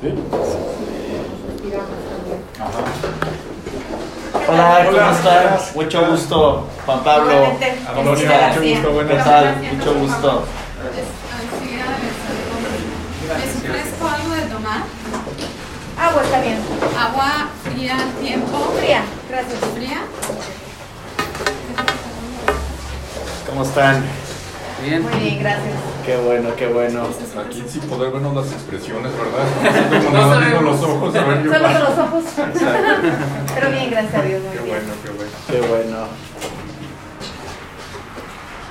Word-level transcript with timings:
¿Sí? 0.00 0.14
Hola, 4.48 4.84
¿cómo 4.86 4.96
Hola. 4.96 5.10
estás? 5.10 5.74
Mucho 5.74 6.06
gusto, 6.06 6.66
Juan 6.86 7.04
Pablo. 7.04 7.32
Mucho 7.96 8.10
gusto, 8.10 8.60
¿Qué 8.60 8.88
buenas 8.88 9.24
tal? 9.24 9.56
Mucho 9.72 9.94
gusto. 9.94 10.44
¿Es 13.44 13.62
fresco 13.62 14.08
algo 14.08 14.34
de 14.34 14.42
tomar? 14.42 14.82
Agua 16.00 16.22
está 16.22 16.40
bien. 16.42 16.58
Agua 16.96 17.48
fría 17.64 17.96
al 17.96 18.12
tiempo. 18.24 18.72
Fría. 18.78 19.02
Gracias. 19.28 19.58
Fría. 19.74 20.02
¿Cómo 23.48 23.62
están? 23.64 24.04
Bien. 24.82 25.02
Muy 25.02 25.18
bien, 25.18 25.40
gracias. 25.40 25.97
Qué 26.08 26.16
bueno, 26.16 26.48
qué 26.56 26.66
bueno. 26.68 27.02
Aquí 27.44 27.62
sin 27.68 27.82
poder 27.82 28.10
vernos 28.10 28.34
las 28.34 28.50
expresiones, 28.50 29.12
¿verdad? 29.12 30.04
Como 30.06 30.16
nada 30.16 30.38
viendo 30.38 30.62
los 30.62 30.82
ojos, 30.82 31.14
a 31.14 31.24
ver 31.24 31.44
yo. 31.44 31.52
Solo 31.52 31.64
con 31.68 31.80
los 31.84 31.98
ojos. 31.98 32.24
Pero 33.54 33.70
bien, 33.70 33.90
gracias 33.90 34.14
a 34.14 34.22
Dios. 34.22 34.40
Muy 34.42 34.52
Qué 34.56 34.62
bien. 34.64 34.76
bueno, 34.78 34.92
qué 35.04 35.10
bueno. 35.10 35.32
Qué 35.50 35.60
bueno. 35.60 35.96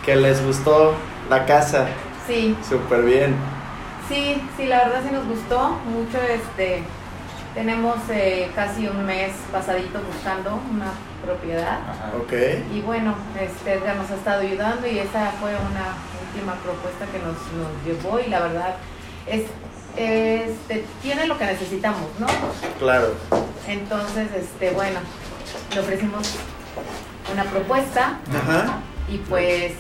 ¿Que 0.04 0.16
les 0.16 0.44
gustó 0.44 0.96
la 1.30 1.46
casa? 1.46 1.86
Sí, 2.26 2.58
Súper 2.68 3.04
bien. 3.04 3.36
sí, 4.10 4.41
sí, 4.58 4.66
la 4.66 4.85
verdad 4.85 5.02
sí 5.08 5.13
nos 5.13 5.27
gustó 5.27 5.77
mucho. 5.85 6.18
Este, 6.18 6.82
tenemos 7.54 7.98
eh, 8.10 8.49
casi 8.55 8.88
un 8.88 9.05
mes 9.05 9.34
pasadito 9.52 9.99
buscando 10.12 10.60
una 10.74 10.90
propiedad. 11.24 11.82
Ajá. 11.88 12.13
Ok. 12.20 12.34
Y 12.74 12.82
bueno, 12.82 13.13
este, 13.40 13.74
Edgar 13.74 13.96
nos 13.98 14.10
ha 14.10 14.16
estado 14.16 14.41
ayudando 14.41 14.88
y 14.88 14.98
esa 14.98 15.34
fue 15.40 15.52
una 15.52 15.94
última 16.38 16.54
propuesta 16.55 17.05
que 17.08 17.20
nos, 17.20 17.36
nos 17.58 17.86
llevó 17.86 18.20
y 18.20 18.30
la 18.30 18.40
verdad 18.41 18.76
es, 19.26 19.44
este, 19.96 20.86
tiene 21.02 21.26
lo 21.26 21.38
que 21.38 21.46
necesitamos, 21.46 22.10
¿no? 22.20 22.27
Claro. 22.80 23.13
Entonces, 23.68 24.27
este, 24.36 24.72
bueno, 24.72 24.99
le 25.74 25.80
ofrecimos 25.80 26.30
una 27.34 27.43
propuesta 27.46 28.20
Ajá. 28.30 28.80
y 29.10 29.18
pues, 29.18 29.74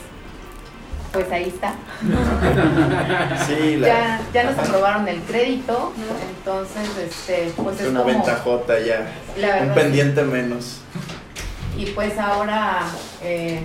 pues 1.13 1.31
ahí 1.31 1.49
está. 1.49 1.75
Sí, 3.45 3.77
la, 3.77 3.87
Ya, 3.87 4.21
ya 4.33 4.43
nos 4.43 4.57
aprobaron 4.57 5.07
el 5.07 5.21
crédito, 5.21 5.93
entonces, 6.37 6.89
este, 6.97 7.53
pues 7.55 7.79
es 7.79 7.89
una 7.89 8.01
como, 8.01 8.13
ventajota 8.13 8.79
ya. 8.79 9.07
la 9.37 9.57
Un 9.63 9.73
pendiente 9.73 10.23
menos. 10.23 10.79
Y 11.77 11.85
pues 11.91 12.17
ahora, 12.17 12.81
eh, 13.21 13.61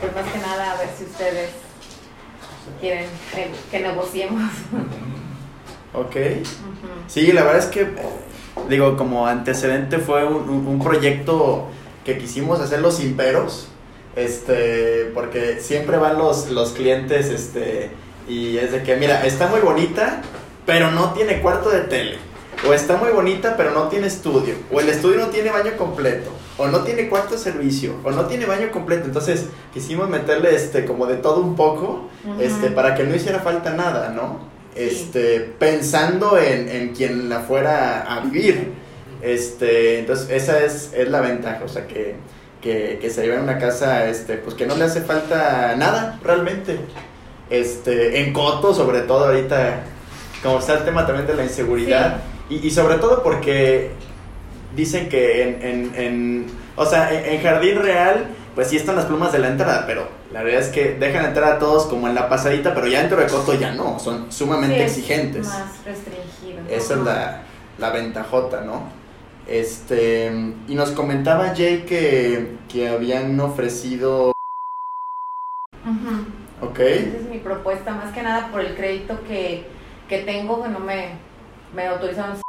pues 0.00 0.14
más 0.14 0.30
que 0.30 0.38
nada, 0.38 0.72
a 0.72 0.76
ver 0.76 0.90
si 0.96 1.04
ustedes 1.04 1.50
quieren 2.80 3.06
que 3.70 3.80
negociemos. 3.80 4.42
Ok. 5.94 6.16
Sí, 7.06 7.32
la 7.32 7.42
verdad 7.44 7.58
es 7.58 7.66
que, 7.66 7.86
digo, 8.70 8.96
como 8.96 9.26
antecedente 9.26 9.98
fue 9.98 10.24
un, 10.24 10.48
un- 10.48 10.82
proyecto 10.82 11.66
que 12.02 12.16
quisimos 12.16 12.60
hacerlo 12.60 12.90
sin 12.90 13.14
peros, 13.14 13.68
este, 14.16 15.10
porque 15.12 15.58
siempre 15.60 15.98
van 15.98 16.16
los, 16.16 16.48
los 16.48 16.70
clientes, 16.72 17.26
este, 17.26 17.90
y 18.26 18.56
es 18.56 18.72
de 18.72 18.82
que, 18.82 18.96
mira, 18.96 19.26
está 19.26 19.48
muy 19.48 19.60
bonita, 19.60 20.22
pero 20.64 20.90
no 20.90 21.12
tiene 21.12 21.42
cuarto 21.42 21.68
de 21.68 21.80
tele, 21.82 22.16
o 22.66 22.72
está 22.72 22.96
muy 22.96 23.10
bonita, 23.10 23.54
pero 23.58 23.72
no 23.72 23.88
tiene 23.88 24.06
estudio, 24.06 24.54
o 24.72 24.80
el 24.80 24.88
estudio 24.88 25.18
no 25.18 25.26
tiene 25.26 25.50
baño 25.50 25.72
completo, 25.76 26.30
o 26.62 26.68
no 26.68 26.80
tiene 26.80 27.08
cuarto 27.08 27.34
de 27.34 27.38
servicio, 27.38 27.96
o 28.04 28.12
no 28.12 28.26
tiene 28.26 28.46
baño 28.46 28.70
completo, 28.70 29.06
entonces 29.06 29.46
quisimos 29.74 30.08
meterle, 30.08 30.54
este, 30.54 30.84
como 30.84 31.06
de 31.06 31.16
todo 31.16 31.40
un 31.40 31.56
poco, 31.56 32.08
este, 32.38 32.70
para 32.70 32.94
que 32.94 33.02
no 33.02 33.16
hiciera 33.16 33.40
falta 33.40 33.72
nada, 33.72 34.10
¿no? 34.10 34.38
Sí. 34.74 34.84
Este, 34.84 35.40
pensando 35.58 36.38
en, 36.38 36.68
en 36.68 36.94
quien 36.94 37.28
la 37.28 37.40
fuera 37.40 38.02
a 38.02 38.20
vivir. 38.20 38.72
Este, 39.20 39.98
entonces 39.98 40.30
esa 40.30 40.64
es, 40.64 40.92
es 40.94 41.08
la 41.08 41.20
ventaja, 41.20 41.62
o 41.64 41.68
sea, 41.68 41.86
que, 41.88 42.14
que, 42.60 42.98
que 43.00 43.10
se 43.10 43.22
lleve 43.22 43.38
a 43.38 43.40
una 43.40 43.58
casa, 43.58 44.08
este, 44.08 44.36
pues 44.36 44.54
que 44.54 44.66
no 44.66 44.76
le 44.76 44.84
hace 44.84 45.00
falta 45.00 45.74
nada, 45.76 46.20
realmente. 46.22 46.78
Este, 47.50 48.20
en 48.20 48.32
Coto, 48.32 48.72
sobre 48.72 49.00
todo 49.00 49.26
ahorita, 49.26 49.80
como 50.42 50.60
está 50.60 50.74
el 50.74 50.84
tema 50.84 51.06
también 51.06 51.26
de 51.26 51.34
la 51.34 51.42
inseguridad, 51.42 52.22
y, 52.48 52.66
y 52.66 52.70
sobre 52.70 52.96
todo 52.96 53.22
porque 53.22 53.90
dicen 54.74 55.08
que 55.08 55.42
en, 55.42 55.62
en, 55.62 55.94
en 55.94 56.46
o 56.76 56.86
sea, 56.86 57.12
en, 57.12 57.34
en 57.34 57.42
Jardín 57.42 57.78
Real, 57.80 58.26
pues 58.54 58.68
sí 58.68 58.76
están 58.76 58.96
las 58.96 59.06
plumas 59.06 59.32
de 59.32 59.38
la 59.38 59.48
entrada, 59.48 59.84
pero 59.86 60.08
la 60.32 60.42
verdad 60.42 60.60
es 60.60 60.68
que 60.68 60.94
dejan 60.94 61.24
entrar 61.24 61.52
a 61.54 61.58
todos 61.58 61.86
como 61.86 62.08
en 62.08 62.14
la 62.14 62.28
pasadita, 62.28 62.74
pero 62.74 62.86
ya 62.86 63.00
dentro 63.00 63.18
de 63.20 63.26
Coto 63.26 63.54
ya 63.54 63.72
no, 63.72 63.98
son 63.98 64.30
sumamente 64.32 64.76
Sí, 64.76 64.82
es 64.82 64.90
exigentes. 64.98 65.46
Más 65.46 65.84
restringido. 65.84 66.60
Esa 66.70 66.94
es 66.94 67.00
la, 67.00 67.42
la 67.78 67.90
ventajota, 67.90 68.62
¿no? 68.62 68.84
Este, 69.46 70.32
y 70.68 70.74
nos 70.74 70.90
comentaba 70.92 71.52
Jay 71.54 71.84
que, 71.86 72.56
que 72.68 72.88
habían 72.88 73.38
ofrecido, 73.40 74.32
Ujú. 75.84 76.66
¿ok? 76.66 76.78
Esa 76.78 77.16
es 77.16 77.28
mi 77.28 77.38
propuesta, 77.38 77.92
más 77.92 78.12
que 78.14 78.22
nada 78.22 78.48
por 78.52 78.60
el 78.60 78.76
crédito 78.76 79.18
que, 79.26 79.66
que 80.08 80.18
tengo, 80.18 80.62
que 80.62 80.68
no 80.68 80.78
me, 80.78 81.10
me 81.74 81.86
autorizaron. 81.86 82.40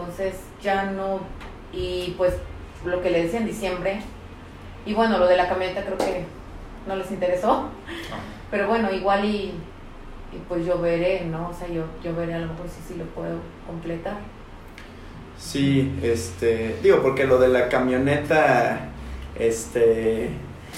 Entonces 0.00 0.34
ya 0.62 0.84
no, 0.84 1.18
y 1.72 2.14
pues 2.16 2.34
lo 2.84 3.02
que 3.02 3.10
le 3.10 3.24
decía 3.24 3.40
en 3.40 3.46
diciembre, 3.46 3.98
y 4.86 4.94
bueno, 4.94 5.18
lo 5.18 5.26
de 5.26 5.36
la 5.36 5.48
camioneta 5.48 5.84
creo 5.84 5.98
que 5.98 6.22
no 6.86 6.94
les 6.94 7.10
interesó, 7.10 7.64
pero 8.48 8.68
bueno, 8.68 8.92
igual 8.92 9.24
y, 9.24 9.54
y 10.32 10.38
pues 10.48 10.64
yo 10.64 10.80
veré, 10.80 11.24
¿no? 11.24 11.48
O 11.48 11.52
sea, 11.52 11.66
yo, 11.66 11.82
yo 12.00 12.14
veré 12.14 12.34
a 12.34 12.38
lo 12.38 12.46
mejor 12.46 12.66
si 12.68 12.80
sí 12.92 12.96
lo 12.96 13.06
puedo 13.06 13.38
completar. 13.66 14.18
Sí, 15.36 15.92
este, 16.00 16.76
digo, 16.80 17.02
porque 17.02 17.24
lo 17.24 17.40
de 17.40 17.48
la 17.48 17.68
camioneta, 17.68 18.90
este, 19.36 20.30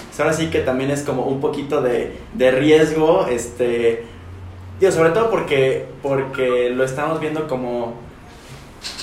pues 0.07 0.19
ahora 0.19 0.33
sí 0.33 0.49
que 0.49 0.61
también 0.61 0.91
es 0.91 1.03
como 1.03 1.25
un 1.25 1.43
poquito 1.43 1.83
de, 1.83 2.17
de 2.33 2.51
riesgo, 2.53 3.27
este, 3.27 4.03
digo, 4.81 4.91
sobre 4.91 5.11
todo 5.11 5.31
porque, 5.31 5.85
porque 6.03 6.71
lo 6.71 6.85
estamos 6.85 7.21
viendo 7.21 7.47
como, 7.49 8.09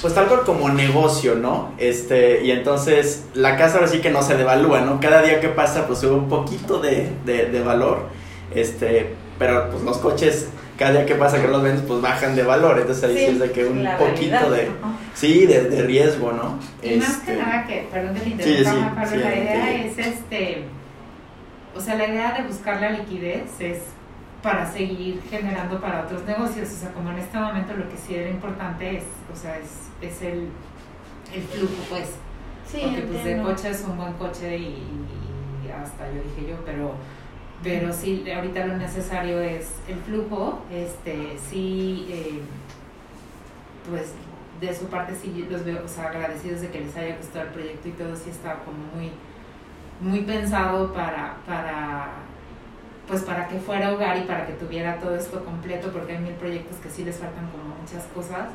pues 0.02 0.14
tal 0.14 0.28
cual 0.28 0.42
como 0.42 0.70
negocio, 0.70 1.36
¿no? 1.36 1.74
Este, 1.78 2.44
y 2.44 2.52
entonces 2.52 3.26
la 3.34 3.58
casa 3.58 3.76
ahora 3.76 3.88
sí 3.88 4.00
que 4.00 4.10
no 4.10 4.22
se 4.22 4.36
devalúa, 4.36 4.82
¿no? 4.82 5.00
Cada 5.00 5.22
día 5.22 5.40
que 5.40 5.50
pasa, 5.50 5.86
pues 5.88 6.00
sube 6.00 6.16
un 6.16 6.30
poquito 6.30 6.80
de, 6.80 7.10
de, 7.26 7.46
de 7.48 7.62
valor, 7.62 8.10
este, 8.56 9.14
pero 9.38 9.70
pues 9.70 9.84
los 9.84 9.98
coches, 10.00 10.48
cada 10.78 10.92
día 10.94 11.06
que 11.06 11.16
pasa 11.16 11.42
que 11.42 11.48
los 11.48 11.62
vendes, 11.62 11.84
pues 11.88 12.02
bajan 12.02 12.36
de 12.36 12.44
valor, 12.44 12.80
entonces 12.80 13.04
ahí 13.04 13.18
sí, 13.18 13.26
es 13.26 13.40
de 13.40 13.52
que 13.52 13.66
un 13.66 13.88
poquito 13.98 14.32
realidad, 14.32 14.50
de... 14.50 14.72
Sí, 15.16 15.46
de, 15.48 15.64
de 15.64 15.82
riesgo, 15.84 16.32
¿no? 16.32 16.60
Y 16.82 16.96
más 16.98 17.18
que 17.18 17.32
Este, 17.32 17.44
nada 17.44 17.66
que, 17.68 17.88
perdón 17.92 18.14
que 18.16 18.22
Sí, 18.22 18.30
interrumpa, 18.32 18.90
sí, 18.90 18.96
Pablo, 18.96 19.10
sí, 19.12 19.18
la 19.18 19.36
idea 19.36 19.86
es 19.86 19.98
este, 19.98 20.64
o 21.76 21.82
sea, 21.82 21.96
la 21.96 22.08
idea 22.08 22.34
de 22.34 22.48
buscar 22.48 22.80
la 22.82 22.92
liquidez 22.92 23.50
es 23.60 23.78
para 24.44 24.72
seguir 24.72 25.22
generando 25.30 25.80
para 25.82 26.04
otros 26.04 26.24
negocios, 26.26 26.70
o 26.72 26.76
sea, 26.76 26.94
como 26.94 27.10
en 27.12 27.18
este 27.20 27.38
momento 27.38 27.74
lo 27.76 27.90
que 27.90 27.98
sí 27.98 28.16
era 28.16 28.30
importante 28.30 28.98
es, 28.98 29.04
o 29.34 29.36
sea, 29.36 29.58
es, 29.58 29.90
es 30.02 30.22
el, 30.22 30.50
el 31.34 31.42
flujo, 31.44 31.74
pues, 31.90 32.16
Sí, 32.66 32.82
porque 32.84 33.02
pues 33.04 33.24
de 33.24 33.32
entiendo. 33.32 33.44
coche 33.50 33.70
es 33.70 33.84
un 33.88 33.98
buen 33.98 34.14
coche 34.14 34.58
y, 34.58 34.84
y 35.66 35.70
hasta 35.72 36.08
yo 36.12 36.22
dije 36.22 36.52
yo, 36.52 36.58
pero 36.66 36.94
pero 37.64 37.92
sí 37.94 38.24
ahorita 38.30 38.68
lo 38.68 38.78
necesario 38.78 39.40
es 39.42 39.72
el 39.88 39.98
flujo, 40.00 40.62
este 40.72 41.38
sí 41.50 42.08
eh, 42.10 42.42
pues 43.90 44.14
de 44.60 44.76
su 44.76 44.88
parte 44.88 45.16
sí 45.16 45.48
los 45.50 45.64
veo 45.64 45.84
o 45.84 45.88
sea, 45.88 46.10
agradecidos 46.10 46.62
de 46.62 46.70
que 46.70 46.82
les 46.82 46.96
haya 46.98 47.16
gustado 47.18 47.46
el 47.46 47.52
proyecto 47.52 47.88
y 47.88 47.92
todo 47.92 48.16
sí 48.16 48.30
está 48.30 48.56
como 48.66 48.78
muy 48.96 49.12
muy 50.02 50.22
pensado 50.26 50.94
para 50.94 51.38
para 51.48 52.10
pues 53.08 53.24
para 53.24 53.48
que 53.48 53.60
fuera 53.60 53.94
hogar 53.94 54.18
y 54.18 54.22
para 54.22 54.46
que 54.46 54.54
tuviera 54.54 55.00
todo 55.00 55.16
esto 55.16 55.44
completo 55.46 55.92
porque 55.92 56.14
hay 56.14 56.20
mil 56.20 56.34
proyectos 56.34 56.78
que 56.78 56.90
sí 56.90 57.06
les 57.06 57.18
faltan 57.18 57.50
como 57.50 57.76
muchas 57.76 58.04
cosas 58.14 58.50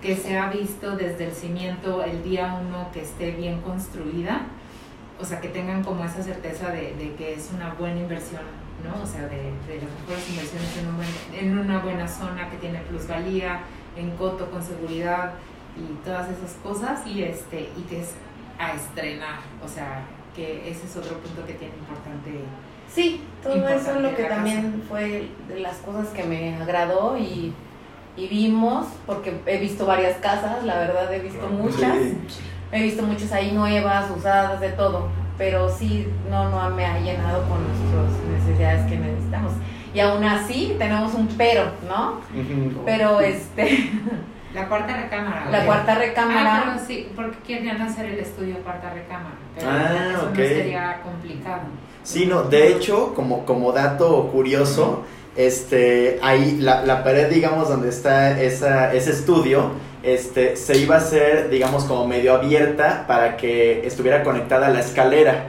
que 0.00 0.16
se 0.16 0.38
ha 0.38 0.48
visto 0.48 0.96
desde 0.96 1.26
el 1.26 1.32
cimiento 1.32 2.04
el 2.04 2.22
día 2.22 2.60
uno 2.64 2.88
que 2.92 3.02
esté 3.02 3.32
bien 3.32 3.60
construida, 3.60 4.42
o 5.20 5.24
sea, 5.24 5.40
que 5.40 5.48
tengan 5.48 5.82
como 5.82 6.04
esa 6.04 6.22
certeza 6.22 6.70
de, 6.70 6.94
de 6.94 7.14
que 7.16 7.34
es 7.34 7.50
una 7.52 7.74
buena 7.74 8.00
inversión, 8.00 8.42
¿no? 8.84 9.02
O 9.02 9.06
sea, 9.06 9.22
de, 9.22 9.36
de 9.66 9.82
las 9.82 9.90
mejores 10.00 10.30
inversiones 10.30 10.78
en, 10.78 10.88
un 10.88 11.52
en 11.52 11.58
una 11.58 11.80
buena 11.80 12.06
zona 12.06 12.48
que 12.48 12.58
tiene 12.58 12.78
plusvalía, 12.80 13.60
en 13.96 14.10
coto 14.12 14.48
con 14.50 14.62
seguridad 14.62 15.32
y 15.76 15.94
todas 16.04 16.28
esas 16.28 16.52
cosas, 16.62 17.04
y, 17.04 17.24
este, 17.24 17.68
y 17.76 17.82
que 17.82 18.02
es 18.02 18.12
a 18.58 18.74
estrenar, 18.74 19.40
o 19.64 19.68
sea, 19.68 20.04
que 20.34 20.70
ese 20.70 20.86
es 20.86 20.96
otro 20.96 21.16
punto 21.18 21.44
que 21.44 21.54
tiene 21.54 21.74
importante. 21.74 22.44
Sí, 22.98 23.20
todo 23.44 23.68
eso 23.68 23.94
es 23.94 24.00
lo 24.00 24.14
que 24.16 24.24
también 24.24 24.82
fue 24.88 25.28
de 25.48 25.60
las 25.60 25.76
cosas 25.76 26.08
que 26.08 26.24
me 26.24 26.56
agradó 26.56 27.16
y, 27.16 27.52
y 28.16 28.26
vimos, 28.26 28.86
porque 29.06 29.40
he 29.46 29.58
visto 29.58 29.86
varias 29.86 30.16
casas, 30.16 30.64
la 30.64 30.78
verdad 30.80 31.12
he 31.14 31.20
visto 31.20 31.46
muchas, 31.48 31.96
sí. 31.96 32.18
he 32.72 32.82
visto 32.82 33.04
muchas 33.04 33.30
ahí 33.32 33.52
nuevas, 33.52 34.10
usadas, 34.10 34.58
de 34.60 34.70
todo, 34.70 35.08
pero 35.38 35.68
sí, 35.68 36.08
no, 36.28 36.50
no 36.50 36.70
me 36.70 36.84
ha 36.84 36.98
llenado 36.98 37.44
con 37.48 37.58
nuestras 37.68 38.40
necesidades 38.40 38.84
que 38.90 38.98
necesitamos. 38.98 39.52
Y 39.94 40.00
aún 40.00 40.24
así 40.24 40.74
tenemos 40.76 41.14
un 41.14 41.28
pero, 41.28 41.70
¿no? 41.88 42.20
Pero 42.84 43.20
este, 43.20 43.90
La 44.54 44.66
cuarta 44.66 44.96
recámara. 44.96 45.50
La 45.50 45.64
cuarta 45.66 45.92
Ah, 45.92 45.98
recámara. 45.98 46.62
pero 46.66 46.84
sí, 46.84 47.08
porque 47.14 47.36
querían 47.46 47.80
hacer 47.80 48.06
el 48.06 48.18
estudio 48.18 48.56
cuarta 48.64 48.90
recámara. 48.90 49.36
Pero 49.54 49.70
Ah, 49.70 50.08
eso 50.10 50.22
ok. 50.22 50.28
no 50.30 50.34
sería 50.44 51.00
complicado. 51.04 51.60
Sí, 52.08 52.24
no, 52.24 52.44
de 52.44 52.68
hecho, 52.68 53.12
como, 53.14 53.44
como 53.44 53.70
dato 53.72 54.28
curioso, 54.32 55.02
este, 55.36 56.18
ahí 56.22 56.56
la, 56.58 56.82
la 56.86 57.04
pared, 57.04 57.28
digamos, 57.28 57.68
donde 57.68 57.90
está 57.90 58.40
esa, 58.40 58.94
ese 58.94 59.10
estudio, 59.10 59.72
este, 60.02 60.56
se 60.56 60.78
iba 60.78 60.94
a 60.94 60.98
hacer, 60.98 61.50
digamos, 61.50 61.84
como 61.84 62.06
medio 62.08 62.32
abierta 62.34 63.04
para 63.06 63.36
que 63.36 63.86
estuviera 63.86 64.22
conectada 64.22 64.68
a 64.68 64.70
la 64.70 64.80
escalera. 64.80 65.48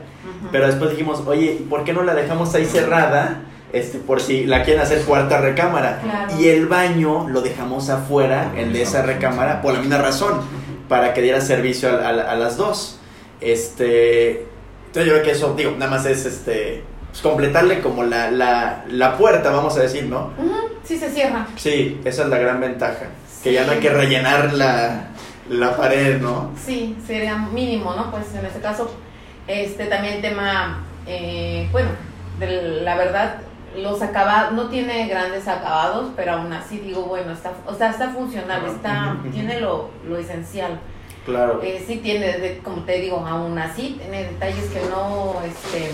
Pero 0.51 0.67
después 0.67 0.91
dijimos, 0.91 1.23
oye, 1.25 1.61
¿por 1.69 1.85
qué 1.85 1.93
no 1.93 2.03
la 2.03 2.13
dejamos 2.13 2.53
ahí 2.55 2.65
cerrada? 2.65 3.41
Este, 3.71 3.97
por 3.99 4.19
si 4.19 4.45
la 4.45 4.63
quieren 4.63 4.81
hacer 4.83 5.03
cuarta 5.03 5.39
recámara. 5.39 6.01
Claro. 6.03 6.33
Y 6.41 6.49
el 6.49 6.65
baño 6.67 7.29
lo 7.29 7.39
dejamos 7.39 7.89
afuera, 7.89 8.51
el 8.57 8.73
de 8.73 8.81
esa 8.81 9.01
recámara, 9.03 9.61
por 9.61 9.75
la 9.75 9.79
misma 9.79 9.99
razón, 9.99 10.41
para 10.89 11.13
que 11.13 11.21
diera 11.21 11.39
servicio 11.39 11.87
a, 11.89 11.93
a- 12.09 12.31
a 12.31 12.35
las 12.35 12.57
dos. 12.57 12.99
Este, 13.41 14.45
entonces 14.89 15.05
yo 15.05 15.13
creo 15.13 15.23
que 15.23 15.31
eso, 15.31 15.53
digo, 15.55 15.71
nada 15.77 15.91
más 15.91 16.05
es 16.05 16.25
este, 16.25 16.83
pues, 17.09 17.21
completarle 17.21 17.79
como 17.81 18.03
la, 18.03 18.31
la, 18.31 18.83
la 18.87 19.17
puerta, 19.17 19.51
vamos 19.51 19.77
a 19.77 19.81
decir, 19.81 20.05
¿no? 20.05 20.31
Ujú, 20.37 20.55
Sí, 20.83 20.97
se 20.97 21.09
cierra. 21.11 21.45
Sí, 21.55 22.01
esa 22.03 22.23
es 22.23 22.29
la 22.29 22.39
gran 22.39 22.59
ventaja. 22.59 23.05
Que 23.43 23.53
ya 23.53 23.65
no 23.65 23.73
hay 23.73 23.79
que 23.79 23.89
rellenar 23.91 24.53
la, 24.53 25.09
la 25.49 25.77
pared, 25.77 26.19
¿no? 26.19 26.51
Sí, 26.57 26.97
sería 27.05 27.37
mínimo, 27.37 27.93
¿no? 27.93 28.09
Pues 28.09 28.33
en 28.33 28.45
este 28.45 28.59
caso, 28.59 28.91
este 29.47 29.85
también 29.85 30.15
el 30.15 30.21
tema, 30.21 30.83
eh, 31.05 31.69
bueno, 31.71 31.89
de 32.39 32.81
la 32.81 32.95
verdad, 32.95 33.37
los 33.77 34.01
acabados, 34.01 34.53
no 34.53 34.67
tiene 34.69 35.07
grandes 35.07 35.47
acabados, 35.47 36.11
pero 36.15 36.33
aún 36.33 36.51
así 36.51 36.79
digo, 36.79 37.03
bueno, 37.03 37.31
está, 37.33 37.53
o 37.67 37.75
sea, 37.75 37.91
está 37.91 38.09
funcional, 38.09 38.65
está, 38.65 39.17
tiene 39.31 39.59
lo, 39.59 39.89
lo 40.07 40.17
esencial. 40.17 40.79
Claro. 41.29 41.61
Eh, 41.63 41.83
sí 41.85 41.97
tiene, 41.97 42.57
como 42.63 42.83
te 42.83 42.99
digo, 42.99 43.17
aún 43.25 43.57
así 43.57 43.97
tiene 43.99 44.25
detalles 44.25 44.65
que 44.69 44.81
no, 44.89 45.35
este, 45.45 45.91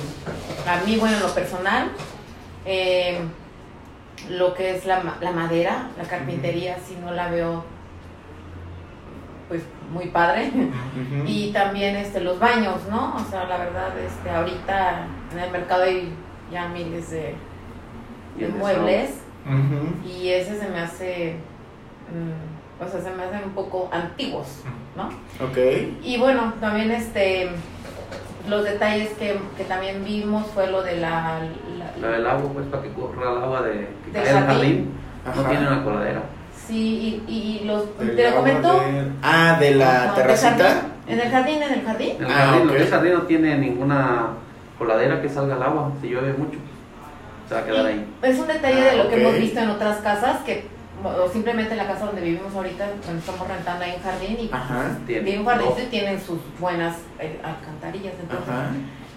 a 0.69 0.83
mí, 0.85 0.97
bueno, 0.97 1.17
en 1.17 1.23
lo 1.23 1.33
personal, 1.33 1.91
eh, 2.65 3.19
lo 4.29 4.53
que 4.53 4.75
es 4.75 4.85
la, 4.85 5.01
ma- 5.01 5.17
la 5.21 5.31
madera, 5.31 5.89
la 5.97 6.03
carpintería, 6.05 6.77
si 6.87 6.95
no 6.95 7.11
la 7.11 7.29
veo, 7.29 7.63
pues, 9.47 9.61
muy 9.91 10.07
padre. 10.07 10.51
Y 11.27 11.51
también 11.51 11.95
este 11.95 12.19
los 12.21 12.39
baños, 12.39 12.81
¿no? 12.89 13.15
O 13.15 13.29
sea, 13.29 13.45
la 13.45 13.57
verdad, 13.57 13.89
este 13.99 14.29
ahorita 14.29 15.05
en 15.31 15.39
el 15.39 15.51
mercado 15.51 15.83
hay 15.83 16.11
ya 16.51 16.67
miles 16.69 17.11
de, 17.11 17.35
muebles 18.57 19.11
y 20.09 20.29
ese 20.29 20.57
se 20.59 20.67
me 20.69 20.79
hace, 20.79 21.35
mm, 22.11 22.54
o 22.80 22.89
sea, 22.89 23.01
se 23.01 23.12
me 23.12 23.24
hacen 23.24 23.44
un 23.45 23.51
poco 23.51 23.89
antiguos, 23.92 24.48
¿no? 24.95 25.07
Ok. 25.45 25.57
Y 26.04 26.18
bueno, 26.18 26.54
también 26.60 26.92
este 26.92 27.50
los 28.50 28.63
detalles 28.63 29.10
que, 29.18 29.39
que 29.57 29.63
también 29.63 30.04
vimos 30.06 30.45
fue 30.54 30.68
lo 30.69 30.83
de 30.83 30.98
la, 30.98 31.39
la- 31.80 31.98
La 32.00 32.16
del 32.18 32.27
agua, 32.27 32.50
pues, 32.54 32.68
para 32.68 32.83
que 32.83 32.89
corra 32.94 33.31
el 33.31 33.44
agua 33.44 33.62
de 33.63 33.88
que 34.06 34.12
Del 34.19 34.27
jardín. 34.27 34.45
jardín. 34.48 34.92
No 35.36 35.50
tiene 35.50 35.68
una 35.68 35.83
coladera. 35.83 36.22
sí 36.68 37.24
y, 37.27 37.31
y 37.62 37.66
los 37.66 37.86
te 37.98 38.27
agua 38.27 38.39
comento 38.42 38.80
de- 38.81 39.12
Ah, 39.24 39.57
de 39.60 39.75
la 39.75 40.06
No, 40.07 40.13
terracita. 40.13 40.50
jardín. 40.51 40.92
en 41.07 41.19
el 41.19 41.30
jardín 41.31 41.63
en 41.63 41.74
el 41.74 41.81
jardín 41.86 42.10
En 42.19 42.25
el 42.25 42.31
Ah, 42.31 42.36
jardín, 42.36 42.62
ok. 42.62 42.66
lo 42.68 42.74
que 42.74 42.83
es 42.83 42.89
jardín 42.92 43.13
no 43.13 43.22
tiene 43.24 43.57
ninguna 43.57 44.27
coladera 44.77 45.22
que 45.22 45.30
salga 45.30 45.56
el 45.56 45.63
agua. 45.63 45.92
Si 46.01 46.10
llueve 46.10 46.33
mucho, 46.33 46.60
se 47.50 47.56
va 47.56 47.62
a 47.62 47.66
quedar 47.66 47.86
ahí. 47.88 48.06
Es 48.22 48.38
un 48.39 48.48
detalle 48.48 48.81
Ah, 48.81 48.92
de 48.92 48.98
lo 48.98 49.10
que 49.10 49.16
ok. 49.16 49.22
hemos 49.22 49.36
visto 49.39 49.60
en 49.60 49.69
otras 49.69 49.98
casas, 49.98 50.38
que 50.44 50.68
o 51.03 51.30
simplemente 51.30 51.71
en 51.71 51.77
la 51.77 51.88
casa 51.88 52.06
donde 52.06 52.21
vivimos 52.21 52.53
ahorita, 52.56 52.88
donde 53.06 53.19
estamos 53.19 53.47
rentando 53.47 53.83
ahí 53.86 53.94
en 53.95 54.01
jardín, 54.01 54.38
y 54.39 54.50
Ajá. 54.51 54.97
Tiene 55.06 55.24
tiene 55.24 55.39
un 55.39 55.45
jardín 55.45 55.68
y 55.81 55.86
tienen 55.88 56.21
sus 56.21 56.39
buenas 56.59 56.97
eh, 57.19 57.39
alcantarillas. 57.44 58.13
Entonces, 58.19 58.50
Ajá. 58.50 58.69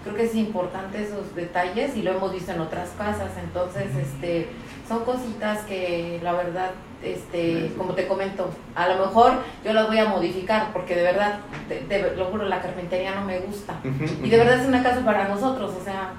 creo 0.03 0.15
que 0.15 0.23
es 0.23 0.35
importante 0.35 1.01
esos 1.01 1.33
detalles 1.35 1.95
y 1.95 2.01
lo 2.03 2.11
hemos 2.11 2.31
visto 2.33 2.51
en 2.51 2.61
otras 2.61 2.89
casas. 2.97 3.31
Entonces, 3.41 3.87
este, 3.95 4.49
son 4.87 5.03
cositas 5.05 5.59
que 5.63 6.19
la 6.23 6.33
verdad, 6.33 6.71
este, 7.03 7.71
como 7.77 7.93
te 7.93 8.07
comento, 8.07 8.49
a 8.75 8.87
lo 8.89 9.05
mejor 9.05 9.33
yo 9.63 9.71
las 9.73 9.87
voy 9.87 9.99
a 9.99 10.05
modificar 10.05 10.73
porque 10.73 10.95
de 10.95 11.03
verdad, 11.03 11.39
de- 11.69 11.81
de- 11.81 12.15
lo 12.15 12.25
juro, 12.25 12.45
la 12.45 12.61
carpintería 12.61 13.15
no 13.15 13.21
me 13.25 13.39
gusta. 13.39 13.75
Y 14.23 14.29
de 14.29 14.37
verdad 14.37 14.59
es 14.59 14.67
una 14.67 14.83
casa 14.83 15.03
para 15.05 15.27
nosotros, 15.27 15.73
o 15.79 15.83
sea, 15.83 16.11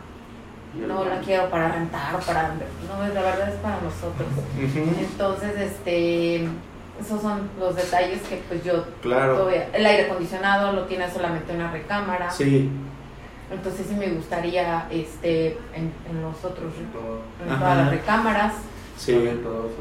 no 0.74 1.04
la 1.04 1.20
quiero 1.20 1.48
para 1.50 1.72
rentar 1.72 2.14
o 2.14 2.18
para... 2.20 2.48
No, 2.48 3.14
la 3.14 3.20
verdad 3.22 3.48
es 3.48 3.56
para 3.56 3.76
nosotros. 3.80 4.28
Entonces, 4.98 5.56
este, 5.60 6.44
esos 7.00 7.20
son 7.22 7.48
los 7.58 7.74
detalles 7.76 8.20
que 8.22 8.36
pues 8.48 8.62
yo 8.64 8.84
Claro. 9.02 9.36
todavía- 9.38 9.68
el 9.72 9.84
aire 9.86 10.04
acondicionado 10.06 10.72
lo 10.72 10.84
tiene 10.84 11.10
solamente 11.10 11.54
una 11.54 11.70
recámara. 11.72 12.30
Sí. 12.30 12.70
Entonces 13.50 13.86
sí 13.88 13.94
me 13.96 14.08
gustaría 14.10 14.86
este 14.90 15.58
en, 15.74 15.92
en 16.08 16.22
los 16.22 16.36
otros 16.44 16.72
en 17.44 17.50
Ajá. 17.50 17.58
todas 17.60 17.76
las 17.78 17.90
recámaras, 17.90 18.52
Sí. 18.96 19.14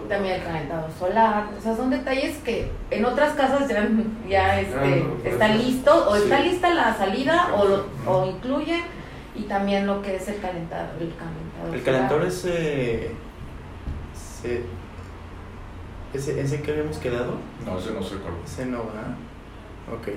También 0.08 0.36
el 0.36 0.44
calentador 0.46 0.90
solar, 0.98 1.48
o 1.58 1.62
sea, 1.62 1.76
son 1.76 1.90
detalles 1.90 2.38
que 2.38 2.72
en 2.90 3.04
otras 3.04 3.34
casas 3.34 3.68
ya, 3.68 3.86
ya 4.30 4.62
este, 4.62 4.74
Ya, 4.90 4.96
no, 5.04 5.14
pues, 5.16 5.34
está 5.34 5.48
listo, 5.50 6.10
o 6.10 6.16
sí. 6.16 6.22
está 6.24 6.40
lista 6.40 6.74
la 6.74 6.96
salida 6.96 7.50
o 7.54 7.66
lo 7.66 7.86
o 8.08 8.26
incluye 8.28 8.82
y 9.40 9.44
también 9.44 9.88
lo 9.88 10.02
que 10.02 10.16
es 10.16 10.28
el 10.28 10.40
calentador, 10.40 10.90
el 11.02 11.14
calentador. 11.16 11.76
El 11.76 11.84
calentador 11.84 12.26
ese. 12.26 13.12
ese 14.14 14.64
¿Ese, 16.14 16.42
ese 16.42 16.62
que 16.64 16.72
habíamos 16.72 16.98
quedado? 16.98 17.34
No, 17.66 17.78
ese 17.78 17.92
no 17.92 18.02
se 18.02 18.16
acuerda. 18.16 18.38
Ese 18.44 18.66
no 18.66 18.80
va. 18.80 19.16
Ok. 19.96 20.08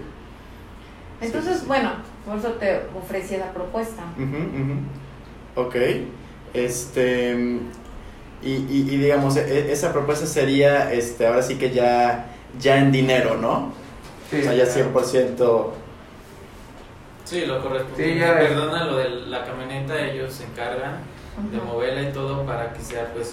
Entonces, 1.20 1.54
Sí, 1.56 1.60
sí. 1.60 1.66
bueno, 1.66 1.90
por 2.26 2.38
eso 2.38 2.52
te 2.52 2.80
ofrecí 2.98 3.36
la 3.36 3.52
propuesta. 3.52 4.02
Ujú. 4.16 5.66
Ok. 5.66 5.76
Este. 6.54 7.58
Y, 8.42 8.50
y, 8.52 8.86
y 8.90 8.96
digamos, 8.96 9.36
e- 9.36 9.70
esa 9.70 9.92
propuesta 9.92 10.26
sería, 10.26 10.92
este, 10.92 11.26
ahora 11.26 11.42
sí 11.42 11.56
que 11.56 11.70
ya, 11.70 12.26
ya 12.58 12.78
en 12.78 12.90
dinero, 12.90 13.36
¿no? 13.36 13.72
Sí, 14.30 14.38
o 14.40 14.42
sea, 14.42 14.54
ya 14.54 14.64
claro. 14.64 14.92
100%. 14.94 15.70
Sí, 17.32 17.46
lo 17.46 17.62
correspondiente. 17.62 18.14
Sí, 18.14 18.20
ya 18.20 18.34
ves. 18.34 18.48
Perdona 18.50 18.84
lo 18.84 18.98
de 18.98 19.08
la 19.08 19.44
camioneta, 19.44 19.98
ellos 19.98 20.34
se 20.34 20.44
encargan 20.44 20.98
de 21.50 21.58
moverla 21.58 22.02
y 22.02 22.12
todo 22.12 22.44
para 22.44 22.74
que 22.74 22.80
sea 22.82 23.10
pues 23.14 23.32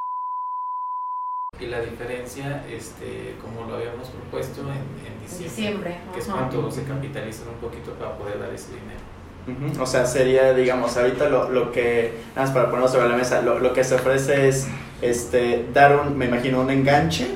y 1.60 1.66
la 1.66 1.82
diferencia 1.82 2.64
este 2.72 3.36
como 3.42 3.70
lo 3.70 3.76
habíamos 3.76 4.08
propuesto 4.08 4.62
en, 4.62 5.22
diciembre, 5.22 5.50
diciembre. 5.50 5.98
que 6.14 6.20
es 6.22 6.26
cuando 6.28 6.72
se 6.72 6.84
capitalizan 6.86 7.50
un 7.50 7.56
poquito 7.56 7.92
para 7.96 8.18
poder 8.18 8.40
dar 8.40 8.54
ese 8.54 8.72
dinero 8.72 9.82
O 9.82 9.86
sea, 9.86 10.06
sería, 10.06 10.54
digamos, 10.54 10.96
ahorita 10.96 11.28
lo, 11.28 11.50
lo 11.50 11.74
que, 11.74 12.14
nada 12.30 12.48
más 12.48 12.52
para 12.52 12.68
ponerlo 12.68 12.88
sobre 12.88 13.10
la 13.10 13.18
mesa, 13.18 13.42
lo, 13.42 13.60
lo 13.60 13.74
que 13.74 13.84
se 13.84 13.96
ofrece 13.96 14.48
es 14.48 14.70
este, 15.02 15.66
dar 15.74 15.98
un, 15.98 16.18
me 16.18 16.26
imagino, 16.26 16.62
un 16.62 16.70
enganche. 16.70 17.28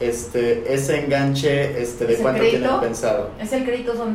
Este, 0.00 0.72
ese 0.72 1.04
enganche, 1.04 1.82
este, 1.82 2.06
¿de 2.06 2.12
¿Es 2.12 2.18
el 2.20 2.22
cuánto 2.22 2.42
tienen 2.44 2.80
pensado? 2.80 3.30
Es 3.40 3.52
el 3.52 3.64
crédito 3.64 3.94
son 3.96 4.14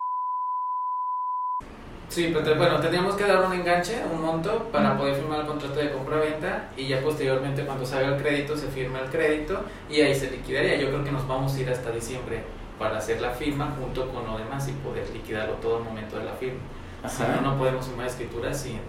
sí 2.13 2.29
pero 2.32 2.43
te- 2.46 2.53
bueno 2.53 2.79
teníamos 2.79 3.15
que 3.15 3.24
dar 3.25 3.43
un 3.46 3.53
enganche 3.53 3.96
un 4.12 4.22
monto 4.22 4.70
para 4.72 4.98
poder 4.98 5.15
firmar 5.15 5.39
el 5.41 5.46
contrato 5.48 5.75
de 5.79 5.91
compra-venta 5.91 6.70
y 6.77 6.88
ya 6.88 7.01
posteriormente 7.01 7.63
cuando 7.65 7.86
salga 7.86 8.15
el 8.15 8.22
crédito 8.22 8.55
se 8.55 8.67
firma 8.67 9.00
el 9.00 9.10
crédito 9.10 9.62
y 9.89 10.01
ahí 10.01 10.13
se 10.13 10.29
liquidaría 10.29 10.75
yo 10.77 10.89
creo 10.89 11.03
que 11.03 11.12
nos 11.12 11.27
vamos 11.27 11.55
a 11.55 11.60
ir 11.62 11.70
hasta 11.70 11.89
diciembre 11.91 12.43
para 12.77 12.98
hacer 12.98 13.22
la 13.22 13.32
firma 13.32 13.74
junto 13.79 14.10
con 14.10 14.25
lo 14.25 14.38
demás 14.38 14.67
y 14.67 14.72
poder 14.74 15.10
liquidarlo 15.12 15.53
todo 15.55 15.77
al 15.77 15.84
momento 15.84 16.17
de 16.17 16.25
la 16.25 16.34
firma 16.34 16.60
si 17.08 17.24
no 17.24 17.41
no 17.41 17.58
podemos 17.58 17.86
firmar 17.88 18.08
escritura 18.08 18.53
sin 18.53 18.79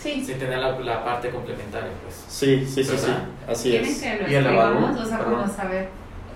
Sí, 0.00 0.24
sin 0.24 0.38
tener 0.38 0.58
la, 0.60 0.78
la 0.78 1.04
parte 1.04 1.28
complementaria, 1.28 1.90
pues. 2.04 2.24
Sí, 2.28 2.64
sí, 2.64 2.84
sí, 2.84 2.96
sí, 2.96 3.10
así 3.48 3.70
¿Quieren 3.70 3.88
es. 3.90 4.00
que 4.00 4.16
lo 4.22 4.30
¿Y 4.30 4.34
el 4.36 4.44
lavabo? 4.44 4.90
O 4.96 5.04
sea, 5.04 5.18
como 5.18 5.48
saber. 5.48 5.88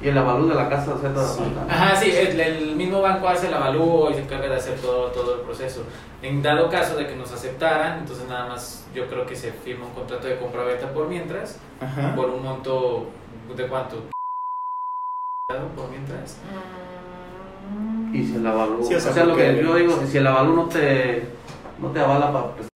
Y 0.03 0.09
el 0.09 0.19
avalúo 0.19 0.49
de 0.49 0.55
la 0.57 0.69
casa, 0.69 0.95
o 0.95 0.99
sea, 1.01 1.13
toda 1.15 1.29
Sí. 1.29 1.43
la 1.55 1.73
Ajá, 1.73 1.95
sí, 1.97 2.11
el, 2.11 2.41
el 2.41 2.75
mismo 2.77 3.01
banco 3.01 3.29
hace 3.29 3.47
el 3.47 3.55
avalúo 3.55 4.11
y 4.11 4.15
se 4.15 4.23
encarga 4.23 4.49
de 4.49 4.57
hacer 4.57 4.77
todo, 4.81 5.07
todo 5.13 5.37
el 5.37 5.41
proceso. 5.43 5.85
En 6.23 6.43
dado 6.43 6.69
caso 6.69 6.97
de 6.97 7.07
que 7.07 7.15
nos 7.15 7.31
aceptaran, 7.33 8.01
entonces 8.01 8.27
nada 8.29 8.49
más 8.49 8.85
yo 8.95 9.07
creo 9.07 9.25
que 9.27 9.37
se 9.37 9.53
firma 9.53 9.87
un 9.87 9.93
contrato 9.93 10.27
de 10.27 10.39
compra-venta 10.39 10.93
por 10.93 11.07
mientras, 11.09 11.59
Ajá. 11.81 12.15
por 12.17 12.31
un 12.31 12.43
monto 12.43 13.07
de 13.57 13.67
cuánto 13.69 13.97
por 15.77 15.89
mientras. 15.91 16.37
Y 18.13 18.25
si 18.27 18.37
el 18.37 18.47
avalúo. 18.47 18.85
Sí, 18.85 18.95
o 18.95 18.97
o 18.97 19.01
sea, 19.01 19.13
sea, 19.13 19.25
lo 19.25 19.37
que 19.37 19.63
yo 19.63 19.75
digo, 19.77 20.01
si 20.11 20.19
el 20.19 20.27
avalúo 20.27 20.57
no 20.57 20.65
te, 20.67 21.27
no 21.79 21.89
te 21.91 22.01
avala 22.01 22.33
para. 22.33 22.47
Pues, 22.57 22.69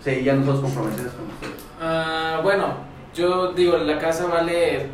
sí, 0.00 0.24
ya 0.24 0.34
nosotros 0.34 0.62
comprometidos 0.62 1.12
con 1.12 1.26
ustedes. 1.30 1.64
Ah, 1.80 2.40
bueno, 2.42 2.74
yo 3.14 3.52
digo, 3.52 3.76
la 3.78 3.98
casa 3.98 4.26
vale 4.26 4.86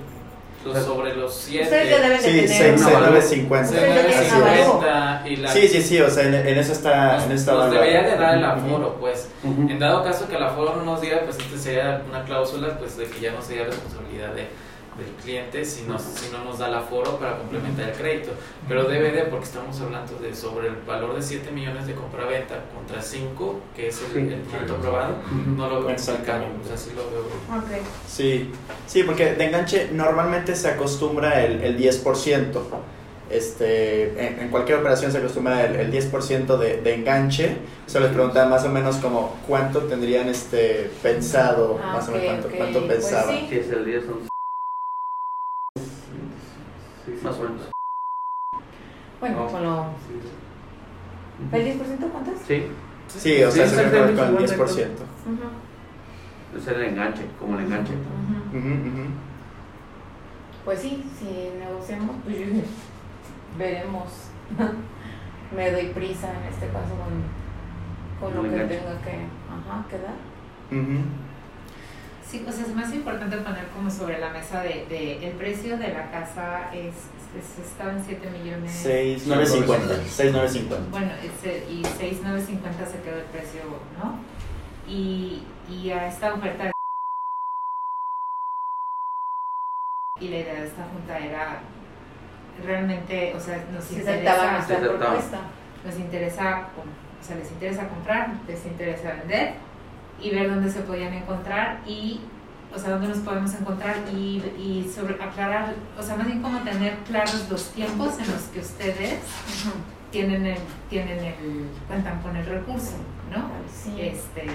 los- 0.64 0.85
sobre 0.85 1.14
los 1.16 1.35
7. 1.35 1.64
Ustedes 1.64 1.90
ya 1.90 1.97
deben 2.00 2.23
de 2.23 2.23
Sí, 2.23 2.31
tener 2.33 2.49
seis- 2.49 2.61
una 2.69 2.78
seis, 2.78 2.83
avalúo. 2.97 3.09
nueve, 3.11 3.23
cincuenta. 3.26 3.69
Ustedes 3.71 3.95
ya 3.95 4.00
tienen 4.07 4.19
Así 4.19 4.26
es. 4.26 4.33
avalúo. 4.33 4.64
50 4.73 5.23
y 5.26 5.37
la 5.37 5.52
Sí, 5.52 5.69
sí, 5.69 5.83
sí, 5.83 6.00
o 6.00 6.11
sea, 6.11 6.23
en, 6.25 6.35
en 6.35 6.59
eso 6.59 6.73
está, 6.73 7.14
nos, 7.16 7.25
en 7.26 7.33
está 7.33 7.52
nos 7.52 7.71
debería 7.71 8.02
de 8.02 8.16
dar 8.16 8.37
el 8.38 8.45
aforo, 8.45 8.97
pues. 9.00 9.28
Ujú. 9.42 9.62
En 9.71 9.78
dado 9.78 10.04
caso 10.04 10.28
que 10.28 10.37
el 10.37 10.42
aforo 10.42 10.76
no 10.76 10.85
nos 10.85 11.00
diera, 11.00 11.21
pues 11.25 11.37
este 11.38 11.59
sería 11.59 12.02
una 12.09 12.25
cláusula 12.25 12.78
pues 12.78 12.97
de 12.97 13.04
que 13.07 13.21
ya 13.21 13.33
no 13.33 13.42
sería 13.42 13.64
responsabilidad 13.64 14.28
de, 14.35 14.47
del 14.96 15.08
cliente 15.22 15.64
si, 15.64 15.84
nos, 15.84 16.02
si 16.02 16.30
no 16.30 16.44
nos 16.44 16.58
da 16.58 16.68
el 16.68 16.75
aforo 16.75 17.18
para 17.18 17.38
complementar 17.38 17.90
el 17.90 17.96
crédito. 17.96 18.32
Pero 18.68 18.84
DVD, 18.84 19.28
porque 19.30 19.46
estamos 19.46 19.80
hablando 19.80 20.18
de 20.18 20.34
sobre 20.34 20.68
el 20.68 20.76
valor 20.87 21.14
de 21.14 21.22
7 21.22 21.50
millones 21.50 21.87
de 21.87 21.94
compraventa 21.94 22.64
contra 22.75 23.00
5, 23.00 23.61
que 23.75 23.88
es 23.88 24.02
el, 24.14 24.32
el 24.32 24.40
punto 24.40 24.76
aprobado, 24.76 25.16
no 25.56 25.68
lo 25.68 25.80
veo 25.82 25.90
Exactamente. 25.90 26.58
Pues 26.61 26.72
así 26.72 26.90
lo 26.94 27.02
veo. 27.11 27.64
Okay. 27.64 27.80
Sí. 28.06 28.50
sí, 28.87 29.02
porque 29.04 29.34
de 29.34 29.44
enganche 29.44 29.88
normalmente 29.92 30.54
se 30.54 30.68
acostumbra 30.68 31.44
el, 31.44 31.62
el 31.62 31.78
10%. 31.78 32.61
Este, 33.30 34.42
en, 34.42 34.50
cualquier 34.50 34.80
operación 34.80 35.11
se 35.11 35.16
acostumbra 35.16 35.64
el, 35.64 35.76
el 35.76 35.92
10% 35.92 36.58
de, 36.58 36.82
de, 36.82 36.94
enganche. 36.94 37.56
Se 37.87 37.99
les 37.99 38.11
preguntaba 38.11 38.46
más 38.46 38.64
o 38.64 38.68
menos 38.68 38.96
como 38.96 39.37
cuánto 39.49 39.80
tendrían 39.84 40.28
este, 40.28 40.90
pensado, 41.02 41.80
ah, 41.82 41.94
más 41.94 42.08
o 42.08 42.12
menos 42.12 42.26
cuánto, 42.26 42.58
cuánto 42.58 42.87
pensaban. 42.87 43.38
Pues 43.38 43.49
sí. 43.49 43.58
es 43.58 43.70
el 43.70 43.87
10, 43.87 44.04
11. 44.08 44.31
Bueno, 49.22 49.36
No. 49.44 49.46
con 49.46 49.62
lo... 49.62 49.86
¿El 51.52 51.78
10% 51.80 52.10
cuánto 52.10 52.30
es? 52.32 52.38
Sí, 52.46 52.66
Sí, 53.06 53.42
o 53.44 53.50
sea, 53.52 53.68
se 53.68 53.82
el 53.84 53.90
con 53.90 53.98
el 54.36 54.36
10%. 54.36 54.46
50. 54.48 55.04
Ujú. 55.04 56.58
es 56.58 56.66
el 56.66 56.82
enganche, 56.82 57.22
como 57.38 57.56
el 57.58 57.66
enganche. 57.66 57.92
Pues 60.64 60.80
sí, 60.80 61.04
si 61.18 61.50
negociamos, 61.58 62.16
pues 62.24 62.36
yo- 62.38 62.46
veremos. 63.56 64.08
Me 65.56 65.70
doy 65.70 65.86
prisa 65.88 66.30
en 66.32 66.52
este 66.52 66.66
caso 66.68 66.94
con, 66.98 67.22
con 68.20 68.34
lo 68.36 68.42
que 68.42 68.48
enganche. 68.56 68.76
tenga 68.78 69.00
que, 69.02 69.10
ajá, 69.10 69.84
que 69.88 69.98
dar. 69.98 70.14
Sí, 72.26 72.44
o 72.48 72.50
sea, 72.50 72.64
es 72.64 72.74
más 72.74 72.92
importante 72.92 73.36
poner 73.36 73.66
como 73.68 73.88
sobre 73.90 74.18
la 74.18 74.30
mesa 74.30 74.62
de, 74.62 74.86
de 74.88 75.28
el 75.28 75.32
precio 75.36 75.76
de 75.78 75.92
la 75.92 76.10
casa 76.10 76.72
es, 76.74 76.94
es- 77.38 77.66
estaba 77.66 77.92
en 77.92 78.04
7 78.04 78.30
millones. 78.30 78.70
6,950. 78.72 79.94
6,950. 80.08 80.90
Bueno, 80.90 81.12
ese- 81.22 81.64
y 81.70 81.82
6,950 81.84 82.86
se 82.86 83.00
quedó 83.02 83.16
el 83.16 83.24
precio, 83.24 83.62
¿no? 84.02 84.18
Y, 84.86 85.42
y 85.70 85.90
a 85.90 86.08
esta 86.08 86.34
oferta 86.34 86.70
y 90.20 90.28
la 90.28 90.36
idea 90.38 90.54
de 90.60 90.66
esta 90.66 90.84
junta 90.92 91.18
era 91.18 91.60
realmente, 92.64 93.34
o 93.34 93.40
sea, 93.40 93.64
nos 93.72 93.84
aceptaba 93.84 94.14
interesa, 94.16 94.52
nuestra 94.52 94.78
propuesta. 94.78 95.38
nos 95.84 95.96
interesa, 95.96 96.68
o 97.20 97.24
sea, 97.24 97.36
les 97.36 97.50
interesa 97.50 97.88
comprar, 97.88 98.34
les 98.46 98.64
interesa 98.66 99.14
vender 99.14 99.54
y 100.20 100.30
ver 100.30 100.48
dónde 100.50 100.70
se 100.70 100.80
podían 100.80 101.12
encontrar 101.14 101.80
y, 101.86 102.20
o 102.74 102.78
sea, 102.78 102.90
dónde 102.90 103.08
nos 103.08 103.18
podemos 103.18 103.52
encontrar 103.54 103.96
y, 104.12 104.42
y 104.58 104.90
sobre 104.94 105.14
aclarar, 105.22 105.74
o 105.98 106.02
sea, 106.02 106.16
más 106.16 106.26
bien 106.26 106.40
como 106.42 106.58
tener 106.60 106.96
claros 107.06 107.46
los 107.50 107.70
tiempos 107.70 108.18
en 108.18 108.30
los 108.32 108.42
que 108.44 108.60
ustedes 108.60 109.18
tienen 110.10 110.44
el, 110.46 110.58
tienen 110.90 111.18
el, 111.24 111.34
cuentan 111.88 112.20
con 112.22 112.36
el 112.36 112.44
recurso, 112.46 112.96
¿no? 113.30 113.50
Sí. 113.72 114.00
Este, 114.00 114.46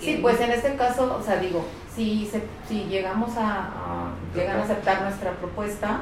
Sí, 0.00 0.10
y- 0.10 0.16
pues 0.22 0.38
en 0.40 0.50
este 0.50 0.74
caso, 0.76 1.16
o 1.18 1.22
sea, 1.22 1.36
digo, 1.36 1.64
si, 1.94 2.26
se, 2.26 2.42
si 2.68 2.84
llegamos 2.84 3.36
a, 3.36 3.60
a- 3.68 4.10
llegan 4.34 4.58
a 4.58 4.64
aceptar 4.64 5.02
nuestra 5.02 5.30
propuesta, 5.32 6.00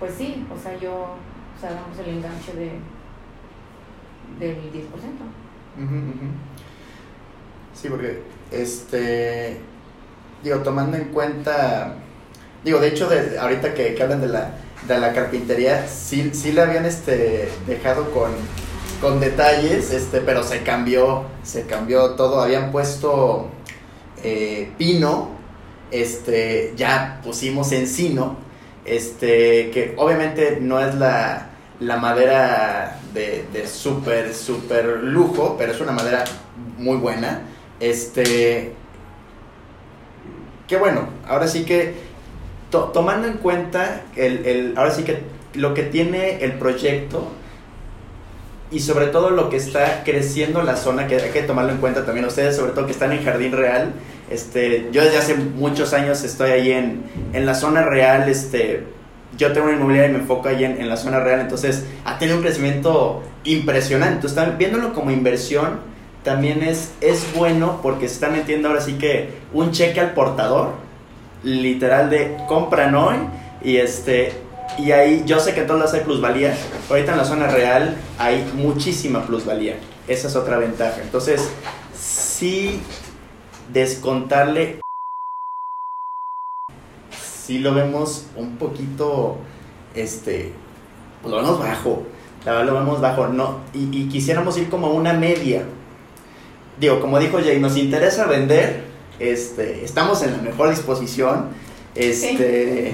pues 0.00 0.14
sí, 0.14 0.44
o 0.54 0.58
sea, 0.60 0.76
yo, 0.78 0.92
o 0.92 1.60
sea, 1.60 1.70
damos 1.70 1.96
el 1.98 2.08
enganche 2.16 2.52
de 2.52 2.72
del 4.38 4.56
10%. 4.72 4.82
Ujú, 5.76 5.94
ujú. 5.94 6.26
Sí, 7.74 7.88
porque 7.88 8.22
este 8.50 9.60
digo, 10.42 10.58
tomando 10.58 10.96
en 10.96 11.06
cuenta 11.06 11.96
digo, 12.64 12.80
de 12.80 12.88
hecho 12.88 13.08
de, 13.08 13.38
ahorita 13.38 13.74
que, 13.74 13.94
que 13.94 14.02
hablan 14.02 14.20
de 14.20 14.28
la, 14.28 14.52
de 14.86 14.98
la 14.98 15.12
carpintería, 15.12 15.86
sí, 15.88 16.30
sí 16.32 16.52
la 16.52 16.64
habían 16.64 16.84
este 16.84 17.48
dejado 17.66 18.10
con, 18.10 18.30
con 19.00 19.20
detalles, 19.20 19.92
este, 19.92 20.20
pero 20.20 20.42
se 20.42 20.62
cambió, 20.62 21.24
se 21.42 21.66
cambió 21.66 22.10
todo, 22.10 22.40
habían 22.40 22.72
puesto 22.72 23.48
eh, 24.22 24.70
pino, 24.76 25.30
este, 25.90 26.74
ya 26.76 27.20
pusimos 27.24 27.72
encino, 27.72 28.36
este, 28.84 29.70
que 29.70 29.94
obviamente 29.96 30.58
no 30.60 30.80
es 30.80 30.94
la, 30.94 31.50
la 31.80 31.96
madera 31.96 33.00
de, 33.14 33.46
de 33.52 33.66
súper, 33.66 34.34
súper 34.34 35.02
lujo, 35.02 35.56
pero 35.58 35.72
es 35.72 35.80
una 35.80 35.92
madera 35.92 36.24
muy 36.78 36.96
buena. 36.96 37.42
Este. 37.80 38.74
Que 40.68 40.76
bueno, 40.76 41.08
ahora 41.26 41.48
sí 41.48 41.64
que. 41.64 41.94
to- 42.70 42.90
tomando 42.94 43.26
en 43.26 43.34
cuenta 43.38 44.02
el, 44.16 44.44
el- 44.46 44.74
Ahora 44.76 44.90
sí 44.92 45.02
que 45.02 45.18
lo 45.54 45.74
que 45.74 45.82
tiene 45.82 46.44
el 46.44 46.52
proyecto. 46.52 47.32
Y 48.70 48.80
sobre 48.80 49.06
todo 49.06 49.30
lo 49.30 49.48
que 49.48 49.56
está 49.56 50.02
creciendo 50.04 50.62
la 50.62 50.76
zona, 50.76 51.06
que 51.06 51.16
hay 51.16 51.30
que 51.30 51.40
tomarlo 51.42 51.72
en 51.72 51.78
cuenta 51.78 52.04
también 52.04 52.26
ustedes, 52.26 52.54
sobre 52.54 52.72
todo 52.72 52.84
que 52.84 52.92
están 52.92 53.12
en 53.12 53.24
Jardín 53.24 53.52
Real. 53.52 53.92
Este, 54.30 54.88
yo 54.92 55.02
desde 55.02 55.16
hace 55.16 55.34
muchos 55.36 55.94
años 55.94 56.22
estoy 56.22 56.50
ahí 56.50 56.72
en, 56.72 57.02
en 57.32 57.46
la 57.46 57.54
zona 57.54 57.80
real, 57.80 58.28
este, 58.28 58.84
yo 59.38 59.54
tengo 59.54 59.68
una 59.68 59.76
inmobiliaria 59.76 60.10
y 60.10 60.12
me 60.12 60.18
enfoco 60.18 60.50
ahí 60.50 60.64
en, 60.64 60.78
en 60.82 60.86
la 60.90 60.98
zona 60.98 61.18
real, 61.20 61.40
entonces 61.40 61.84
ha 62.04 62.18
tenido 62.18 62.36
un 62.36 62.42
crecimiento 62.42 63.22
impresionante. 63.44 64.26
Entonces, 64.26 64.58
viéndolo 64.58 64.92
como 64.92 65.10
inversión, 65.12 65.80
también 66.28 66.62
es, 66.62 66.92
es 67.00 67.24
bueno 67.34 67.80
porque 67.82 68.06
se 68.06 68.12
está 68.12 68.28
metiendo 68.28 68.68
ahora 68.68 68.82
sí 68.82 68.98
que 68.98 69.30
un 69.54 69.70
cheque 69.72 69.98
al 69.98 70.12
portador, 70.12 70.72
literal 71.42 72.10
de 72.10 72.36
compran 72.46 72.94
hoy 72.94 73.16
y 73.62 73.78
este 73.78 74.34
y 74.76 74.92
ahí 74.92 75.22
yo 75.24 75.40
sé 75.40 75.54
que 75.54 75.62
todas 75.62 75.80
las 75.80 75.94
hay 75.94 76.00
plusvalía, 76.00 76.54
ahorita 76.90 77.12
en 77.12 77.18
la 77.18 77.24
zona 77.24 77.46
real 77.46 77.96
hay 78.18 78.46
muchísima 78.52 79.22
plusvalía, 79.22 79.76
esa 80.06 80.28
es 80.28 80.36
otra 80.36 80.58
ventaja. 80.58 81.00
Entonces, 81.00 81.48
sí 81.98 82.82
descontarle 83.72 84.80
sí 87.10 87.58
lo 87.60 87.72
vemos 87.72 88.26
un 88.36 88.58
poquito, 88.58 89.38
este, 89.94 90.52
pues 91.22 91.32
lo 91.32 91.38
vemos 91.38 91.58
bajo, 91.58 92.02
la 92.44 92.52
verdad 92.52 92.66
lo 92.66 92.78
vemos 92.80 93.00
bajo, 93.00 93.28
no, 93.28 93.60
y, 93.72 93.84
y 93.98 94.08
quisiéramos 94.10 94.58
ir 94.58 94.68
como 94.68 94.88
a 94.88 94.90
una 94.90 95.14
media. 95.14 95.64
Digo, 96.80 97.00
como 97.00 97.18
dijo 97.18 97.38
Jay, 97.42 97.58
nos 97.58 97.76
interesa 97.76 98.26
vender, 98.26 98.82
este, 99.18 99.84
estamos 99.84 100.22
en 100.22 100.32
la 100.32 100.38
mejor 100.38 100.70
disposición, 100.70 101.46
este, 101.94 102.92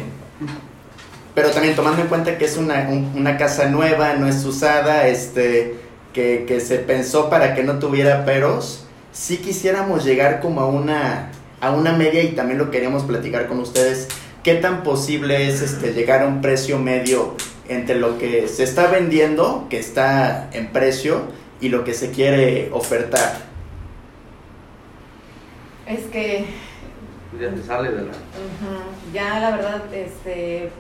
pero 1.35 1.51
también 1.51 1.75
tomando 1.77 2.01
en 2.03 2.09
cuenta 2.09 2.39
que 2.39 2.45
es 2.47 2.57
una, 2.57 2.89
un- 2.89 3.13
una 3.15 3.37
casa 3.37 3.67
nueva, 3.69 4.15
no 4.15 4.27
es 4.27 4.45
usada, 4.45 5.07
este, 5.09 5.75
que, 6.15 6.45
que 6.47 6.61
se 6.61 6.77
pensó 6.79 7.29
para 7.29 7.55
que 7.55 7.63
no 7.63 7.79
tuviera 7.79 8.25
peros, 8.25 8.87
sí 9.13 9.37
quisiéramos 9.39 10.05
llegar 10.05 10.41
como 10.41 10.61
a 10.61 10.67
una, 10.67 11.31
a 11.61 11.71
una 11.73 11.93
media 11.93 12.23
y 12.23 12.29
también 12.29 12.59
lo 12.59 12.71
queríamos 12.71 13.03
platicar 13.03 13.49
con 13.49 13.59
ustedes, 13.59 14.09
qué 14.43 14.55
tan 14.55 14.83
posible 14.83 15.49
es 15.49 15.61
este, 15.61 15.93
llegar 15.93 16.23
a 16.23 16.27
un 16.27 16.41
precio 16.41 16.79
medio 16.79 17.35
entre 17.69 17.97
lo 17.97 18.17
que 18.19 18.47
se 18.49 18.63
está 18.63 18.87
vendiendo, 18.87 19.67
que 19.69 19.79
está 19.79 20.49
en 20.53 20.69
precio, 20.69 21.23
y 21.61 21.69
lo 21.71 21.83
que 21.85 21.95
se 21.95 22.11
quiere 22.11 22.69
ofertar. 22.73 23.44
Es 25.87 26.05
que 26.07 26.47
Ya 27.41 27.51
te 27.51 27.63
sale 27.63 27.91
de 27.91 28.03
la. 28.07 28.13
ya 29.13 29.41
la 29.41 29.57
verdad, 29.57 29.93
este, 29.95 30.71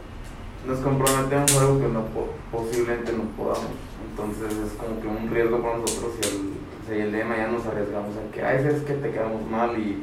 nos 0.66 0.78
comprometemos 0.78 1.56
a 1.56 1.60
algo 1.60 1.80
que 1.80 1.88
no 1.88 2.04
po- 2.06 2.32
posiblemente 2.52 3.12
no 3.12 3.24
podamos. 3.36 3.66
Entonces 4.10 4.52
es 4.66 4.72
como 4.78 5.00
que 5.00 5.08
un 5.08 5.30
riesgo 5.30 5.60
para 5.60 5.78
nosotros 5.78 6.12
y 6.22 6.26
el, 6.26 6.52
si 6.96 7.00
el 7.02 7.12
de 7.12 7.24
mañana 7.24 7.52
nos 7.52 7.66
arriesgamos 7.66 8.14
a 8.16 8.32
que 8.32 8.42
a 8.42 8.52
veces 8.52 8.82
que 8.84 8.94
te 8.94 9.10
quedamos 9.10 9.44
mal 9.50 9.76
y 9.78 10.02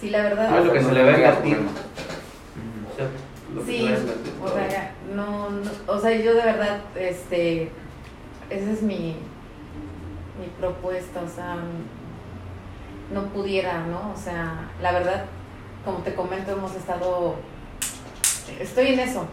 sí, 0.00 0.10
la 0.10 0.22
verdad. 0.22 0.48
Ah, 0.50 0.60
lo 0.60 0.72
que 0.72 0.82
se 0.82 0.92
le 0.92 1.02
venga 1.04 1.32
a 1.32 1.42
ti. 1.42 1.52
O 2.92 2.96
sea, 2.96 3.08
Sí, 3.66 3.78
se 3.78 3.82
le 3.84 3.94
venga 3.96 4.12
a 4.12 4.14
ti. 4.14 4.30
o 4.42 4.48
sea, 4.48 4.94
no, 5.14 5.50
no, 5.50 5.70
o 5.86 6.00
sea, 6.00 6.10
yo 6.16 6.34
de 6.34 6.42
verdad, 6.42 6.80
este, 6.98 7.70
esa 8.50 8.70
es 8.72 8.82
mi, 8.82 9.16
mi 10.40 10.46
propuesta, 10.58 11.20
o 11.20 11.28
sea, 11.28 11.56
no 13.12 13.24
pudiera, 13.28 13.86
¿no? 13.86 14.12
O 14.12 14.16
sea, 14.16 14.70
la 14.80 14.92
verdad, 14.92 15.24
como 15.84 15.98
te 15.98 16.14
comento, 16.14 16.52
hemos 16.52 16.74
estado, 16.74 17.36
estoy 18.60 18.88
en 18.88 19.00
eso, 19.00 19.26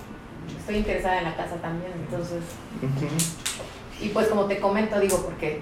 estoy 0.60 0.78
interesada 0.78 1.20
en 1.20 1.24
la 1.26 1.36
casa 1.36 1.56
también, 1.56 1.92
entonces, 1.94 2.44
y 4.00 4.10
pues 4.10 4.28
como 4.28 4.46
te 4.46 4.60
comento, 4.60 5.00
digo, 5.00 5.24
porque, 5.24 5.62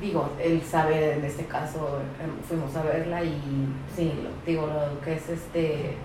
digo, 0.00 0.30
él 0.42 0.62
sabe 0.68 1.14
en 1.14 1.24
este 1.24 1.44
caso, 1.46 2.00
em, 2.22 2.30
fuimos 2.46 2.74
a 2.76 2.82
verla 2.82 3.22
y 3.22 3.40
sí, 3.94 4.12
lo, 4.22 4.30
digo, 4.44 4.66
lo 4.66 5.00
que 5.00 5.14
es 5.14 5.28
este, 5.28 5.96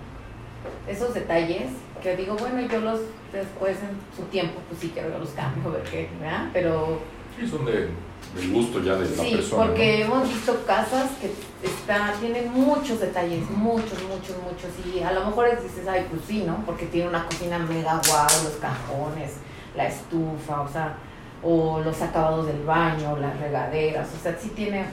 esos 0.86 1.14
detalles, 1.14 1.70
que 2.02 2.16
digo, 2.16 2.36
bueno, 2.36 2.60
yo 2.60 2.80
los 2.80 3.00
después 3.32 3.78
en 3.82 3.90
su 4.16 4.22
tiempo, 4.30 4.60
pues 4.68 4.80
sí 4.80 4.90
quiero 4.94 5.18
los 5.18 5.30
cambio, 5.30 5.72
ver 5.72 5.82
qué, 5.82 6.08
¿verdad? 6.20 6.48
Pero 6.52 7.00
Sí, 7.38 7.46
son 7.46 7.64
de, 7.64 7.88
del 8.36 8.52
gusto 8.52 8.82
ya 8.82 8.94
de 8.94 9.08
la 9.16 9.22
Sí, 9.24 9.30
persona. 9.34 9.62
¿no? 9.62 9.68
porque 9.68 10.02
hemos 10.02 10.28
visto 10.28 10.62
casas 10.66 11.10
que 11.20 11.32
está, 11.66 12.12
tienen 12.20 12.52
muchos 12.52 13.00
detalles, 13.00 13.48
muchos, 13.50 13.98
muchos, 14.04 14.36
muchos. 14.44 14.70
Y 14.94 15.00
a 15.02 15.12
lo 15.12 15.24
mejor 15.26 15.48
es- 15.48 15.62
dices, 15.62 15.86
ay, 15.88 16.06
pues 16.10 16.22
sí, 16.26 16.44
¿no? 16.46 16.62
Porque 16.66 16.86
tiene 16.86 17.08
una 17.08 17.24
cocina 17.24 17.58
mega 17.58 18.00
guau, 18.08 18.26
los 18.44 18.56
cajones, 18.60 19.32
la 19.76 19.86
estufa, 19.88 20.60
o 20.60 20.68
sea, 20.68 20.96
o 21.42 21.80
los 21.80 22.00
acabados 22.02 22.46
del 22.46 22.62
baño, 22.64 23.16
las 23.18 23.38
regaderas, 23.40 24.08
o 24.18 24.22
sea, 24.22 24.36
sí 24.40 24.50
tiene, 24.50 24.84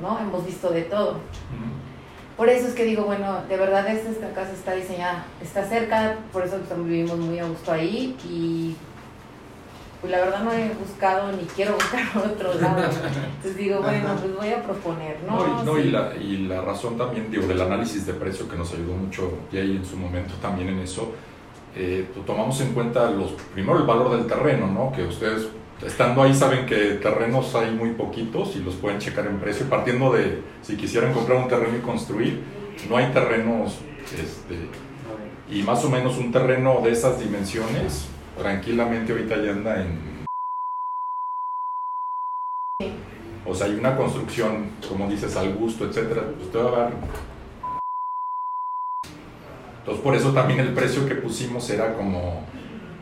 ¿no? 0.00 0.18
Hemos 0.18 0.44
visto 0.46 0.70
de 0.70 0.82
todo. 0.82 1.18
Por 2.36 2.50
eso 2.50 2.68
es 2.68 2.74
que 2.74 2.84
digo, 2.84 3.04
bueno, 3.04 3.40
de 3.48 3.56
verdad 3.56 3.88
esta, 3.88 4.10
esta 4.10 4.30
casa 4.34 4.52
está 4.52 4.74
diseñada, 4.74 5.24
está 5.42 5.64
cerca, 5.64 6.16
por 6.34 6.44
eso 6.44 6.58
vivimos 6.84 7.16
muy 7.18 7.38
a 7.38 7.46
gusto 7.46 7.72
ahí 7.72 8.14
y 8.28 8.76
pues 10.06 10.18
la 10.18 10.24
verdad 10.24 10.44
no 10.44 10.52
he 10.52 10.68
buscado 10.74 11.32
ni 11.32 11.42
quiero 11.54 11.74
buscar 11.74 12.12
por 12.12 12.22
otro 12.32 12.54
lado. 12.54 12.84
Entonces 12.84 13.56
digo, 13.56 13.80
bueno, 13.80 14.08
pues 14.20 14.36
voy 14.36 14.48
a 14.50 14.62
proponer, 14.62 15.16
¿no? 15.26 15.36
No, 15.36 15.62
y, 15.62 15.64
no, 15.64 15.74
Sí. 15.76 15.80
y, 15.80 15.90
la, 15.90 16.16
y 16.16 16.36
la 16.46 16.60
razón 16.62 16.96
también, 16.96 17.30
digo, 17.30 17.46
del 17.46 17.60
análisis 17.60 18.06
de 18.06 18.12
precio 18.14 18.48
que 18.48 18.56
nos 18.56 18.72
ayudó 18.72 18.94
mucho 18.94 19.32
y 19.52 19.58
ahí 19.58 19.76
en 19.76 19.84
su 19.84 19.96
momento 19.96 20.34
también 20.40 20.68
en 20.68 20.78
eso, 20.78 21.12
eh, 21.74 22.06
pues, 22.14 22.24
tomamos 22.24 22.60
en 22.60 22.72
cuenta 22.72 23.10
los 23.10 23.32
primero 23.52 23.78
el 23.78 23.84
valor 23.86 24.16
del 24.16 24.26
terreno, 24.26 24.66
¿no? 24.68 24.92
Que 24.92 25.02
ustedes 25.02 25.48
estando 25.84 26.22
ahí 26.22 26.34
saben 26.34 26.64
que 26.66 26.92
terrenos 27.02 27.54
hay 27.54 27.70
muy 27.72 27.90
poquitos 27.90 28.54
y 28.56 28.60
los 28.60 28.74
pueden 28.76 28.98
checar 28.98 29.26
en 29.26 29.38
precio, 29.38 29.66
partiendo 29.68 30.12
de 30.12 30.40
si 30.62 30.76
quisieran 30.76 31.12
comprar 31.12 31.38
un 31.38 31.48
terreno 31.48 31.76
y 31.76 31.80
construir, 31.80 32.42
no 32.88 32.96
hay 32.96 33.06
terrenos, 33.12 33.78
este, 34.14 34.56
y 35.50 35.62
más 35.62 35.84
o 35.84 35.90
menos 35.90 36.16
un 36.18 36.32
terreno 36.32 36.80
de 36.82 36.92
esas 36.92 37.18
dimensiones, 37.20 38.08
tranquilamente 38.38 39.12
ahorita 39.12 39.36
ya 39.42 39.50
anda 39.52 39.80
en... 39.82 39.98
Sí. 42.80 42.92
O 43.46 43.54
sea, 43.54 43.66
hay 43.66 43.74
una 43.74 43.96
construcción, 43.96 44.70
como 44.88 45.08
dices, 45.08 45.36
al 45.36 45.54
gusto, 45.54 45.84
etcétera, 45.86 46.22
pues 46.36 46.50
te 46.50 46.58
va 46.58 46.68
a 46.68 46.80
dar... 46.82 46.92
Entonces, 49.78 50.02
por 50.02 50.14
eso 50.16 50.32
también 50.32 50.58
el 50.60 50.74
precio 50.74 51.06
que 51.06 51.14
pusimos 51.14 51.68
era 51.70 51.94
como, 51.94 52.42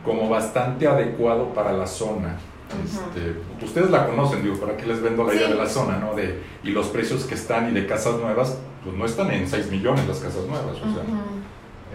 como 0.04 0.28
bastante 0.28 0.86
adecuado 0.86 1.54
para 1.54 1.72
la 1.72 1.86
zona. 1.86 2.36
Este, 2.84 3.64
ustedes 3.64 3.90
la 3.90 4.06
conocen, 4.06 4.42
digo, 4.42 4.56
¿para 4.58 4.76
qué 4.76 4.84
les 4.86 5.00
vendo 5.00 5.24
la 5.24 5.34
idea 5.34 5.48
de 5.48 5.54
la 5.54 5.66
zona, 5.66 5.96
no? 5.98 6.14
De, 6.14 6.42
y 6.62 6.70
los 6.70 6.88
precios 6.88 7.24
que 7.24 7.34
están 7.34 7.70
y 7.70 7.72
de 7.72 7.86
casas 7.86 8.16
nuevas, 8.18 8.58
pues 8.82 8.94
no 8.96 9.06
están 9.06 9.30
en 9.30 9.48
6 9.48 9.70
millones 9.70 10.06
las 10.06 10.18
casas 10.18 10.44
nuevas, 10.46 10.76
o 10.76 10.92
sea... 10.92 11.02
Ujú. 11.04 11.42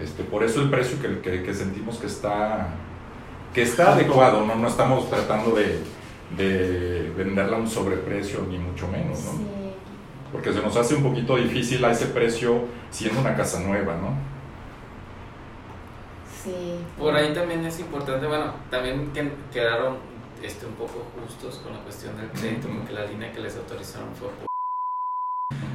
Este, 0.02 0.24
por 0.24 0.42
eso 0.42 0.62
el 0.62 0.70
precio 0.70 0.96
que, 1.02 1.20
que- 1.20 1.42
que 1.42 1.54
sentimos 1.54 1.98
que 1.98 2.06
está, 2.06 2.68
que 3.54 3.62
está 3.62 3.92
adecuado, 3.92 4.44
¿no? 4.46 4.54
no 4.54 4.68
estamos 4.68 5.08
tratando 5.10 5.52
de, 5.52 5.82
de 6.36 7.12
venderla 7.16 7.56
a 7.56 7.60
un 7.60 7.68
sobreprecio, 7.68 8.46
ni 8.48 8.58
mucho 8.58 8.86
menos, 8.88 9.24
¿no? 9.24 9.32
Sí. 9.32 9.46
Porque 10.32 10.52
se 10.52 10.60
nos 10.62 10.76
hace 10.76 10.94
un 10.94 11.02
poquito 11.02 11.36
difícil 11.36 11.84
a 11.84 11.90
ese 11.90 12.06
precio 12.06 12.64
siendo 12.90 13.20
una 13.20 13.34
casa 13.34 13.60
nueva, 13.60 13.96
¿no? 13.96 14.14
Sí. 16.42 16.76
Por 16.98 17.14
ahí 17.14 17.34
también 17.34 17.64
es 17.66 17.80
importante, 17.80 18.26
bueno, 18.26 18.54
también 18.70 19.12
que 19.12 19.30
quedaron 19.52 19.96
este, 20.42 20.66
un 20.66 20.74
poco 20.74 21.04
justos 21.20 21.56
con 21.56 21.72
la 21.72 21.80
cuestión 21.80 22.16
del 22.16 22.30
crédito, 22.30 22.68
porque 22.68 22.92
la 22.92 23.04
línea 23.04 23.32
que 23.32 23.40
les 23.40 23.56
autorizaron 23.56 24.08
fue 24.14 24.28
por... 24.28 24.49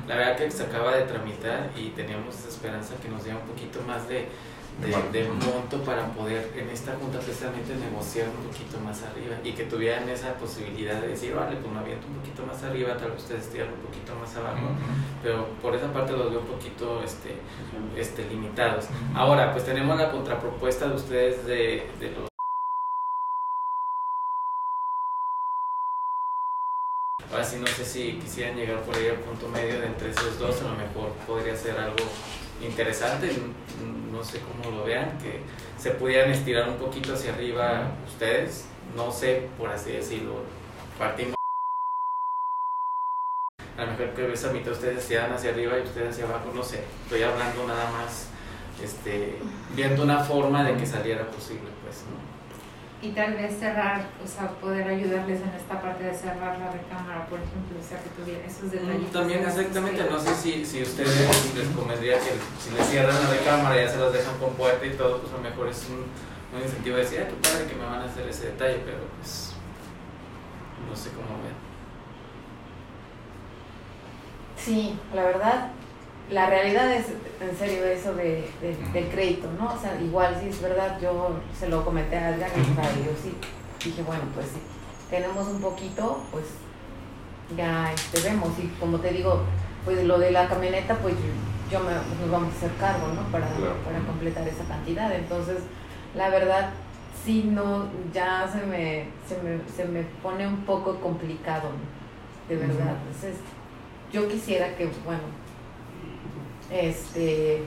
La 0.07 0.15
verdad 0.15 0.37
que 0.37 0.51
se 0.51 0.63
acaba 0.63 0.95
de 0.95 1.03
tramitar 1.03 1.71
y 1.75 1.89
teníamos 1.89 2.35
esa 2.35 2.49
esperanza 2.49 2.93
que 3.01 3.09
nos 3.09 3.23
diera 3.23 3.39
un 3.39 3.47
poquito 3.47 3.81
más 3.87 4.07
de, 4.07 4.27
de, 4.81 5.19
de 5.19 5.27
monto 5.29 5.81
para 5.83 6.05
poder 6.07 6.51
en 6.55 6.69
esta 6.69 6.93
junta 6.95 7.17
precisamente 7.19 7.73
negociar 7.75 8.27
un 8.29 8.45
poquito 8.47 8.79
más 8.81 9.01
arriba 9.03 9.35
y 9.43 9.53
que 9.53 9.63
tuvieran 9.63 10.07
esa 10.09 10.33
posibilidad 10.35 11.01
de 11.01 11.07
decir, 11.07 11.33
vale, 11.33 11.55
pues 11.57 11.73
me 11.73 11.79
aviento 11.79 12.07
un 12.07 12.15
poquito 12.15 12.45
más 12.45 12.61
arriba, 12.63 12.95
tal 12.97 13.11
vez 13.11 13.23
ustedes 13.23 13.49
tiran 13.49 13.69
un 13.69 13.79
poquito 13.79 14.13
más 14.15 14.35
abajo, 14.35 14.67
pero 15.23 15.47
por 15.61 15.73
esa 15.75 15.91
parte 15.91 16.11
los 16.11 16.29
veo 16.29 16.41
un 16.41 16.47
poquito 16.47 17.01
este, 17.03 17.35
este, 17.97 18.27
limitados. 18.29 18.85
Ahora, 19.15 19.51
pues 19.53 19.65
tenemos 19.65 19.97
la 19.97 20.11
contrapropuesta 20.11 20.87
de 20.87 20.95
ustedes 20.95 21.45
de, 21.47 21.89
de 21.99 22.11
los... 22.11 22.29
Ahora 27.35 27.49
no 27.59 27.67
sé 27.67 27.83
si 27.83 28.13
quisieran 28.13 28.55
llegar 28.55 28.79
por 28.83 28.95
ahí 28.95 29.09
al 29.09 29.17
punto 29.17 29.49
medio 29.49 29.81
de 29.81 29.87
entre 29.87 30.09
esos 30.09 30.39
dos, 30.39 30.61
a 30.61 30.69
lo 30.69 30.75
mejor 30.75 31.11
podría 31.27 31.53
ser 31.53 31.77
algo 31.77 32.05
interesante, 32.65 33.29
no 34.09 34.23
sé 34.23 34.39
cómo 34.39 34.73
lo 34.73 34.85
vean, 34.85 35.17
que 35.17 35.41
se 35.77 35.91
pudieran 35.91 36.31
estirar 36.31 36.69
un 36.69 36.77
poquito 36.77 37.13
hacia 37.13 37.33
arriba 37.33 37.91
ustedes, 38.07 38.67
no 38.95 39.11
sé, 39.11 39.49
por 39.57 39.69
así 39.69 39.91
decirlo, 39.91 40.43
partimos. 40.97 41.35
A 43.77 43.83
lo 43.83 43.91
mejor 43.91 44.11
que 44.11 44.31
esa 44.31 44.53
mitad 44.53 44.71
ustedes 44.71 44.99
estiran 44.99 45.33
hacia 45.33 45.49
arriba 45.49 45.77
y 45.77 45.81
ustedes 45.81 46.11
hacia 46.11 46.23
abajo, 46.23 46.53
no 46.55 46.63
sé, 46.63 46.85
estoy 47.03 47.21
hablando 47.21 47.67
nada 47.67 47.91
más, 47.91 48.27
este, 48.81 49.39
viendo 49.75 50.03
una 50.03 50.23
forma 50.23 50.63
de 50.63 50.77
que 50.77 50.85
saliera 50.85 51.29
posible, 51.29 51.69
pues, 51.83 51.97
¿no? 52.09 52.34
Y 53.01 53.09
tal 53.11 53.33
vez 53.35 53.59
cerrar, 53.59 54.07
o 54.23 54.27
sea, 54.27 54.49
poder 54.59 54.87
ayudarles 54.87 55.41
en 55.41 55.49
esta 55.49 55.79
parte 55.79 56.03
de 56.05 56.13
cerrar 56.13 56.57
la 56.57 56.71
recámara, 56.71 57.27
por 57.27 57.37
ejemplo, 57.39 57.77
o 57.79 57.83
sea, 57.87 58.01
que 58.01 58.09
tuvieran 58.09 58.45
esos 58.49 58.71
detalles. 58.71 59.09
Mm, 59.09 59.11
También 59.13 59.43
exactamente, 59.43 60.03
no 60.09 60.19
sé 60.19 60.33
si, 60.33 60.65
si 60.65 60.81
ustedes 60.81 61.55
les 61.55 61.67
convendría 61.75 62.17
que 62.17 62.31
si 62.59 62.71
les 62.75 62.87
cierran 62.87 63.13
la 63.23 63.29
recámara 63.29 63.79
y 63.79 63.85
ya 63.85 63.91
se 63.91 63.99
las 63.99 64.13
dejan 64.13 64.37
con 64.39 64.53
puerta 64.55 64.83
y 64.85 64.91
todo, 64.91 65.19
pues 65.21 65.33
a 65.33 65.37
lo 65.37 65.43
mejor 65.43 65.67
es 65.67 65.87
un, 65.89 66.05
un 66.57 66.63
incentivo 66.63 66.95
de 66.95 67.03
decir, 67.03 67.19
ay, 67.19 67.27
qué 67.29 67.47
padre 67.49 67.67
que 67.67 67.75
me 67.75 67.85
van 67.85 68.01
a 68.01 68.05
hacer 68.05 68.27
ese 68.27 68.45
detalle, 68.47 68.81
pero 68.85 68.97
pues 69.19 69.53
no 70.89 70.95
sé 70.95 71.09
cómo 71.11 71.27
vean. 71.43 71.55
Sí, 74.57 74.97
la 75.13 75.23
verdad, 75.25 75.69
la 76.31 76.47
realidad 76.49 76.91
es 76.91 77.05
en 77.39 77.55
serio 77.57 77.85
eso 77.85 78.15
de, 78.15 78.49
de- 78.61 78.77
del 78.93 79.09
crédito, 79.09 79.47
¿no? 79.59 79.73
O 79.73 79.77
sea, 79.79 79.99
igual 80.01 80.35
sí 80.41 80.49
es 80.49 80.61
verdad, 80.61 80.99
yo 81.01 81.31
se 81.57 81.67
lo 81.69 81.83
comenté 81.85 82.17
a 82.17 82.35
Edgar, 82.35 82.49
o 82.51 82.81
sea, 82.81 82.95
yo 82.95 83.11
sí 83.21 83.33
dije, 83.83 84.01
bueno, 84.03 84.23
pues 84.33 84.47
si 84.47 84.59
tenemos 85.09 85.47
un 85.47 85.61
poquito, 85.61 86.23
pues 86.31 86.45
ya 87.55 87.91
este, 87.93 88.21
vemos. 88.21 88.49
Y 88.57 88.67
como 88.79 88.99
te 88.99 89.11
digo, 89.11 89.41
pues 89.83 90.03
lo 90.03 90.17
de 90.17 90.31
la 90.31 90.47
camioneta, 90.47 90.95
pues 90.95 91.13
yo 91.71 91.79
me, 91.79 91.91
nos 91.93 92.31
vamos 92.31 92.53
a 92.53 92.57
hacer 92.57 92.71
cargo, 92.79 93.07
¿no? 93.13 93.21
Para, 93.31 93.47
Claro. 93.47 93.75
para 93.85 93.99
completar 93.99 94.47
esa 94.47 94.63
cantidad. 94.65 95.13
Entonces, 95.15 95.57
la 96.15 96.29
verdad, 96.29 96.71
sí, 97.23 97.43
no, 97.51 97.87
ya 98.13 98.49
se 98.51 98.65
me, 98.65 99.07
se 99.27 99.37
me, 99.43 99.59
se 99.75 99.85
me 99.85 100.01
pone 100.23 100.47
un 100.47 100.65
poco 100.65 100.95
complicado, 100.99 101.69
de 102.49 102.55
verdad. 102.55 102.95
Entonces, 103.05 103.35
yo 104.11 104.27
quisiera 104.27 104.75
que, 104.75 104.85
bueno, 105.05 105.21
este 106.71 107.63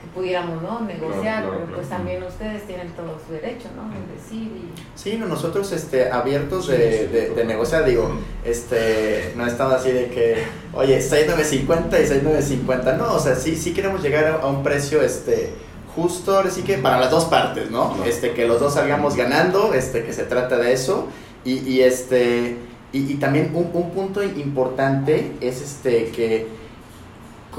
que 0.00 0.06
pudiéramos 0.14 0.62
no 0.62 0.80
negociar 0.80 1.42
claro, 1.42 1.50
pero 1.50 1.64
claro. 1.64 1.76
pues 1.76 1.88
también 1.88 2.22
ustedes 2.22 2.64
tienen 2.68 2.88
todo 2.92 3.18
su 3.26 3.32
derecho 3.32 3.68
no 3.74 3.92
en 3.92 4.16
decir 4.16 4.42
y 4.46 4.72
Sí, 4.94 5.16
no, 5.16 5.26
nosotros 5.26 5.72
este, 5.72 6.10
abiertos 6.10 6.66
de, 6.68 7.08
de, 7.08 7.30
de 7.30 7.44
negociar, 7.44 7.84
digo, 7.84 8.10
este, 8.44 9.32
no 9.36 9.46
estamos 9.46 9.74
así 9.74 9.92
de 9.92 10.06
que, 10.08 10.38
oye, 10.72 11.00
6,950 11.00 12.00
y 12.00 12.06
6,950, 12.06 12.96
no, 12.96 13.14
o 13.14 13.18
sea, 13.20 13.36
sí, 13.36 13.54
sí 13.56 13.72
queremos 13.72 14.02
llegar 14.02 14.24
a, 14.24 14.34
a 14.42 14.46
un 14.48 14.64
precio, 14.64 15.00
este, 15.02 15.50
justo, 15.94 16.36
ahora 16.36 16.50
sí 16.50 16.62
que 16.62 16.78
para 16.78 16.98
las 16.98 17.12
dos 17.12 17.26
partes, 17.26 17.70
¿no? 17.70 17.92
Claro. 17.94 18.10
Este, 18.10 18.32
que 18.32 18.46
los 18.48 18.58
dos 18.58 18.74
salgamos 18.74 19.14
ganando, 19.14 19.72
este, 19.72 20.04
que 20.04 20.12
se 20.12 20.24
trata 20.24 20.58
de 20.58 20.72
eso, 20.72 21.06
y, 21.44 21.58
y 21.58 21.82
este, 21.82 22.56
y, 22.92 23.12
y 23.12 23.14
también 23.14 23.52
un, 23.54 23.70
un 23.72 23.90
punto 23.92 24.22
importante 24.22 25.32
es 25.40 25.62
este, 25.62 26.06
que 26.10 26.57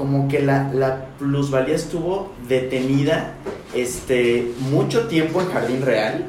como 0.00 0.28
que 0.28 0.40
la, 0.40 0.70
la 0.72 1.08
plusvalía 1.18 1.74
estuvo 1.74 2.32
detenida, 2.48 3.34
este, 3.74 4.50
mucho 4.70 5.08
tiempo 5.08 5.42
en 5.42 5.48
Jardín 5.48 5.82
Real, 5.82 6.24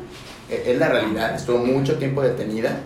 eh, 0.49 0.63
es 0.67 0.77
la 0.77 0.89
realidad, 0.89 1.35
estuvo 1.35 1.59
mucho 1.59 1.95
tiempo 1.97 2.21
detenida, 2.21 2.81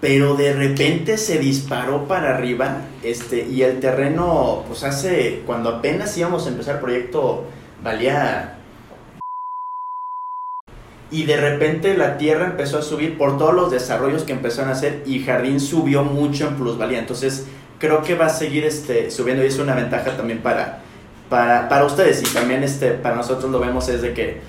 pero 0.00 0.34
de 0.34 0.52
repente 0.52 1.16
se 1.16 1.38
disparó 1.38 2.08
para 2.08 2.34
arriba, 2.34 2.78
este, 3.04 3.46
y 3.46 3.62
el 3.62 3.78
terreno, 3.78 4.64
pues 4.66 4.82
hace, 4.82 5.42
cuando 5.46 5.68
apenas 5.68 6.18
íbamos 6.18 6.44
a 6.46 6.48
empezar 6.48 6.74
el 6.74 6.80
proyecto, 6.80 7.44
valía... 7.80 8.56
Y 11.12 11.24
de 11.24 11.36
repente 11.36 11.96
la 11.96 12.18
tierra 12.18 12.46
empezó 12.46 12.78
a 12.78 12.82
subir 12.82 13.16
por 13.16 13.38
todos 13.38 13.54
los 13.54 13.70
desarrollos 13.70 14.24
que 14.24 14.32
empezaron 14.32 14.70
a 14.70 14.74
hacer 14.74 15.04
y 15.06 15.22
Jardín 15.22 15.60
subió 15.60 16.02
mucho 16.02 16.48
en 16.48 16.54
plusvalía. 16.54 17.00
Entonces 17.00 17.46
creo 17.80 18.02
que 18.02 18.14
va 18.14 18.26
a 18.26 18.30
seguir 18.30 18.64
este, 18.64 19.10
subiendo 19.10 19.42
y 19.42 19.48
es 19.48 19.58
una 19.58 19.74
ventaja 19.74 20.16
también 20.16 20.40
para, 20.40 20.82
para, 21.28 21.68
para 21.68 21.84
ustedes 21.84 22.22
y 22.22 22.32
también 22.32 22.62
este, 22.62 22.92
para 22.92 23.16
nosotros 23.16 23.50
lo 23.50 23.58
vemos 23.58 23.88
es 23.88 24.02
de 24.02 24.14
que 24.14 24.40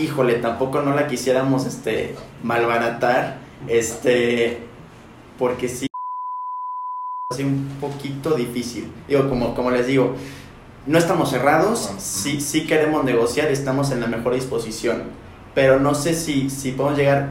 híjole, 0.00 0.34
tampoco 0.34 0.80
no 0.80 0.94
la 0.94 1.06
quisiéramos 1.06 1.66
este 1.66 2.14
malbaratar, 2.42 3.36
este 3.68 4.58
porque 5.38 5.68
sí 5.68 5.86
así 7.30 7.44
un 7.44 7.76
poquito 7.80 8.34
difícil. 8.34 8.90
Digo, 9.08 9.28
como, 9.28 9.54
como 9.54 9.70
les 9.70 9.86
digo, 9.86 10.16
no 10.86 10.98
estamos 10.98 11.30
cerrados, 11.30 11.90
sí, 11.98 12.40
sí 12.40 12.66
queremos 12.66 13.04
negociar 13.04 13.50
estamos 13.50 13.90
en 13.90 14.00
la 14.00 14.06
mejor 14.06 14.34
disposición. 14.34 15.04
Pero 15.54 15.80
no 15.80 15.94
sé 15.94 16.14
si, 16.14 16.48
si 16.48 16.72
podemos 16.72 16.98
llegar 16.98 17.28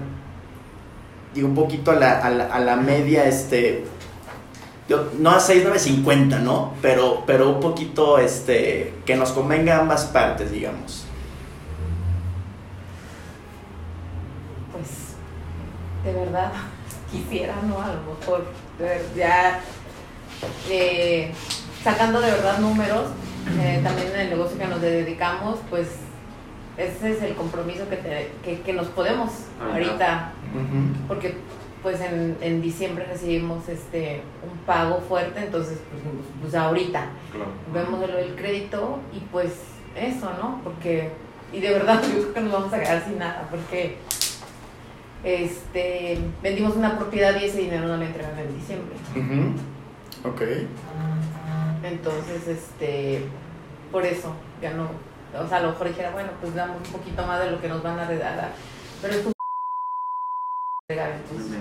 digo, 1.34 1.48
un 1.48 1.56
poquito 1.56 1.92
a 1.92 1.96
la, 1.96 2.20
a 2.20 2.30
la, 2.30 2.46
a 2.46 2.60
la 2.60 2.76
media, 2.76 3.26
este, 3.26 3.86
yo- 4.90 5.10
no 5.20 5.30
a 5.32 5.40
6, 5.40 5.62
9, 5.64 5.80
50, 5.80 6.40
¿no? 6.40 6.74
Pero, 6.82 7.24
pero 7.26 7.50
un 7.50 7.60
poquito, 7.60 8.18
este, 8.18 8.96
que 9.06 9.16
nos 9.16 9.32
convenga 9.32 9.78
a 9.78 9.82
ambas 9.82 10.06
partes, 10.08 10.52
digamos. 10.52 11.06
Pues, 14.74 14.88
de 16.04 16.20
verdad, 16.20 16.52
quisiera, 17.12 17.56
¿no? 17.68 17.82
A 17.82 17.88
lo 17.88 18.02
mejor, 18.20 18.46
ya 19.16 19.60
eh, 20.70 21.32
sacando 21.84 22.22
de 22.22 22.32
verdad 22.32 22.60
números, 22.60 23.06
eh, 23.60 23.82
también 23.84 24.10
en 24.14 24.20
el 24.22 24.30
negocio 24.30 24.58
que 24.58 24.68
nos 24.68 24.82
dedicamos, 24.82 25.60
pues 25.70 25.88
ese 26.78 27.12
es 27.12 27.22
el 27.24 27.36
compromiso 27.36 27.90
que, 27.90 27.98
te- 27.98 28.32
que, 28.44 28.62
que 28.62 28.74
nos 28.74 28.88
podemos 28.88 29.30
ahorita, 29.62 30.32
porque 31.08 31.36
pues 31.82 32.02
en, 32.02 32.38
en 32.42 32.62
diciembre 32.62 33.06
recibimos 33.06 33.68
este 33.70 34.22
un 34.44 34.58
pago 34.66 35.00
fuerte, 35.02 35.40
entonces 35.40 35.80
pues, 35.90 36.04
pues 36.42 36.56
ahorita 36.56 37.06
Claro. 37.32 37.52
vemos 37.74 38.00
lo 38.10 38.16
del 38.18 38.36
crédito 38.36 39.00
y 39.14 39.20
pues 39.32 39.54
eso, 39.96 40.30
¿no? 40.42 40.60
Porque, 40.64 41.12
y 41.54 41.60
de 41.62 41.72
verdad 41.72 42.02
yo 42.14 42.22
creo 42.22 42.34
que 42.34 42.42
nos 42.42 42.52
vamos 42.54 42.74
a 42.74 42.80
quedar 42.80 43.04
sin 43.06 43.18
nada, 43.18 43.48
porque 43.50 43.98
este 45.24 46.20
vendimos 46.42 46.76
una 46.76 46.98
propiedad 46.98 47.40
y 47.40 47.46
ese 47.46 47.60
dinero 47.60 47.88
no 47.88 47.98
lo 47.98 48.04
entregan 48.04 48.38
en 48.40 48.56
diciembre. 48.56 48.96
Ujú. 49.16 50.30
Ok. 50.30 50.42
Entonces, 51.84 52.48
este, 52.48 53.24
por 53.92 54.06
eso, 54.06 54.34
ya 54.62 54.72
no, 54.74 54.90
o 55.38 55.48
sea, 55.48 55.58
a 55.58 55.62
lo 55.62 55.70
mejor 55.70 55.88
dijera, 55.88 56.12
bueno, 56.12 56.30
pues 56.42 56.54
damos 56.54 56.78
un 56.86 56.92
poquito 56.94 57.26
más 57.26 57.40
de 57.40 57.52
lo 57.52 57.62
que 57.62 57.70
nos 57.70 57.82
van 57.82 57.98
a 58.00 58.06
regalar, 58.06 58.52
pero 59.02 59.14
es 59.14 59.26
un 59.26 59.32
regal, 60.90 61.12
entonces, 61.24 61.48
pues, 61.48 61.59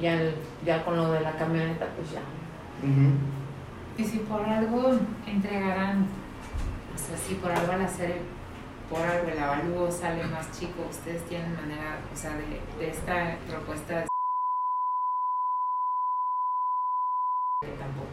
ya, 0.00 0.14
el- 0.14 0.34
ya 0.64 0.84
con 0.84 0.96
lo 0.96 1.10
de 1.12 1.20
la 1.20 1.32
camioneta, 1.36 1.86
pues 1.96 2.10
ya. 2.12 2.20
Ujú. 2.82 3.12
Y 3.96 4.04
si 4.04 4.18
por 4.20 4.42
algo 4.42 4.92
entregarán, 5.26 6.06
o 6.94 6.98
sea, 6.98 7.16
si 7.16 7.34
por 7.34 7.50
algo 7.50 7.72
al 7.72 7.82
hacer, 7.82 8.10
el- 8.12 8.22
por 8.88 9.00
algo 9.02 9.28
el 9.28 9.38
avalúo 9.38 9.90
sale 9.90 10.24
más 10.26 10.50
chico, 10.58 10.86
ustedes 10.88 11.22
tienen 11.26 11.54
manera, 11.54 11.98
o 12.12 12.16
sea, 12.16 12.30
de, 12.36 12.60
de 12.78 12.90
esta 12.90 13.36
propuesta 13.48 14.00
de... 14.00 14.08
Tampoco. 17.60 18.06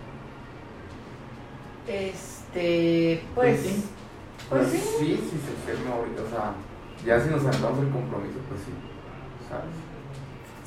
Este, 1.87 3.23
pues, 3.35 3.59
Pues 3.59 3.73
sí. 3.75 3.85
pues 4.49 4.67
sí. 4.69 4.77
sí, 4.77 5.29
sí 5.29 5.39
se 5.45 5.71
firma 5.71 5.95
ahorita, 5.95 6.23
o 6.23 6.29
sea, 6.29 6.53
ya 7.05 7.19
si 7.23 7.29
nos 7.29 7.43
sentamos 7.43 7.79
el 7.79 7.91
compromiso, 7.91 8.39
pues 8.49 8.61
sí, 8.61 8.71
¿sabes? 9.47 9.69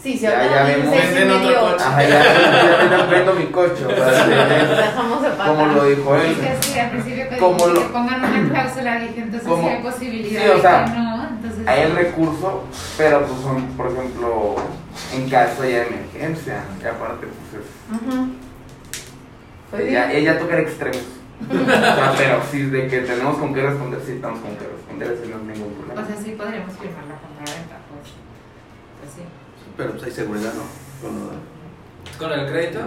Sí, 0.03 0.13
si 0.13 0.19
Ya- 0.21 0.45
ya 0.49 0.63
vemos. 0.65 0.95
seis 0.95 1.05
y 1.11 1.15
Venden 1.15 1.31
otro 1.33 1.49
medio, 1.49 1.61
coche. 1.73 1.85
Ajá, 1.85 2.03
ya, 2.03 2.09
ya, 2.09 2.91
ya 2.91 3.07
vendo 3.07 3.35
mi 3.35 3.47
coche, 3.47 3.83
como 5.45 5.67
lo 5.67 5.85
dijo 5.87 6.15
él. 6.17 6.31
Es 6.31 6.39
que 6.39 6.63
sí, 6.73 6.79
al 6.79 6.91
principio 6.91 7.29
que, 7.29 7.37
Como 7.37 7.57
que 7.57 7.67
lo- 7.73 7.93
pongan 7.93 8.25
una 8.25 8.49
cláusula, 8.53 9.01
dije, 9.01 9.21
entonces 9.23 9.49
Como- 9.49 9.63
sí 9.63 9.69
hay 9.69 9.83
posibilidad 9.83 10.43
sí, 10.43 10.49
o 10.49 10.55
de 10.55 10.61
sea, 10.61 10.85
que 10.85 10.91
no, 10.93 11.29
entonces... 11.29 11.67
hay 11.69 11.81
el 11.83 11.97
recurso, 11.97 12.65
pero 12.97 13.27
pues 13.27 13.41
son, 13.41 13.63
por 13.77 13.91
ejemplo, 13.91 14.55
en 15.15 15.29
caso 15.31 15.65
ya 15.65 15.69
de 15.81 15.87
emergencia, 15.89 16.63
que 16.81 16.89
aparte 16.89 17.27
pues 17.27 17.63
es. 17.65 17.71
Pues 19.71 19.83
sí. 19.83 19.89
ella, 19.89 20.13
ella 20.13 20.39
toca 20.39 20.59
extremos. 20.61 21.03
o 21.51 21.55
sea, 21.67 22.15
pero 22.17 22.41
sí, 22.51 22.63
de 22.63 22.87
que 22.89 23.01
tenemos 23.01 23.37
con 23.39 23.53
qué 23.53 23.63
responder, 23.63 24.01
sí 24.07 24.13
estamos 24.13 24.41
con 24.41 24.57
qué 24.57 24.67
responder, 24.67 25.13
eso 25.13 25.23
no 25.29 25.37
es 25.53 25.59
ningún 25.59 25.75
problema. 25.75 26.03
O 26.03 26.07
sea, 26.07 26.17
sí 26.17 26.31
podríamos 26.39 26.73
firmar 26.79 27.05
la 27.05 27.15
compraventa, 27.17 27.77
pues. 27.91 28.13
Pues 29.01 29.13
sí. 29.17 29.23
Pero 29.79 29.93
pues 29.93 30.03
hay 30.03 30.11
seguridad, 30.11 30.53
¿no? 30.55 30.65
Con 31.01 31.19
lo 31.21 31.31
de- 31.31 31.39
Con 32.19 32.33
el 32.33 32.51
crédito, 32.53 32.81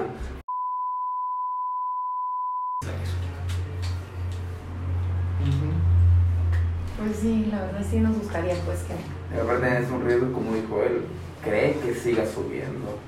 Pues 6.97 7.17
sí, 7.19 7.47
la 7.51 7.61
verdad 7.63 7.81
sí 7.89 7.99
nos 7.99 8.15
gustaría 8.17 8.53
pues 8.65 8.79
que... 8.83 8.93
Y 9.35 9.39
aparte 9.39 9.79
es 9.83 9.89
un 9.89 10.05
riesgo, 10.05 10.31
como 10.33 10.53
dijo 10.53 10.83
él, 10.83 11.01
cree 11.43 11.77
que 11.83 11.95
siga 11.95 12.23
subiendo. 12.25 12.99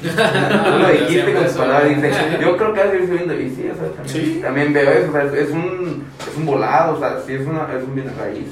Tú 0.02 0.78
lo 0.78 0.88
dijiste 0.88 1.34
con 1.34 1.44
tus 1.44 1.52
palabras, 1.54 1.88
dice, 1.88 2.12
yo 2.40 2.56
creo 2.56 2.72
que 2.72 2.80
va 2.80 2.86
a 2.86 2.90
seguir 2.90 3.08
subiendo 3.08 3.34
y 3.34 3.50
sí, 3.50 3.68
o 3.70 3.74
sea, 3.74 3.88
también, 3.92 4.08
Sí. 4.08 4.40
también 4.40 4.72
veo 4.72 4.90
eso, 4.90 5.08
o 5.10 5.12
sea, 5.12 5.24
es, 5.24 5.50
un, 5.50 6.04
es 6.30 6.36
un 6.36 6.46
volado, 6.46 6.96
o 6.96 6.98
sea, 7.00 7.20
sí 7.26 7.32
es, 7.34 7.46
una, 7.46 7.66
es 7.76 7.82
un 7.82 7.94
bien 7.94 8.10
raíz. 8.16 8.46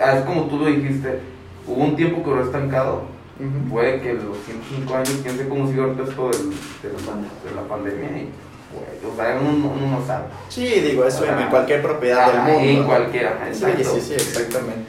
Ah, 0.00 0.16
Es 0.18 0.24
como 0.24 0.44
tú 0.46 0.58
lo 0.58 0.66
dijiste, 0.66 1.20
hubo 1.66 1.84
un 1.84 1.94
tiempo 1.96 2.24
que 2.24 2.30
lo 2.30 2.44
estancado, 2.44 3.02
Puede 3.70 4.00
que 4.00 4.14
los 4.14 4.36
105 4.46 4.94
años, 4.94 5.10
quién 5.22 5.36
sabe 5.36 5.48
cómo 5.48 5.66
sigue 5.66 5.80
ahorita 5.82 6.02
esto 6.04 6.30
del- 6.30 6.50
de, 6.50 6.88
la, 7.06 7.50
de 7.50 7.54
la 7.56 7.62
pandemia, 7.68 8.08
y, 8.18 8.28
o 9.06 9.16
sea, 9.16 9.38
uno, 9.40 9.72
uno 9.76 9.98
no 9.98 10.06
sabe. 10.06 10.24
Sí, 10.48 10.66
digo, 10.66 11.04
eso 11.04 11.24
en 11.24 11.48
cualquier 11.48 11.82
propiedad 11.82 12.32
del 12.32 12.40
mundo. 12.54 12.80
En 12.82 12.84
cualquiera, 12.86 13.48
Sí, 13.52 13.64
sí, 13.84 14.00
sí, 14.00 14.14
exactamente. 14.14 14.86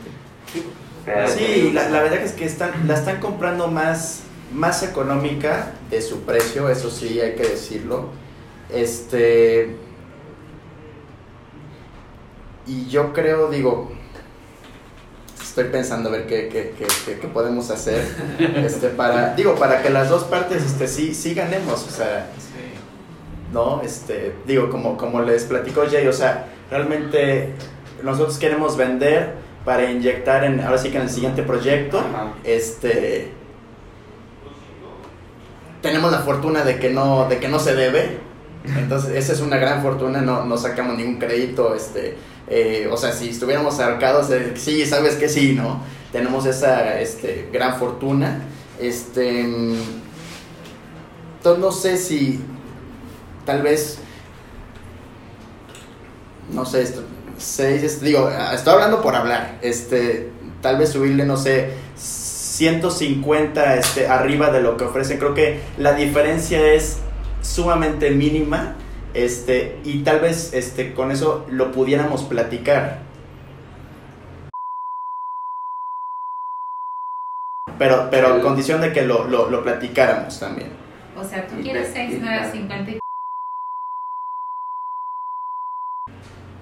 Pero- 1.06 1.28
Sí, 1.28 1.72
la, 1.74 1.90
la 1.90 2.02
verdad 2.02 2.20
es 2.22 2.32
que 2.34 2.46
están, 2.46 2.72
la 2.88 2.94
están 2.96 3.20
comprando 3.20 3.68
más, 3.68 4.22
más 4.54 4.84
económica 4.84 5.74
de 5.90 6.02
su 6.02 6.22
precio, 6.22 6.70
eso 6.70 6.90
sí 6.90 7.20
hay 7.20 7.36
que 7.36 7.44
decirlo. 7.44 8.10
Este. 8.72 9.76
Y 12.66 12.88
yo 12.88 13.12
creo, 13.12 13.50
digo, 13.50 13.92
estoy 15.54 15.66
pensando 15.66 16.10
a 16.10 16.14
ver 16.14 16.26
qué, 16.26 16.50
qué, 16.50 16.74
qué, 16.78 17.20
qué- 17.20 17.28
podemos 17.28 17.70
hacer. 17.70 18.04
Este, 18.40 18.90
para, 18.90 19.36
digo, 19.36 19.54
para 19.54 19.84
que 19.84 19.92
las 19.92 20.10
dos 20.10 20.24
partes 20.24 20.64
este, 20.64 20.88
sí, 20.88 21.14
sí 21.14 21.36
ganemos. 21.36 21.86
O 21.86 21.92
sea, 21.92 22.28
sí. 22.40 23.54
¿no? 23.54 23.82
Este, 23.84 24.34
digo, 24.48 24.72
como, 24.72 24.98
como 24.98 25.22
les 25.22 25.44
platicó 25.44 25.84
Jay, 25.88 26.08
o 26.08 26.14
sea, 26.14 26.48
realmente 26.72 27.50
nosotros 28.02 28.40
queremos 28.40 28.76
vender 28.78 29.34
para 29.64 29.92
inyectar 29.92 30.44
en, 30.44 30.60
ahora 30.60 30.80
sí 30.80 30.90
que 30.90 30.98
en 30.98 31.04
el 31.04 31.10
siguiente 31.12 31.44
proyecto, 31.44 32.00
Ajá. 32.00 32.34
este, 32.44 33.32
tenemos 35.84 36.12
la 36.12 36.20
fortuna 36.20 36.64
de 36.64 36.80
que 36.80 36.90
no, 36.90 37.28
de 37.30 37.38
que 37.38 37.48
no 37.48 37.60
se 37.60 37.76
debe, 37.76 38.18
entonces 38.78 39.12
esa 39.16 39.34
es 39.34 39.40
una 39.42 39.58
gran 39.58 39.82
fortuna, 39.84 40.22
no, 40.22 40.46
no 40.46 40.58
sacamos 40.58 40.98
ningún 40.98 41.18
crédito, 41.20 41.76
este, 41.76 42.18
eh, 42.50 42.90
o 42.92 42.98
sea, 42.98 43.12
si 43.12 43.30
estuviéramos 43.30 43.80
ahorcados, 43.80 44.30
eh, 44.32 44.54
sí, 44.56 44.86
sabes 44.86 45.16
que 45.16 45.30
sí, 45.30 45.54
¿no? 45.54 45.82
Tenemos 46.12 46.46
esa, 46.46 47.00
este, 47.00 47.50
gran 47.52 47.80
fortuna, 47.80 48.42
este, 48.80 49.42
entonces 49.42 51.60
no 51.60 51.72
sé 51.72 51.98
si 51.98 52.40
tal 53.46 53.62
vez 53.62 54.00
no 56.54 56.66
sé 56.66 56.84
esto 56.84 57.04
seis 57.38 58.02
digo 58.02 58.30
estoy 58.54 58.74
hablando 58.74 59.02
por 59.02 59.16
hablar 59.16 59.58
este 59.62 60.30
tal 60.62 60.78
vez 60.78 60.92
subirle 60.92 61.26
no 61.26 61.38
sé 61.38 61.72
150 61.96 63.76
este 63.76 64.08
arriba 64.08 64.52
de 64.52 64.62
lo 64.62 64.78
que 64.78 64.86
ofrecen 64.86 65.18
creo 65.18 65.34
que 65.34 65.62
la 65.78 65.94
diferencia 65.94 66.74
es 66.74 66.98
sumamente 67.42 68.12
mínima 68.12 68.76
este 69.14 69.80
y 69.84 70.04
tal 70.04 70.20
vez 70.20 70.54
este 70.54 70.94
con 70.94 71.12
eso 71.12 71.46
lo 71.50 71.72
pudiéramos 71.72 72.24
platicar. 72.24 73.00
Pero 77.78 78.08
pero 78.12 78.42
condición 78.42 78.82
de 78.82 78.92
que 78.94 79.02
lo, 79.04 79.26
lo, 79.28 79.50
lo 79.50 79.64
platicáramos 79.64 80.40
también. 80.40 80.70
O 81.18 81.24
sea, 81.24 81.46
tú 81.48 81.56
quieres 81.62 81.94
de- 81.94 82.08
6, 82.08 82.14
y- 82.16 82.20
9, 82.22 82.50
50 82.52 82.92
y... 82.92 83.00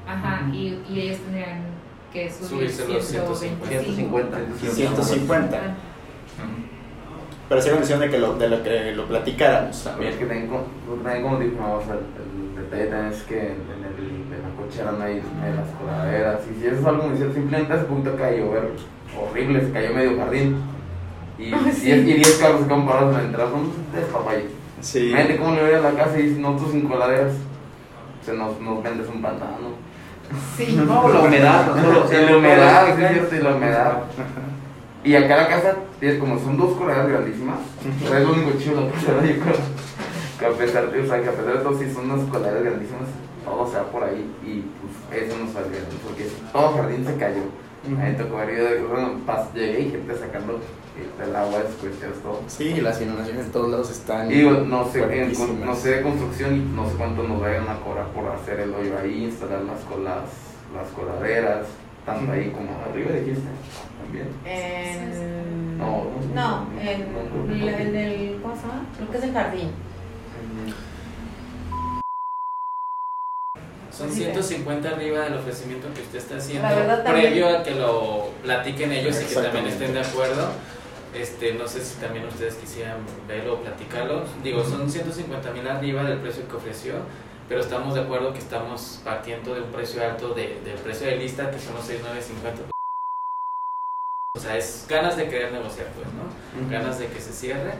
Ajá, 0.07 0.49
y, 0.51 0.83
y 0.89 1.01
ellos 1.01 1.19
tendrían 1.19 1.63
que 2.11 2.29
subir 2.31 2.69
Subirse 2.69 2.87
los 2.87 3.05
125. 3.07 4.19
150. 4.19 4.37
150 4.73 5.57
Ah, 5.57 6.43
pero 7.49 7.61
sí 7.61 7.69
condición 7.69 7.99
de 7.99 8.09
que 8.09 8.17
lo, 8.17 8.37
de 8.37 8.47
lo 8.47 8.63
que 8.63 8.91
lo 8.93 9.05
platicáramos 9.07 9.77
Pero 9.83 9.91
también 9.91 10.13
es 10.13 10.19
que 10.19 10.25
también, 10.25 10.47
como, 10.47 10.63
también 11.03 11.23
como 11.23 11.39
dijimos, 11.39 11.83
el, 11.85 11.97
el 11.97 12.30
detalle 12.71 12.89
también 12.89 13.13
es 13.13 13.23
que 13.23 13.39
en, 13.39 13.84
el, 13.84 14.34
en 14.34 14.41
la 14.41 14.55
cochera 14.55 14.91
no 14.91 15.03
hay, 15.03 15.15
no 15.15 15.43
hay 15.43 15.53
las 15.55 15.69
coladeras. 15.79 16.41
Y 16.49 16.60
si 16.60 16.67
eso 16.67 16.79
es 16.79 16.86
algo 16.86 17.03
muy 17.03 17.17
cierto, 17.17 17.34
simplemente 17.36 17.73
hace 17.73 17.86
poquito 17.86 18.10
acaba 18.12 18.31
de 18.31 18.38
llover 18.39 18.69
horrible, 19.19 19.65
se 19.65 19.71
cayó 19.71 19.93
medio 19.93 20.17
jardín. 20.17 20.55
Y, 21.38 21.43
Ay, 21.53 21.71
sí. 21.73 21.91
10 21.91 22.07
y 22.07 22.13
10 22.13 22.31
carros 22.38 22.62
se 22.62 22.67
quedan 22.67 22.88
parados 22.88 23.15
en 23.15 23.17
la 23.17 23.27
entrada, 23.27 23.49
son 23.51 23.71
despapayos. 23.93 24.51
sí 24.81 25.10
Imagínate 25.10 25.38
cómo 25.38 25.55
le 25.55 25.62
voy 25.63 25.73
a 25.73 25.79
la 25.81 25.91
casa 25.91 26.19
y 26.19 26.29
nosotros 26.31 26.71
sin 26.71 26.88
coladeras. 26.88 27.34
Se 28.25 28.34
nos, 28.34 28.60
nos 28.60 28.84
vendes 28.84 29.07
un 29.07 29.21
pantano. 29.21 29.91
Sí. 30.55 30.79
No, 30.86 31.10
la 31.10 31.19
humedad, 31.21 31.75
no 31.75 31.81
solo. 31.81 32.07
Sí, 32.07 32.15
la 32.15 32.38
humedad, 32.38 32.95
sí, 32.95 33.03
es 33.03 33.12
cierto, 33.12 33.36
y 33.36 33.39
la 33.39 33.55
humedad. 33.55 33.97
Y 35.03 35.15
acá 35.15 35.36
la 35.36 35.47
casa, 35.47 35.75
es 35.99 36.19
como 36.19 36.38
son 36.38 36.57
dos 36.57 36.77
coladeras 36.77 37.10
grandísimas, 37.10 37.57
pero 38.03 38.17
es 38.17 38.23
lo 38.23 38.34
único 38.34 38.51
chido 38.60 38.75
de 38.75 38.86
la 38.86 38.91
casa, 38.91 39.07
yo 39.07 39.39
creo. 39.39 39.55
Que 40.41 40.47
a 40.47 40.51
pesar 40.58 40.91
de, 40.91 40.99
o 41.01 41.06
sea, 41.06 41.21
que 41.21 41.30
a 41.30 41.34
pesar 41.34 41.54
de 41.58 41.63
todo, 41.63 41.77
sí 41.77 41.86
son 41.93 42.10
unas 42.10 42.27
coladeras 42.30 42.63
grandísimas, 42.63 43.08
todo 43.45 43.69
se 43.69 43.77
va 43.77 43.84
por 43.91 44.04
ahí 44.04 44.25
y 44.43 44.63
pues 45.12 45.23
eso 45.23 45.38
nos 45.38 45.54
salió, 45.54 45.77
porque 46.04 46.25
todo 46.51 46.71
jardín 46.73 47.06
se 47.06 47.15
cayó. 47.15 47.43
A 47.86 47.88
mí 47.89 47.95
me 47.95 48.13
tocó 48.13 48.38
videos 48.45 48.71
de 48.71 48.82
bueno, 48.84 49.12
pas- 49.27 49.54
llegué 49.54 49.82
y 49.82 49.91
gente 49.91 50.15
sacando 50.17 50.54
eh, 50.97 51.23
el 51.23 51.36
agua 51.36 51.60
de 51.63 51.71
squirteros 51.73 52.17
todo. 52.23 52.39
Sí, 52.47 52.82
las 52.82 52.99
inundaciones 53.01 53.45
en 53.45 53.51
todos 53.51 53.69
lados 53.69 53.91
están. 53.91 54.32
Y 54.32 54.36
digo, 54.36 54.51
no 54.51 54.86
sé, 54.89 54.99
en, 55.23 55.32
no 55.65 55.75
sé 55.75 55.89
de 55.97 56.01
construcción 56.01 56.56
y 56.56 56.60
no 56.75 56.88
sé 56.89 56.95
cuánto 56.97 57.21
nos 57.23 57.39
vayan 57.39 57.67
a 57.69 57.80
cobrar 57.80 58.08
por 58.08 58.27
hacer 58.32 58.62
el 58.62 58.73
hoyo 58.73 58.97
ahí, 58.99 59.25
instalar 59.25 59.62
las 59.63 59.80
colas, 59.82 60.23
las 60.75 60.88
coladeras, 60.89 61.67
tanto 62.06 62.32
ahí 62.32 62.49
como 62.51 62.69
arriba 62.89 63.12
dijiste 63.12 63.47
también. 64.04 64.27
En... 64.45 65.77
No, 65.77 66.06
No, 66.36 66.65
no, 66.75 66.82
en, 66.82 67.13
no, 67.13 67.19
no, 67.23 67.56
no. 67.56 67.67
en 67.69 67.95
el... 67.95 68.39
¿Cómo 68.41 68.56
se 68.56 68.62
llama? 68.62 68.86
Creo 68.97 69.10
que 69.12 69.17
es 69.17 69.23
el 69.23 69.34
jardín. 69.34 69.69
Son 73.91 74.09
Sí, 74.09 74.23
150 74.23 74.89
arriba 74.89 75.25
del 75.25 75.35
ofrecimiento 75.35 75.93
que 75.93 76.01
usted 76.01 76.19
está 76.19 76.37
haciendo, 76.37 76.67
verdad 76.67 77.03
previo 77.03 77.49
a 77.49 77.61
que 77.63 77.75
lo 77.75 78.29
platiquen 78.41 78.93
ellos 78.93 79.21
y 79.21 79.25
que 79.25 79.35
también 79.35 79.67
estén 79.67 79.93
de 79.93 79.99
acuerdo. 79.99 80.51
Este, 81.13 81.53
no 81.55 81.67
sé 81.67 81.81
si 81.81 81.99
también 81.99 82.25
ustedes 82.25 82.55
quisieran 82.55 82.99
verlo 83.27 83.55
o 83.55 83.57
platicarlo. 83.61 84.23
Digo, 84.43 84.63
son 84.63 84.89
150 84.89 85.51
mil 85.51 85.67
arriba 85.67 86.03
del 86.03 86.19
precio 86.19 86.47
que 86.47 86.55
ofreció, 86.55 86.93
pero 87.49 87.59
estamos 87.59 87.95
de 87.95 88.01
acuerdo 88.01 88.31
que 88.31 88.39
estamos 88.39 89.01
partiendo 89.03 89.53
de 89.53 89.61
un 89.61 89.71
precio 89.71 90.01
alto 90.01 90.33
de, 90.33 90.61
del 90.63 90.75
precio 90.75 91.07
de 91.07 91.17
lista, 91.17 91.51
que 91.51 91.59
son 91.59 91.75
los 91.75 91.85
6,950. 91.85 92.70
O 94.33 94.39
sea, 94.39 94.55
es 94.57 94.85
ganas 94.87 95.17
de 95.17 95.27
querer 95.27 95.51
negociar, 95.51 95.87
pues, 95.87 96.07
¿no? 96.13 96.69
ganas 96.71 96.99
de 96.99 97.07
que 97.07 97.19
se 97.19 97.33
cierre. 97.33 97.73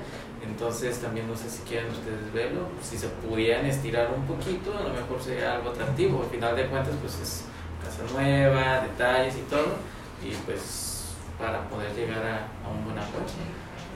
Entonces 0.45 0.97
también 0.99 1.25
no 1.27 1.35
sé 1.37 1.49
si 1.49 1.59
quieren 1.61 1.89
ustedes 1.91 2.33
verlo, 2.33 2.67
si 2.81 2.97
se 2.97 3.07
pudieran 3.07 3.65
estirar 3.65 4.09
un 4.13 4.25
poquito, 4.25 4.75
a 4.77 4.81
lo 4.83 4.89
mejor 4.89 5.21
sería 5.23 5.53
algo 5.55 5.69
atractivo. 5.69 6.23
Al 6.23 6.29
final 6.29 6.55
de 6.57 6.65
cuentas, 6.65 6.93
pues 6.99 7.13
es 7.21 7.43
casa 7.81 8.03
nueva, 8.11 8.81
detalles 8.81 9.35
y 9.37 9.41
todo, 9.49 9.75
y 10.23 10.33
pues 10.45 11.05
para 11.39 11.69
poder 11.69 11.93
llegar 11.95 12.25
a, 12.25 12.67
a 12.67 12.69
un 12.69 12.83
buen 12.83 12.97
acuerdo. 12.99 13.27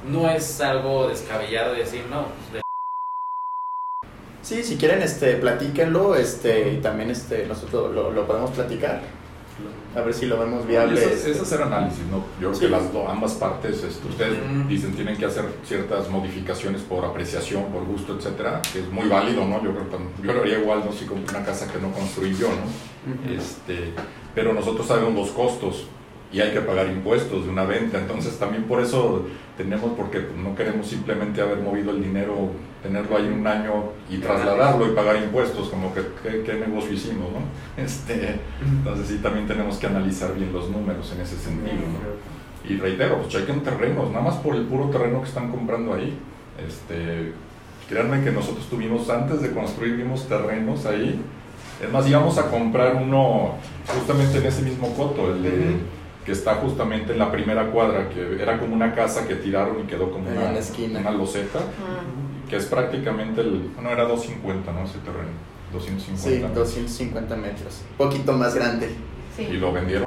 No 0.07 0.29
es 0.29 0.61
algo 0.61 1.09
descabellado 1.09 1.73
decir, 1.73 2.05
no, 2.09 2.27
pues, 2.27 2.53
de- 2.53 2.61
Sí, 4.43 4.63
si 4.63 4.77
quieren, 4.77 5.01
este, 5.01 5.33
platíquenlo, 5.37 6.15
este, 6.15 6.69
y 6.73 6.77
también, 6.77 7.09
este, 7.09 7.47
nosotros 7.47 7.93
lo, 7.93 8.11
lo 8.11 8.25
podemos 8.27 8.51
platicar. 8.51 9.01
A 9.95 10.01
ver 10.01 10.13
si 10.13 10.25
lo 10.25 10.37
vemos 10.37 10.67
viable. 10.67 10.99
Es, 11.01 11.11
este. 11.11 11.31
es 11.31 11.39
hacer 11.41 11.61
análisis, 11.61 12.03
¿no? 12.11 12.17
Yo 12.41 12.49
creo 12.49 12.53
Sí. 12.53 12.59
que 12.61 12.69
las 12.69 12.91
do- 12.91 13.07
ambas 13.07 13.33
partes, 13.35 13.81
este, 13.83 14.07
ustedes 14.07 14.37
Mm. 14.45 14.67
dicen 14.67 14.93
tienen 14.93 15.15
que 15.15 15.25
hacer 15.25 15.45
ciertas 15.65 16.09
modificaciones 16.09 16.81
por 16.81 17.05
apreciación, 17.05 17.63
por 17.71 17.85
gusto, 17.85 18.15
etcétera, 18.17 18.61
que 18.73 18.79
es 18.79 18.89
muy 18.91 19.07
válido, 19.07 19.45
¿no? 19.47 19.63
Yo 19.63 19.71
creo 19.71 19.89
que 19.89 19.97
yo 20.27 20.33
lo 20.33 20.41
haría 20.41 20.59
igual, 20.59 20.83
no 20.85 20.91
si 20.91 21.05
compro 21.05 21.37
una 21.37 21.45
casa 21.45 21.71
que 21.71 21.79
no 21.79 21.91
construí 21.91 22.35
yo, 22.35 22.49
¿no? 22.49 23.31
Este, 23.31 23.93
pero 24.33 24.53
nosotros 24.53 24.85
sabemos 24.85 25.13
los 25.13 25.29
costos 25.29 25.85
y 26.35 26.41
hay 26.41 26.51
que 26.51 26.59
pagar 26.59 26.87
impuestos 26.87 27.45
de 27.45 27.49
una 27.49 27.63
venta, 27.63 27.97
entonces 27.97 28.37
también 28.37 28.65
por 28.65 28.81
eso 28.81 29.25
tenemos, 29.55 29.93
porque 29.95 30.19
pues, 30.19 30.37
no 30.37 30.53
queremos 30.53 30.85
simplemente 30.85 31.41
haber 31.41 31.59
movido 31.59 31.91
el 31.91 32.03
dinero, 32.03 32.49
tenerlo 32.83 33.15
ahí 33.15 33.27
un 33.27 33.47
año 33.47 33.91
y 34.09 34.17
trasladarlo 34.17 34.85
y 34.85 34.89
pagar 34.93 35.15
impuestos, 35.15 35.69
como 35.69 35.93
que 35.93 36.01
qué, 36.43 36.53
negocio 36.55 36.91
hicimos, 36.91 37.29
¿no? 37.31 37.39
Este, 37.81 38.35
entonces 38.61 39.07
sí 39.07 39.19
también 39.23 39.47
tenemos 39.47 39.77
que 39.77 39.87
analizar 39.87 40.35
bien 40.35 40.51
los 40.51 40.69
números 40.69 41.09
en 41.15 41.21
ese 41.21 41.37
sentido, 41.37 41.75
¿no? 41.75 42.69
Y 42.69 42.79
reitero, 42.79 43.19
pues 43.19 43.29
chequen 43.29 43.63
terrenos, 43.63 44.11
nada 44.11 44.25
más 44.25 44.35
por 44.35 44.55
el 44.55 44.63
puro 44.63 44.89
terreno 44.89 45.21
que 45.21 45.29
están 45.29 45.49
comprando 45.49 45.93
ahí. 45.93 46.19
Este, 46.67 47.31
créanme 47.87 48.25
que 48.25 48.31
nosotros 48.31 48.65
tuvimos, 48.69 49.09
antes 49.09 49.41
de 49.41 49.51
construir, 49.51 49.95
vimos 49.95 50.27
terrenos 50.27 50.85
ahí. 50.85 51.17
Es 51.81 51.89
más, 51.89 52.05
íbamos 52.09 52.37
a 52.37 52.49
comprar 52.49 52.95
uno 52.95 53.53
justamente 53.87 54.39
en 54.39 54.45
ese 54.47 54.63
mismo 54.63 54.93
coto, 54.95 55.33
el 55.33 55.41
de. 55.41 55.94
Que 56.25 56.31
está 56.31 56.55
justamente 56.55 57.13
en 57.13 57.19
la 57.19 57.31
primera 57.31 57.69
cuadra, 57.69 58.09
que 58.09 58.41
era 58.41 58.57
como 58.59 58.73
una 58.73 58.95
casa 58.95 59.27
que 59.27 59.35
tiraron 59.35 59.79
y 59.81 59.83
quedó 59.83 60.09
como 60.11 60.27
Ahí 60.29 60.37
una, 60.37 60.47
en 60.47 60.53
la 60.55 60.59
esquina. 60.59 60.99
una 60.99 61.11
loseta, 61.11 61.59
que 62.49 62.55
es 62.55 62.65
prácticamente 62.65 63.41
el, 63.41 63.69
bueno, 63.75 63.91
era 63.91 64.03
250, 64.05 64.71
¿no? 64.71 64.83
Ese 64.85 64.97
terreno, 64.99 65.29
250. 65.71 66.47
Sí, 66.47 66.53
250 66.53 67.35
metros. 67.35 67.81
Poquito 67.97 68.33
más 68.33 68.55
grande. 68.55 68.89
y 69.37 69.43
Sí. 69.45 69.53
lo 69.57 69.71
vendieron 69.73 70.05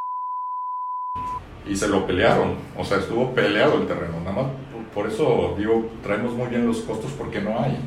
y 1.66 1.76
se 1.76 1.87
lo 1.87 2.07
pelearon, 2.07 2.54
o 2.78 2.83
sea, 2.85 2.96
estuvo 2.98 3.33
peleado 3.35 3.76
el 3.83 3.87
terreno, 3.87 4.18
nada 4.20 4.33
más 4.33 4.46
por- 4.72 5.04
por 5.04 5.12
eso 5.12 5.54
digo, 5.59 5.87
traemos 6.02 6.33
muy 6.33 6.48
bien 6.48 6.66
los 6.66 6.78
costos 6.78 7.11
porque 7.12 7.40
no 7.42 7.61
hay. 7.61 7.78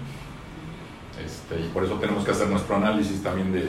Este, 1.26 1.60
y 1.60 1.67
por 1.70 1.84
eso 1.84 1.96
tenemos 1.96 2.24
que 2.24 2.30
hacer 2.32 2.48
nuestro 2.48 2.76
análisis 2.76 3.22
también 3.24 3.52
de, 3.52 3.67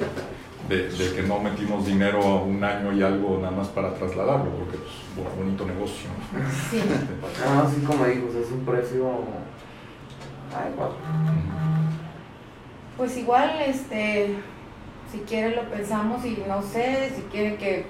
de, 0.69 0.89
de 0.89 1.15
que 1.17 1.23
no 1.23 1.39
metimos 1.41 1.85
dinero 1.87 2.43
un 2.45 2.63
año 2.63 2.93
y 2.93 3.03
algo 3.03 3.39
nada 3.39 3.51
más 3.57 3.69
para 3.69 3.95
trasladarlo, 3.95 4.51
porque 4.53 4.79
pues, 4.79 4.93
bu- 5.27 5.37
bonito 5.37 5.67
negocio. 5.67 6.09
¿no? 6.33 6.41
Sí. 6.71 6.81
Ah, 7.47 7.65
así 7.67 7.81
como 7.81 8.05
dijo, 8.07 8.29
es 8.29 8.51
un 8.51 8.65
precio. 8.65 9.03
Guau. 10.77 10.91
Pues 12.97 13.17
igual, 13.17 13.51
este, 13.67 14.37
si 15.11 15.19
quiere 15.21 15.57
lo 15.57 15.63
pensamos 15.71 16.25
y 16.25 16.43
no 16.47 16.63
sé, 16.63 17.11
si 17.17 17.23
quiere 17.23 17.57
que, 17.57 17.87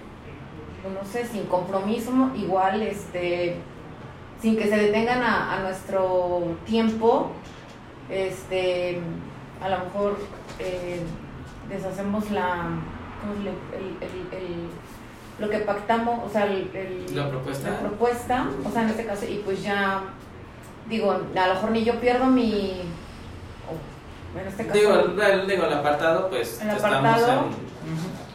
no 0.85 1.05
sé, 1.09 1.27
sin 1.27 1.45
compromiso, 1.45 2.31
igual, 2.37 2.83
este, 2.83 3.57
sin 4.41 4.57
que 4.57 4.69
se 4.69 4.77
detengan 4.77 5.23
a, 5.23 5.55
a 5.57 5.61
nuestro 5.63 6.43
tiempo, 6.65 7.33
este, 8.09 9.01
a 9.61 9.69
lo 9.69 9.79
mejor 9.85 10.19
eh, 10.61 11.01
deshacemos 11.69 12.31
la, 12.31 12.65
¿cómo 13.21 13.35
se 13.37 13.43
le- 13.45 13.51
el, 13.51 13.97
el- 14.01 14.43
el- 14.43 14.69
lo 15.39 15.49
que 15.51 15.59
pactamos, 15.61 16.21
o 16.25 16.31
sea, 16.33 16.47
La 16.47 17.29
propuesta. 17.31 17.71
la 17.71 17.79
propuesta, 17.81 18.47
o 18.65 18.71
sea, 18.71 18.83
en 18.83 18.89
este 18.91 19.07
caso, 19.07 19.25
y 19.27 19.37
pues 19.45 19.63
ya, 19.63 20.03
digo, 20.89 21.11
a 21.13 21.47
lo 21.49 21.55
mejor 21.55 21.71
ni 21.71 21.85
yo 21.85 21.99
pierdo 22.01 22.27
mi, 22.27 22.83
o 24.35 24.39
en 24.41 24.47
este 24.47 24.67
caso, 24.67 24.79
Digo, 24.79 24.93
el, 24.95 25.21
el- 25.21 25.47
digo, 25.49 25.65
el 25.65 25.73
apartado, 25.73 26.29
pues 26.29 26.61
El 26.61 26.71
estamos 26.71 26.85
apartado. 26.99 27.47
en- 27.47 27.72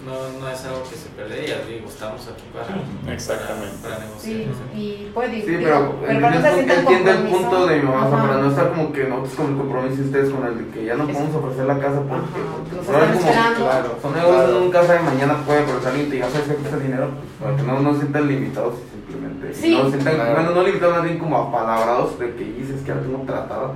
no, 0.07 0.39
no 0.39 0.47
es 0.49 0.63
algo 0.65 0.83
que 0.87 0.95
se 0.95 1.09
perdería, 1.09 1.59
digo, 1.67 1.85
estamos 1.87 2.21
aquí 2.31 2.47
para, 2.55 3.13
Exactamente. 3.13 3.75
para, 3.83 3.95
para 3.97 4.05
negociar. 4.07 4.47
sí, 4.73 4.79
y 4.79 5.11
puede, 5.13 5.41
Sí, 5.41 5.47
digo, 5.51 5.61
pero, 5.67 5.95
pero 6.07 6.21
para 6.21 6.35
no 6.35 6.41
se 6.41 6.59
el 6.63 6.83
compromiso. 6.85 7.37
punto 7.37 7.67
de 7.67 7.75
mi 7.75 7.83
mamá, 7.83 8.05
o 8.05 8.09
sea, 8.09 8.17
Ajá. 8.17 8.27
para 8.27 8.41
no 8.41 8.49
estar 8.49 8.69
como 8.69 8.91
que 8.93 9.03
nosotros 9.03 9.35
con 9.35 9.45
el 9.51 9.57
compromiso 9.57 10.01
y 10.01 10.05
ustedes 10.05 10.29
con 10.33 10.45
el 10.47 10.57
de 10.57 10.65
que 10.71 10.85
ya 10.85 10.95
no 10.95 11.05
podemos 11.07 11.35
ofrecer 11.35 11.65
la 11.65 11.77
casa 11.79 11.99
porque, 12.07 12.39
porque 12.55 12.75
nos 12.77 12.85
pero 12.87 13.03
es 13.03 13.19
como. 13.19 13.31
Claro. 13.67 13.89
son 14.01 14.13
negocios 14.15 14.49
en 14.49 14.63
un 14.63 14.71
casa 14.71 14.93
de 14.93 14.99
mañana 15.01 15.33
puede 15.45 15.61
alguien 15.91 16.05
y 16.07 16.09
te 16.09 16.15
diga, 16.15 16.29
¿sabes 16.31 16.47
qué 16.47 16.55
cuesta 16.55 16.77
dinero? 16.77 17.07
Pues, 17.11 17.29
para 17.43 17.57
que 17.57 17.63
no 17.63 17.79
no 17.79 17.93
se 17.93 17.99
sientan 17.99 18.27
limitados 18.27 18.73
simplemente. 18.91 19.53
Sí. 19.53 19.75
No 19.75 19.89
sientan, 19.89 20.15
Claro. 20.15 20.33
bueno, 20.33 20.51
no 20.51 20.63
limitados, 20.63 20.95
más 20.95 21.03
bien 21.03 21.19
como 21.19 21.37
apalabrados 21.37 22.17
de 22.17 22.33
que 22.35 22.43
dices 22.45 22.81
que 22.81 22.87
ya 22.87 22.99
tengo 23.01 23.23
tratado. 23.27 23.73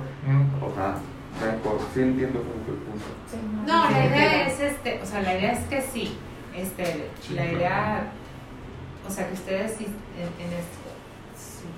O 0.64 0.72
sea, 0.74 0.96
mejor, 1.40 1.78
sí 1.94 2.00
entiendo 2.02 2.40
el 2.40 2.44
punto. 2.46 3.06
Sí, 3.30 3.36
No, 3.66 3.90
la 3.90 4.04
idea 4.06 4.46
es 4.48 4.60
este, 4.60 5.00
o 5.02 5.06
sea, 5.06 5.22
la 5.22 5.38
idea 5.38 5.52
es 5.52 5.64
que 5.66 5.80
sí, 5.82 6.16
este, 6.54 7.10
Sí, 7.20 7.34
la 7.34 7.42
claro. 7.42 7.56
idea, 7.58 8.12
o 9.08 9.10
sea, 9.10 9.26
que 9.28 9.34
ustedes 9.34 9.74
sí, 9.78 9.86
en, 9.86 10.46
en 10.46 10.52
este 10.52 10.82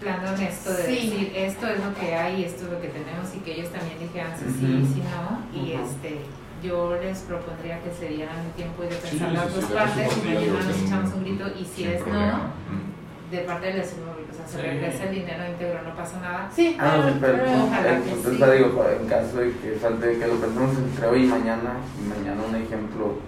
plan 0.00 0.26
honesto 0.26 0.72
de 0.72 0.82
Sí. 0.84 0.92
decir 1.10 1.32
esto 1.36 1.66
es 1.68 1.84
lo 1.84 1.94
que 1.94 2.14
hay, 2.14 2.44
esto 2.44 2.64
es 2.66 2.72
lo 2.72 2.80
que 2.80 2.88
tenemos 2.88 3.34
y 3.34 3.38
que 3.40 3.52
ellos 3.54 3.70
también 3.70 3.98
dijeran 3.98 4.32
si 4.38 4.44
sí, 4.50 4.82
Ujú. 4.82 4.94
si 4.94 5.00
no, 5.00 5.62
y 5.62 5.72
este, 5.72 6.20
yo 6.62 6.96
les 7.00 7.18
propondría 7.20 7.80
que 7.82 7.90
se 7.92 8.08
dieran 8.08 8.38
el 8.40 8.50
tiempo 8.52 8.82
de 8.82 8.88
pensar 8.88 9.28
sí, 9.30 9.34
las 9.36 9.54
dos 9.54 9.64
partes 9.66 10.10
y 10.16 10.26
mañana 10.26 10.62
nos 10.66 10.82
echamos 10.82 11.14
un 11.14 11.24
grito 11.24 11.44
y 11.58 11.64
si 11.64 11.84
es 11.84 12.02
problema. 12.02 12.32
no, 12.32 12.93
de 13.36 13.42
parte 13.42 13.66
del 13.72 13.84
seguro, 13.84 14.12
o 14.30 14.34
sea, 14.34 14.46
se 14.46 14.56
Sí. 14.56 14.62
regresa 14.62 15.04
el 15.04 15.14
dinero 15.14 15.46
íntegro, 15.48 15.82
no 15.82 15.94
pasa 15.96 16.20
nada. 16.20 16.50
Sí, 16.54 16.76
Ah, 16.78 17.02
sí, 17.08 17.18
pero 17.20 17.34
ojalá 17.66 17.88
que 18.02 18.10
entonces 18.10 18.32
sí. 18.34 18.38
te 18.40 18.52
digo, 18.52 18.86
en 19.00 19.06
caso 19.08 19.36
de 19.38 19.52
que 19.58 19.78
salte, 19.80 20.18
que 20.18 20.26
lo 20.26 20.34
pensemos 20.34 20.76
entre 20.78 21.06
hoy 21.06 21.24
y 21.24 21.26
mañana, 21.26 21.76
y 21.98 22.08
mañana 22.08 22.40
un 22.48 22.56
ejemplo, 22.56 23.18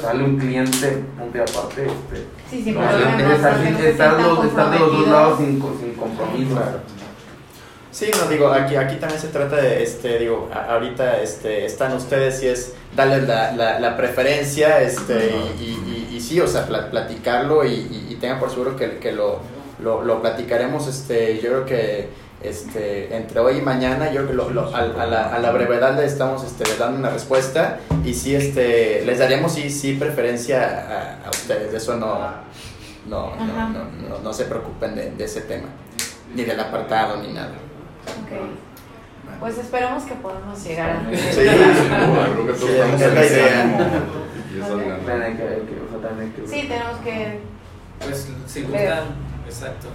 sale 0.00 0.22
un 0.24 0.38
cliente, 0.38 1.02
punto 1.18 1.38
aparte, 1.42 1.86
este, 1.86 2.26
Sí, 2.50 2.62
sin 2.64 2.74
no, 2.74 2.82
estar, 2.82 3.00
no 4.18 4.70
de 4.70 4.78
los 4.78 4.92
dos 4.92 5.08
lados 5.08 5.38
sin, 5.38 5.62
sin 5.80 5.94
compromiso. 5.94 6.54
Claro. 6.54 6.80
Sí, 7.90 8.10
no 8.16 8.28
digo, 8.28 8.48
aquí, 8.52 8.76
aquí 8.76 8.96
también 8.96 9.20
se 9.20 9.28
trata 9.28 9.56
de, 9.56 9.82
este, 9.82 10.18
digo, 10.18 10.48
a- 10.54 10.74
ahorita 10.74 11.20
este, 11.20 11.64
están 11.64 11.94
ustedes 11.94 12.42
y 12.42 12.48
es 12.48 12.74
darles 12.94 13.26
la, 13.26 13.50
la, 13.52 13.80
la 13.80 13.96
preferencia, 13.96 14.80
este, 14.82 15.32
y, 15.58 15.62
y- 15.64 15.87
y 16.18 16.20
sí, 16.20 16.40
o 16.40 16.46
sea, 16.48 16.66
pla- 16.66 16.90
platicarlo 16.90 17.64
y, 17.64 17.70
y, 17.74 18.06
y 18.10 18.14
tengan 18.16 18.40
por 18.40 18.50
seguro 18.50 18.74
que, 18.76 18.98
que 18.98 19.12
lo, 19.12 19.38
lo, 19.80 20.02
lo 20.02 20.20
platicaremos, 20.20 20.88
este, 20.88 21.36
yo 21.40 21.48
creo 21.50 21.64
que 21.64 22.08
este, 22.42 23.16
entre 23.16 23.40
hoy 23.40 23.58
y 23.58 23.62
mañana, 23.62 24.06
yo 24.12 24.16
creo 24.22 24.28
que 24.28 24.34
lo, 24.34 24.50
lo- 24.50 24.74
a, 24.74 24.78
a 24.80 25.06
la, 25.06 25.34
a 25.34 25.38
la 25.38 25.50
brevedad 25.52 25.96
le 25.96 26.04
estamos 26.04 26.44
este, 26.44 26.64
dando 26.78 26.98
una 26.98 27.10
respuesta 27.10 27.78
y 28.04 28.14
sí, 28.14 28.34
este, 28.34 29.04
les 29.04 29.18
daremos 29.18 29.52
sí, 29.52 29.70
sí 29.70 29.94
preferencia 29.94 31.18
a, 31.22 31.26
a 31.26 31.30
ustedes, 31.30 31.70
de 31.72 31.78
eso 31.78 31.96
no, 31.96 32.18
no, 33.08 33.34
no, 33.36 33.68
no, 33.70 33.84
no, 34.08 34.18
no 34.22 34.32
se 34.32 34.44
preocupen 34.46 34.94
de, 34.96 35.10
de 35.12 35.24
ese 35.24 35.42
tema, 35.42 35.68
ni 36.34 36.42
del 36.44 36.58
apartado, 36.60 37.16
ni 37.22 37.32
nada. 37.32 37.52
Ok. 38.24 39.38
Pues 39.40 39.56
esperamos 39.58 40.02
que 40.02 40.14
podamos 40.14 40.64
llegar 40.64 40.90
a... 40.90 41.10
Sí. 41.16 41.16
Sin 41.32 41.44
duda, 41.44 42.28
creo 42.34 42.46
que 42.46 42.52
todos 42.54 42.70
Sí, 42.70 42.76
Sí, 46.46 46.66
tenemos 46.68 46.98
que 47.04 47.40
Pues 48.00 48.28
si 48.46 48.62
gustan, 48.62 49.04
exacto. 49.46 49.88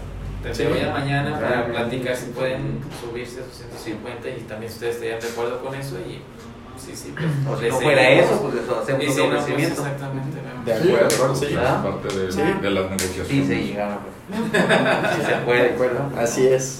Te 0.43 0.53
Sí. 0.53 0.65
voy 0.65 0.81
a 0.81 0.91
mañana 0.91 1.31
para 1.39 1.47
Claro. 1.65 1.73
platicar 1.73 2.15
si 2.17 2.25
pueden 2.31 2.81
subirse 2.99 3.39
a 3.39 3.43
sus 3.45 3.53
150 3.55 4.27
y 4.29 4.41
también 4.41 4.71
ustedes 4.71 4.95
estarían 4.95 5.19
de 5.21 5.27
acuerdo 5.29 5.63
con 5.63 5.73
eso 5.75 5.95
y 5.99 6.19
sí, 6.77 6.91
sí, 6.93 7.13
pues. 7.15 7.27
O 7.49 7.55
si 7.57 7.63
les 7.63 7.73
no 7.73 7.79
fuera 7.79 8.09
eso, 8.09 8.41
pues 8.41 8.55
eso 8.63 8.79
hacemos 8.81 9.03
Y 9.03 9.07
otro 9.07 9.13
si 9.15 9.21
no, 9.21 9.29
pues 9.29 9.39
ofrecimiento. 9.41 9.81
exactamente. 9.81 10.37
De 10.65 10.79
Sí, 10.81 10.87
de 10.87 10.95
acuerdo, 10.97 11.35
sí. 11.35 11.39
sí, 11.39 11.45
es 11.45 11.55
¿verdad? 11.55 11.83
parte 11.83 12.07
de, 12.19 12.31
Sí. 12.31 12.41
de 12.61 12.69
las 12.71 12.83
negociaciones. 12.83 13.27
Sí, 13.29 13.45
se 13.47 13.55
llegaron. 13.63 13.97
No, 14.29 14.35
Sí 15.15 15.21
se 15.25 15.35
puede. 15.45 15.63
De 15.63 15.69
acuerdo, 15.75 15.99
así 16.17 16.47
es. 16.47 16.79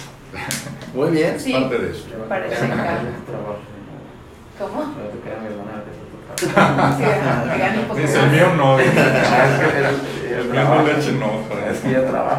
Muy 0.94 1.10
bien. 1.10 1.40
Sí. 1.40 1.52
Parte 1.52 1.78
de 1.78 1.90
eso. 1.90 2.04
Parece 2.28 2.56
¿Cómo? 4.58 4.94
Sí, 6.36 6.46
Dice, 8.00 8.18
el 8.20 8.30
mío 8.30 8.46
no. 8.56 8.78
Es 8.80 8.90
que 8.90 8.98
el- 9.00 10.32
El 10.32 10.40
el 10.40 10.44
mío 10.46 10.54
no 10.62 10.66
trabajo. 10.66 10.82
leche 10.88 11.12
no. 11.12 11.70
Es 11.70 11.78
que 11.80 11.90
ya 11.92 12.06
trabaja. 12.06 12.36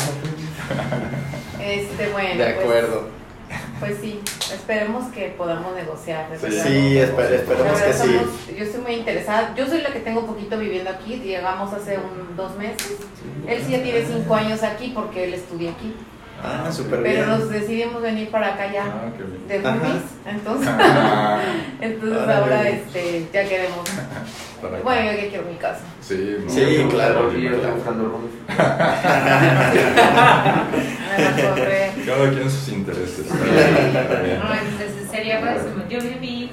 Este, 1.62 2.10
bueno. 2.12 2.43
De 2.43 2.51
pues- 2.53 2.58
acuerdo. 2.65 3.15
Pues, 3.79 3.97
sí, 4.01 4.21
esperemos 4.53 5.12
que 5.12 5.34
podamos 5.38 5.75
negociar. 5.75 6.27
Sí. 6.39 6.47
esper- 6.97 7.31
esperemos 7.31 7.81
que 7.81 7.93
sí. 7.93 8.19
yo 8.58 8.63
estoy 8.63 8.81
muy 8.81 8.93
interesada. 8.93 9.53
Yo 9.55 9.67
soy 9.67 9.81
la 9.81 9.89
que 9.89 9.99
tengo 9.99 10.25
poquito 10.25 10.58
viviendo 10.58 10.89
aquí. 10.89 11.17
Llegamos 11.17 11.73
hace 11.73 11.97
un, 11.97 12.36
dos 12.38 12.55
meses. 12.58 12.97
Él 13.47 13.62
sí 13.65 13.73
ya 13.73 13.84
tiene 13.84 14.05
cinco 14.05 14.34
años 14.36 14.63
aquí 14.63 14.91
porque 14.95 15.25
él 15.25 15.34
estudia 15.36 15.71
aquí. 15.71 15.93
Ah, 16.47 16.71
súper 16.71 17.01
Pero 17.01 17.25
nos 17.25 17.49
decidimos 17.49 18.01
venir 18.01 18.29
para 18.29 18.53
acá 18.53 18.71
ya 18.71 18.84
Ah, 18.86 19.10
qué 19.17 19.23
bien. 19.23 19.47
de 19.47 19.58
roomies. 19.69 20.03
Entonces, 20.27 20.69
Ah, 20.79 21.39
entonces 21.81 22.27
ahora 22.36 22.69
este, 22.69 23.27
ya 23.34 23.43
queremos. 23.47 23.84
Bueno, 24.84 25.12
yo 25.12 25.17
ya 25.21 25.29
quiero 25.29 25.43
mi 25.45 25.55
casa. 25.58 25.81
Sí, 26.01 26.38
no, 26.43 26.49
Sí, 26.49 26.79
no, 26.84 26.89
claro. 26.89 27.31
yo 27.31 27.49
estoy 27.51 27.71
buscando 27.71 28.03
roomies. 28.05 28.31
Cada 32.05 32.29
quien 32.31 32.49
sus 32.49 32.69
intereses. 32.69 33.25
No, 33.36 35.12
sería 35.12 35.39
padrísimo. 35.41 35.84
Yo 35.89 35.99
viví, 36.01 36.44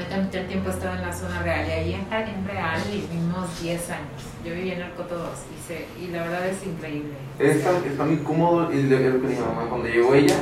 ahorita 0.00 0.16
mucho 0.16 0.48
tiempo 0.48 0.70
estaba 0.70 0.94
en 0.96 1.02
la 1.02 1.12
zona 1.12 1.42
real 1.42 1.66
y 1.68 1.70
ahí 1.70 1.94
en 1.94 2.08
Jardín 2.08 2.46
Real 2.46 2.80
vivimos 2.90 3.62
10 3.62 3.90
años. 3.90 4.22
Yo 4.44 4.54
viví 4.54 4.70
en 4.72 4.82
Arco 4.82 5.02
Todos 5.04 5.40
y, 5.54 5.66
se, 5.66 5.86
y 6.02 6.08
la 6.10 6.22
verdad 6.22 6.46
es 6.46 6.64
increíble. 6.66 7.12
Está, 7.38 7.70
está 7.86 8.04
muy 8.04 8.16
cómodo 8.18 8.72
y 8.72 8.82
lo 8.82 8.96
es 8.96 9.14
lo 9.14 9.20
que 9.20 9.26
mi 9.28 9.34
mamá 9.34 9.66
cuando 9.68 9.88
llegó 9.88 10.14
ella, 10.14 10.36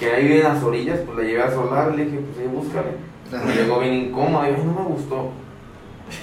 que 0.00 0.10
ahí 0.12 0.24
vive 0.24 0.38
en 0.38 0.54
las 0.54 0.62
orillas, 0.62 0.98
pues 1.06 1.18
la 1.18 1.24
llevé 1.24 1.42
a 1.42 1.50
solar, 1.50 1.94
le 1.94 2.04
dije, 2.04 2.18
pues 2.18 2.38
ahí 2.38 2.52
búscale. 2.52 2.90
Ajá. 3.32 3.54
Llegó 3.54 3.80
bien 3.80 3.94
incómoda, 3.94 4.48
y 4.48 4.52
no 4.52 4.72
me 4.72 4.84
gustó. 4.88 5.30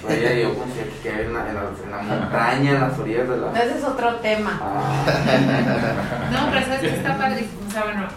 Pero 0.02 0.20
ella 0.20 0.34
llegó 0.34 0.54
como 0.54 0.66
si 0.74 0.80
que 1.00 1.08
en 1.08 1.32
la, 1.32 1.48
en, 1.48 1.54
la, 1.54 1.62
en 1.84 1.90
la 1.90 2.02
montaña, 2.02 2.70
en 2.72 2.80
las 2.80 2.98
orillas 2.98 3.28
de 3.28 3.36
la... 3.36 3.52
Ese 3.52 3.78
es 3.78 3.84
otro 3.84 4.16
tema. 4.16 4.58
Ah, 4.60 5.04
No, 6.32 6.50
pero 6.50 6.66
sabes 6.66 6.80
que 6.80 6.96
está 6.96 7.16
padrísimo. 7.16 7.60
O 7.68 7.70
sea, 7.70 7.84
bueno, 7.84 8.08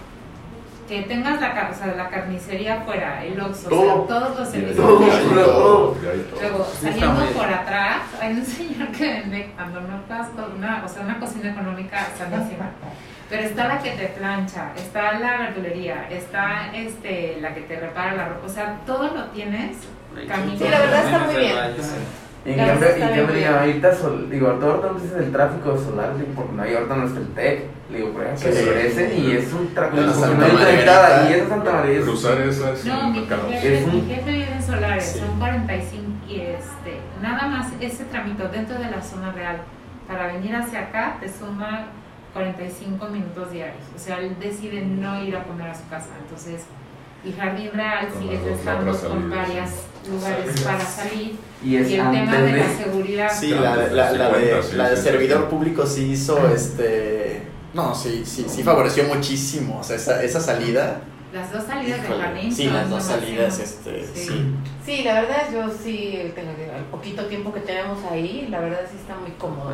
que 0.89 1.03
tengas 1.03 1.39
la, 1.39 1.69
o 1.71 1.77
sea, 1.77 1.93
la 1.95 2.09
carnicería 2.09 2.81
afuera, 2.81 3.23
el 3.23 3.39
Oxxo, 3.39 3.67
o 3.67 3.69
sea, 3.69 3.93
Todo. 3.93 4.01
todos 4.05 4.39
los 4.39 4.49
servicios. 4.49 4.75
Todo, 4.75 4.97
todo. 4.97 5.97
Luego, 6.41 6.67
saliendo 6.81 7.25
por 7.27 7.45
atrás, 7.45 8.01
hay 8.19 8.33
un 8.33 8.45
señor 8.45 8.87
que 8.89 9.03
vende 9.07 9.51
cuando 9.55 9.81
no 9.81 10.01
una, 10.55 10.83
o 10.83 10.89
sea, 10.89 11.03
una 11.03 11.19
cocina 11.19 11.51
económica 11.51 12.07
sanísima. 12.17 12.71
Pero 13.29 13.43
está 13.43 13.67
la 13.67 13.77
que 13.77 13.91
te 13.91 14.07
plancha, 14.07 14.71
está 14.75 15.19
la 15.19 15.37
verdulería, 15.37 16.07
está 16.09 16.71
este, 16.73 17.37
la 17.39 17.53
que 17.53 17.61
te 17.61 17.79
repara 17.79 18.15
la 18.15 18.29
ropa, 18.29 18.47
o 18.47 18.49
sea, 18.49 18.79
todo 18.87 19.13
lo 19.13 19.25
tienes 19.25 19.77
camino. 20.27 20.57
Sí, 20.57 20.63
la 20.67 20.79
verdad 20.79 21.05
está 21.05 21.19
muy 21.19 21.35
bien. 21.35 21.55
Y 22.45 22.51
en 22.51 22.57
cambio, 22.57 23.37
y 23.39 23.43
ahorita, 23.43 23.93
sol, 23.95 24.27
digo, 24.31 24.47
ahorita 24.47 24.87
no 24.87 24.93
dices 24.99 25.17
el 25.17 25.31
tráfico 25.31 25.73
de 25.73 25.79
solar, 25.83 26.17
digo, 26.17 26.29
porque 26.35 26.53
no 26.53 26.63
hay 26.63 26.73
ahorita 26.73 26.95
no 26.95 27.05
está 27.07 27.19
el 27.19 27.27
TEC, 27.33 27.63
le 27.91 27.97
digo, 27.97 28.11
pero 28.17 28.29
que 28.31 28.37
Sí. 28.37 28.65
regresen 28.65 29.11
y 29.25 29.31
es 29.33 29.53
un 29.53 29.73
tráfico, 29.73 30.01
no 30.01 30.07
y 30.07 30.09
esa 30.11 30.19
Santa 31.49 31.85
es 31.89 32.03
Cruzar 32.03 32.41
esa 32.41 32.71
es 32.71 32.85
No, 32.85 33.07
un 33.07 33.11
mi 33.11 33.19
jefe, 33.25 33.77
Es 33.79 33.85
un- 33.85 33.95
mi 33.95 34.13
jefe 34.15 34.31
vive 34.31 34.51
en 34.53 34.63
Solares, 34.63 35.03
Sí. 35.05 35.19
son 35.19 35.37
45 35.39 36.03
y 36.29 36.39
este, 36.41 36.99
nada 37.21 37.47
más 37.47 37.67
ese 37.81 38.05
tramito 38.05 38.47
dentro 38.47 38.77
de 38.79 38.89
la 38.89 39.01
zona 39.01 39.31
real 39.33 39.57
para 40.07 40.27
venir 40.27 40.55
hacia 40.55 40.79
acá 40.79 41.17
te 41.19 41.27
suma 41.27 41.87
45 42.33 43.07
minutos 43.09 43.51
diarios. 43.51 43.83
O 43.95 43.99
sea, 43.99 44.19
él 44.19 44.35
decide 44.39 44.81
no 44.85 45.21
ir 45.23 45.35
a 45.35 45.43
comer 45.43 45.69
a 45.69 45.75
su 45.75 45.87
casa. 45.89 46.09
Entonces, 46.23 46.63
y 47.23 47.31
Jardín 47.33 47.69
Real 47.73 48.07
Con 48.09 48.21
sigue 48.21 48.35
las 48.35 48.43
dos 48.45 48.59
estando 48.59 48.97
con 48.97 49.29
varios 49.29 49.69
lugares 50.09 50.61
para 50.61 50.79
salir. 50.85 51.35
y 51.63 51.75
es 51.75 51.89
Y 51.89 51.95
el 51.95 52.11
tema 52.11 52.37
de 52.37 52.51
la 52.53 52.69
seguridad. 52.77 53.31
Sí, 53.39 53.49
la, 53.49 53.75
de- 53.77 53.91
la, 53.95 54.11
la 54.11 54.29
de, 54.29 54.39
50, 54.45 54.63
sí, 54.63 54.75
la 54.77 54.89
de 54.89 54.95
sí, 54.97 55.03
servidor 55.03 55.41
sí. 55.41 55.55
público 55.55 55.85
sí 55.85 56.11
hizo 56.11 56.47
este. 56.53 57.43
No, 57.73 57.93
sí, 57.93 58.23
sí, 58.25 58.45
sí 58.49 58.63
favoreció 58.63 59.03
muchísimo. 59.05 59.79
O 59.79 59.83
sea, 59.83 59.95
esa, 59.97 60.23
esa 60.23 60.39
salida. 60.39 61.01
Las 61.33 61.51
dos 61.53 61.63
salidas 61.65 62.01
de 62.01 62.07
híjole, 62.07 62.23
Jardín. 62.23 62.51
sí, 62.55 62.65
las 62.69 62.89
dos 62.89 63.03
máximo. 63.05 63.19
salidas, 63.21 63.59
este, 63.59 64.03
Sí. 64.15 64.25
sí. 64.27 64.45
Sí, 64.83 65.03
la 65.03 65.21
verdad 65.21 65.43
yo 65.53 65.69
sí 65.69 66.31
tengo 66.33 66.49
el 66.51 66.83
poquito 66.85 67.25
tiempo 67.27 67.53
que 67.53 67.59
tenemos 67.59 67.99
ahí, 68.09 68.47
la 68.49 68.59
verdad 68.61 68.79
sí 68.89 68.97
está 68.99 69.15
muy 69.15 69.29
cómodo. 69.37 69.69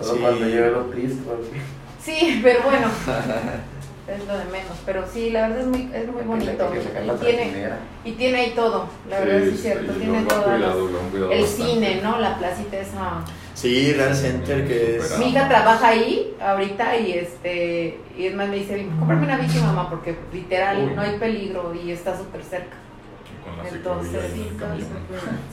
Solo 0.00 0.14
Sí. 0.14 0.18
cuando 0.20 0.46
lleve 0.48 0.70
lo 0.72 0.80
triste, 0.86 1.22
porque- 1.24 1.60
Sí, 2.02 2.40
pero 2.42 2.64
bueno, 2.64 2.88
es 4.08 4.26
lo 4.26 4.36
de 4.36 4.44
menos, 4.46 4.76
pero 4.84 5.04
sí, 5.12 5.30
la 5.30 5.42
verdad 5.48 5.60
es 5.60 5.66
muy, 5.66 5.90
es 5.94 6.08
muy 6.08 6.22
bonito. 6.22 6.72
Y 6.74 7.24
tiene, 7.24 7.68
y 8.04 8.12
tiene 8.12 8.38
ahí 8.38 8.52
todo, 8.54 8.86
la 9.08 9.20
verdad 9.20 9.42
sí, 9.44 9.54
es 9.54 9.62
cierto, 9.62 9.92
sí, 9.92 9.98
tiene 10.00 10.22
todo. 10.22 10.42
cuidado, 10.42 10.88
El 11.32 11.40
bastante. 11.42 11.46
cine, 11.46 12.00
¿no? 12.02 12.18
La 12.18 12.36
placita 12.38 12.78
esa. 12.78 13.22
Sí, 13.54 13.92
Real 13.92 14.14
Center, 14.16 14.66
que 14.66 14.96
es. 14.96 15.18
Mi 15.18 15.26
hija 15.30 15.48
trabaja 15.48 15.88
ahí 15.88 16.34
ahorita 16.40 16.96
y 16.96 17.12
este 17.12 18.00
y 18.18 18.26
es 18.26 18.34
más 18.34 18.48
me 18.48 18.56
dice, 18.56 18.86
cómprame 18.98 19.24
una 19.24 19.36
bici 19.36 19.58
mamá 19.60 19.88
porque 19.88 20.16
literal 20.32 20.78
Uy. 20.88 20.94
no 20.94 21.02
hay 21.02 21.18
peligro 21.18 21.72
y 21.74 21.92
está 21.92 22.16
súper 22.16 22.42
cerca. 22.42 22.76
Con 23.44 23.56
la 23.58 23.68
Entonces, 23.68 24.20
sí. 24.34 24.50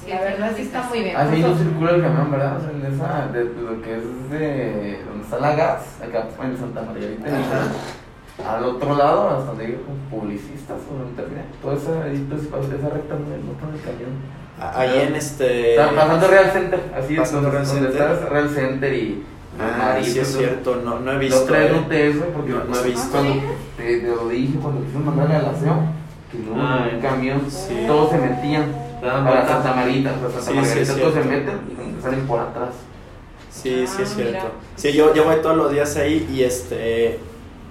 Sí, 0.06 0.12
La 0.12 0.22
verdad 0.22 0.54
sí 0.56 0.62
está 0.64 0.84
muy 0.84 1.00
bien. 1.04 1.16
Así 1.18 1.40
no 1.42 1.56
circula 1.58 1.92
el 1.92 2.02
camión, 2.02 2.32
¿verdad? 2.32 2.58
O 2.58 2.62
sea, 2.62 2.70
en 2.72 2.94
esa, 2.94 3.28
de, 3.32 3.44
de 3.46 3.62
lo 3.62 3.82
que 3.82 3.96
es 3.96 4.30
de 4.32 5.04
donde 5.06 5.24
está 5.24 5.40
la 5.40 5.56
gas, 5.56 5.82
acá 6.02 6.28
en 6.44 6.58
Santa 6.58 6.82
Margarita. 6.84 7.26
Al 8.48 8.64
otro 8.64 8.96
lado, 8.96 9.30
hasta 9.30 9.46
donde 9.46 9.66
hay 9.66 9.78
publicistas 10.10 10.78
o 10.92 10.98
donde 10.98 11.22
termina, 11.22 11.44
toda 11.62 11.76
esa, 11.76 12.04
ahí, 12.04 12.26
pues, 12.30 12.42
esa 12.44 12.90
recta 12.90 13.16
no 13.16 13.26
no 13.30 13.52
está 13.54 13.68
en 13.68 13.74
el 13.76 13.82
camión. 13.82 14.40
Ahí 14.60 15.08
en 15.08 15.16
este. 15.16 15.72
Está 15.76 15.92
pasando 15.96 16.28
Real 16.28 16.52
Center, 16.52 16.80
así 16.98 17.14
es, 17.14 17.20
Pasando 17.20 17.42
donde, 17.44 17.58
Real 17.58 17.68
donde 17.68 17.88
Center. 17.92 18.12
está 18.12 18.26
Real 18.30 18.50
Center 18.50 18.94
y 18.94 19.24
Ah, 19.62 19.98
sí, 20.02 20.12
es 20.12 20.16
maritos, 20.16 20.28
cierto, 20.38 20.76
no, 20.86 21.00
no 21.00 21.12
he 21.12 21.18
visto. 21.18 21.44
traes 21.44 21.72
eh. 21.72 21.76
no 21.76 21.88
te 21.88 22.08
eso, 22.10 22.24
porque 22.34 22.52
No, 22.52 22.64
no 22.64 22.76
he 22.80 22.84
visto. 22.84 23.10
cuando 23.12 23.34
te, 23.76 23.98
te 24.00 24.08
lo 24.08 24.28
dije, 24.30 24.58
cuando 24.62 24.86
quise 24.86 24.98
mandarle 25.00 25.36
al 25.36 25.46
aseo, 25.48 25.76
que 26.32 26.38
no, 26.40 26.54
Ah, 26.62 26.88
en 26.90 26.96
un 26.96 27.02
camión, 27.02 27.42
sí. 27.50 27.84
todos 27.88 28.12
se 28.12 28.18
metían. 28.20 28.72
Daban 29.02 29.22
A 29.28 29.30
la 29.30 29.32
vueltas. 29.32 29.52
Santa 29.64 29.74
Marita, 29.76 30.10
a 30.10 30.14
la 30.14 30.20
Santa 30.20 30.40
Sí, 30.40 30.50
sí, 30.52 30.56
Margarita, 30.56 30.94
todos 30.96 31.14
se 31.14 31.24
meten 31.24 31.60
y 31.98 32.02
salen 32.02 32.28
por 32.28 32.40
atrás. 32.40 32.70
Sí, 33.50 33.86
sí 33.88 34.02
es 34.02 34.12
Ah, 34.12 34.14
cierto. 34.16 34.32
mira. 34.32 34.44
Sí, 34.76 34.94
yo, 34.94 35.14
yo 35.14 35.24
voy 35.26 35.36
todos 35.42 35.58
los 35.58 35.72
días 35.72 35.96
ahí 35.98 36.28
y 36.32 36.44
este 36.44 37.20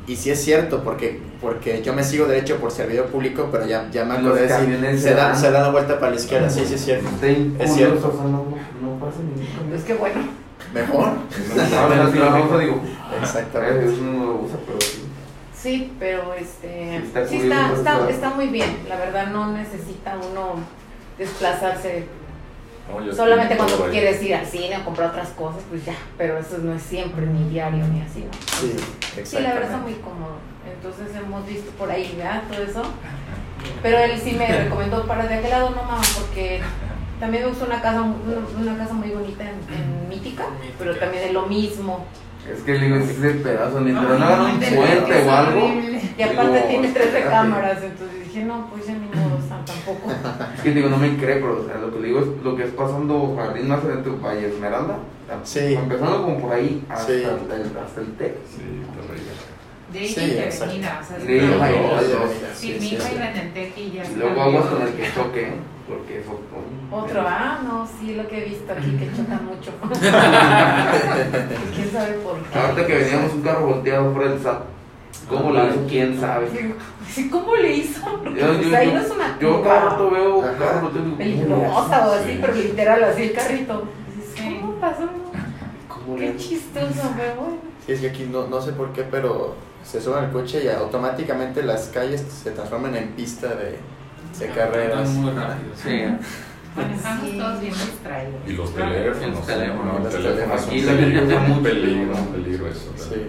y 0.08 0.16
sí 0.16 0.30
es 0.30 0.42
cierto 0.42 0.82
porque 0.82 1.20
porque 1.40 1.82
yo 1.82 1.92
me 1.92 2.02
sigo 2.02 2.26
derecho 2.26 2.56
por 2.56 2.70
servidor 2.72 3.06
público, 3.06 3.48
pero 3.52 3.66
ya, 3.66 3.88
ya 3.92 4.04
me 4.04 4.14
acordé 4.14 4.46
de 4.48 4.48
decir, 4.48 4.98
se 5.00 5.14
da, 5.14 5.34
se 5.34 5.50
da 5.50 5.60
la 5.60 5.70
vuelta 5.70 6.00
para 6.00 6.10
la 6.10 6.16
izquierda, 6.16 6.50
sí, 6.50 6.64
sí 6.66 6.74
es 6.74 6.84
cierto. 6.84 7.08
Es 7.58 7.74
cierto. 7.74 8.08
o 8.08 8.12
sea, 8.12 8.24
no, 8.24 8.44
no 8.82 8.98
pasa 8.98 9.18
ningún 9.20 9.46
camión. 9.54 9.78
Es 9.78 9.84
que 9.84 9.94
bueno. 9.94 10.20
Mejor. 10.74 11.08
A 11.08 11.86
ver, 11.86 12.12
si 12.12 12.18
lo 12.18 12.26
vamos, 12.26 12.60
digo, 12.60 12.80
Exactamente. 13.22 13.88
Sí. 13.88 15.04
Sí, 15.54 15.92
pero 15.98 16.34
este 16.34 17.02
Sí, 17.28 17.36
está, 17.42 17.72
está- 17.72 18.08
está 18.10 18.30
muy 18.30 18.46
bien. 18.46 18.78
La 18.88 18.96
verdad 18.96 19.28
no 19.28 19.52
necesita 19.52 20.16
uno 20.30 20.54
desplazarse 21.18 22.06
No, 22.88 23.12
solamente 23.12 23.56
cuando 23.56 23.88
quieres 23.90 24.22
ir 24.22 24.34
al 24.34 24.46
cine 24.46 24.78
o 24.78 24.84
comprar 24.84 25.10
otras 25.10 25.28
cosas, 25.30 25.62
pues 25.68 25.84
ya. 25.84 25.94
Pero 26.16 26.38
eso 26.38 26.58
no 26.58 26.72
es 26.74 26.82
siempre 26.82 27.26
ni 27.26 27.48
diario 27.50 27.84
ni 27.86 28.00
así. 28.00 28.20
¿no? 28.24 28.30
Sí, 28.60 28.74
Sí, 29.24 29.40
la 29.40 29.54
verdad 29.54 29.70
está 29.70 29.76
muy 29.78 29.94
cómodo. 29.94 30.36
Entonces 30.66 31.14
hemos 31.16 31.46
visto 31.46 31.70
por 31.72 31.90
ahí, 31.90 32.14
¿verdad? 32.16 32.42
Todo 32.50 32.62
eso. 32.62 32.82
Pero 33.82 33.98
él 33.98 34.18
sí 34.22 34.32
me 34.32 34.46
recomendó 34.46 35.06
para 35.06 35.26
de 35.26 35.34
aquel 35.34 35.50
lado 35.50 35.70
no 35.70 35.76
mamá, 35.82 36.00
porque 36.18 36.60
también 37.18 37.42
me 37.42 37.48
gusta 37.50 37.64
una 37.66 37.82
casa, 37.82 38.02
una, 38.02 38.70
una 38.70 38.78
casa 38.78 38.94
muy 38.94 39.10
bonita 39.10 39.44
en, 39.44 39.56
en 39.74 40.08
Mítica, 40.08 40.44
pero 40.78 40.96
también 40.96 41.24
es 41.24 41.32
lo 41.32 41.46
mismo. 41.46 42.06
Es 42.52 42.60
que 42.62 42.72
le 42.78 42.86
digo, 42.86 42.96
es 42.96 43.10
ese 43.10 43.30
pedazo, 43.30 43.80
mientras 43.80 44.18
no 44.18 44.36
no, 44.36 44.44
un 44.52 44.60
de 44.60 44.66
puente 44.68 45.22
o 45.26 45.30
algo. 45.30 45.58
es 45.58 45.64
horrible. 45.64 46.00
Y 46.18 46.22
aparte 46.22 46.52
digo, 46.52 46.66
tiene 46.68 46.88
tres 46.88 47.12
recámaras, 47.12 47.82
entonces 47.82 48.24
dije, 48.26 48.44
no, 48.44 48.68
pues 48.70 48.86
ya 48.86 48.92
ni 48.94 49.06
modo, 49.06 49.36
o 49.38 49.46
sea, 49.46 49.64
tampoco. 49.64 50.10
Es 50.56 50.60
que 50.62 50.70
digo, 50.72 50.88
no 50.88 50.96
me 50.96 51.16
cree, 51.16 51.36
pero 51.36 51.60
o 51.60 51.64
sea, 51.66 51.76
lo 51.78 51.92
que 51.92 52.00
le 52.00 52.06
digo 52.08 52.20
es 52.20 52.26
lo 52.42 52.56
que 52.56 52.64
es 52.64 52.70
pasando 52.70 53.34
Jardín 53.36 53.68
más 53.68 53.84
adentro 53.84 54.18
Valle 54.20 54.48
Esmeralda. 54.48 54.98
Sí. 55.44 55.74
Empezando 55.74 56.22
como 56.24 56.40
por 56.40 56.52
ahí 56.54 56.84
hasta, 56.88 57.06
Sí. 57.06 57.12
el, 57.22 57.78
hasta 57.84 58.00
el 58.00 58.12
TEC. 58.16 58.34
Sí, 58.50 58.82
terrible. 58.96 59.32
De 59.92 60.00
ella 60.02 60.50
Sí. 60.50 60.62
Avenida, 60.62 61.00
o 61.00 61.04
sea, 61.04 61.18
Sí, 62.54 62.72
Sí, 62.72 62.80
sí, 62.80 62.96
sí. 62.98 63.18
Porque 65.88 66.20
eso. 66.20 66.38
Otro, 66.90 67.22
ah, 67.26 67.60
no, 67.64 67.86
sí, 67.98 68.14
lo 68.14 68.26
que 68.28 68.38
he 68.38 68.48
visto 68.48 68.72
aquí 68.72 68.90
que 68.96 69.10
chocan 69.16 69.46
mucho. 69.46 69.72
¿Quién 71.74 71.90
sabe 71.92 72.12
por 72.22 72.36
qué? 72.40 72.58
Ahorita 72.58 72.86
que 72.86 72.94
veníamos 72.94 73.32
un 73.32 73.42
carro 73.42 73.66
volteado 73.66 74.12
por 74.12 74.22
el 74.24 74.40
SAT. 74.40 74.62
¿Cómo 75.28 75.50
lo 75.52 75.68
hizo? 75.68 75.86
¿Quién 75.88 76.18
sabe? 76.20 76.48
Sí, 77.06 77.28
¿Cómo 77.28 77.56
le 77.56 77.72
hizo? 77.72 78.00
Porque, 78.22 78.40
Yo, 78.40 78.46
pues, 78.46 78.66
yo, 78.68 78.76
ahí 78.76 78.86
yo, 78.88 78.94
no 78.94 79.00
es 79.00 79.10
una 79.10 79.38
yo 79.38 79.62
cada 79.62 79.80
rato 79.90 80.10
veo 80.10 80.42
Ajá. 80.42 80.56
carros 80.58 80.82
volteados. 80.82 81.20
y 81.20 81.24
digo, 81.24 81.44
¿cómo 81.44 81.56
le 81.58 81.66
hace? 81.66 81.74
peligrosa 81.74 82.08
o 82.08 82.12
así, 82.12 82.30
Sí. 82.32 82.38
pero 82.40 82.54
literal 82.54 83.04
así 83.04 83.22
el 83.22 83.32
carrito. 83.32 83.84
¿Cómo 84.60 84.72
pasó? 84.74 85.08
¿Cómo 85.88 86.16
le 86.16 86.32
Qué 86.32 86.36
chistoso, 86.38 87.10
bueno. 87.16 87.58
Sí, 87.84 87.92
es 87.92 88.00
que 88.00 88.08
aquí 88.10 88.28
no, 88.30 88.46
no 88.46 88.60
sé 88.60 88.72
por 88.72 88.92
qué, 88.92 89.02
pero 89.02 89.54
se 89.82 90.00
suben 90.00 90.24
al 90.24 90.32
coche 90.32 90.62
y 90.64 90.68
automáticamente 90.68 91.62
las 91.62 91.88
calles 91.88 92.22
se 92.22 92.50
transforman 92.52 92.94
en 92.94 93.08
pista 93.12 93.48
de, 93.48 93.78
de 94.38 94.46
carreras. 94.48 95.08
Muy 95.10 95.30
rápido. 95.32 95.70
Sí. 95.74 96.04
Manejamos 96.76 97.28
Sí. 97.30 97.38
todos 97.38 97.60
bien 97.60 97.72
distraídos. 97.74 98.40
Y 98.46 98.52
los 98.52 98.70
Claro. 98.70 98.92
teléfonos. 98.92 99.36
Los 99.36 99.46
teléfonos, 99.46 99.84
¿no? 99.84 99.98
los 99.98 100.12
teléfonos 100.14 100.60
son 100.60 100.70
un 100.74 100.84
peligro, 100.86 101.22
Aquí 101.22 101.32
la 101.32 101.40
un 101.54 101.62
peligro, 101.62 102.06
mucho. 102.06 102.20
un 102.20 102.26
peligro 102.28 102.68
eso. 102.68 102.92
Sí. 102.96 103.26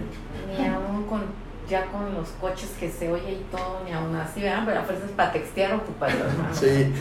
Ni 0.58 0.66
aún 0.68 1.04
con, 1.08 1.22
ya 1.68 1.86
con 1.86 2.14
los 2.14 2.28
coches 2.40 2.70
que 2.78 2.90
se 2.90 3.10
oye 3.10 3.32
y 3.32 3.46
todo, 3.50 3.82
ni 3.84 3.92
aún 3.92 4.14
así, 4.16 4.40
¿verdad? 4.42 4.62
Pero 4.66 4.80
a 4.80 4.82
fuerzas 4.84 5.10
para 5.16 5.32
textear 5.32 5.72
ocupas 5.74 6.12
las 6.16 6.36
manos. 6.38 6.56
Sí, 6.56 6.92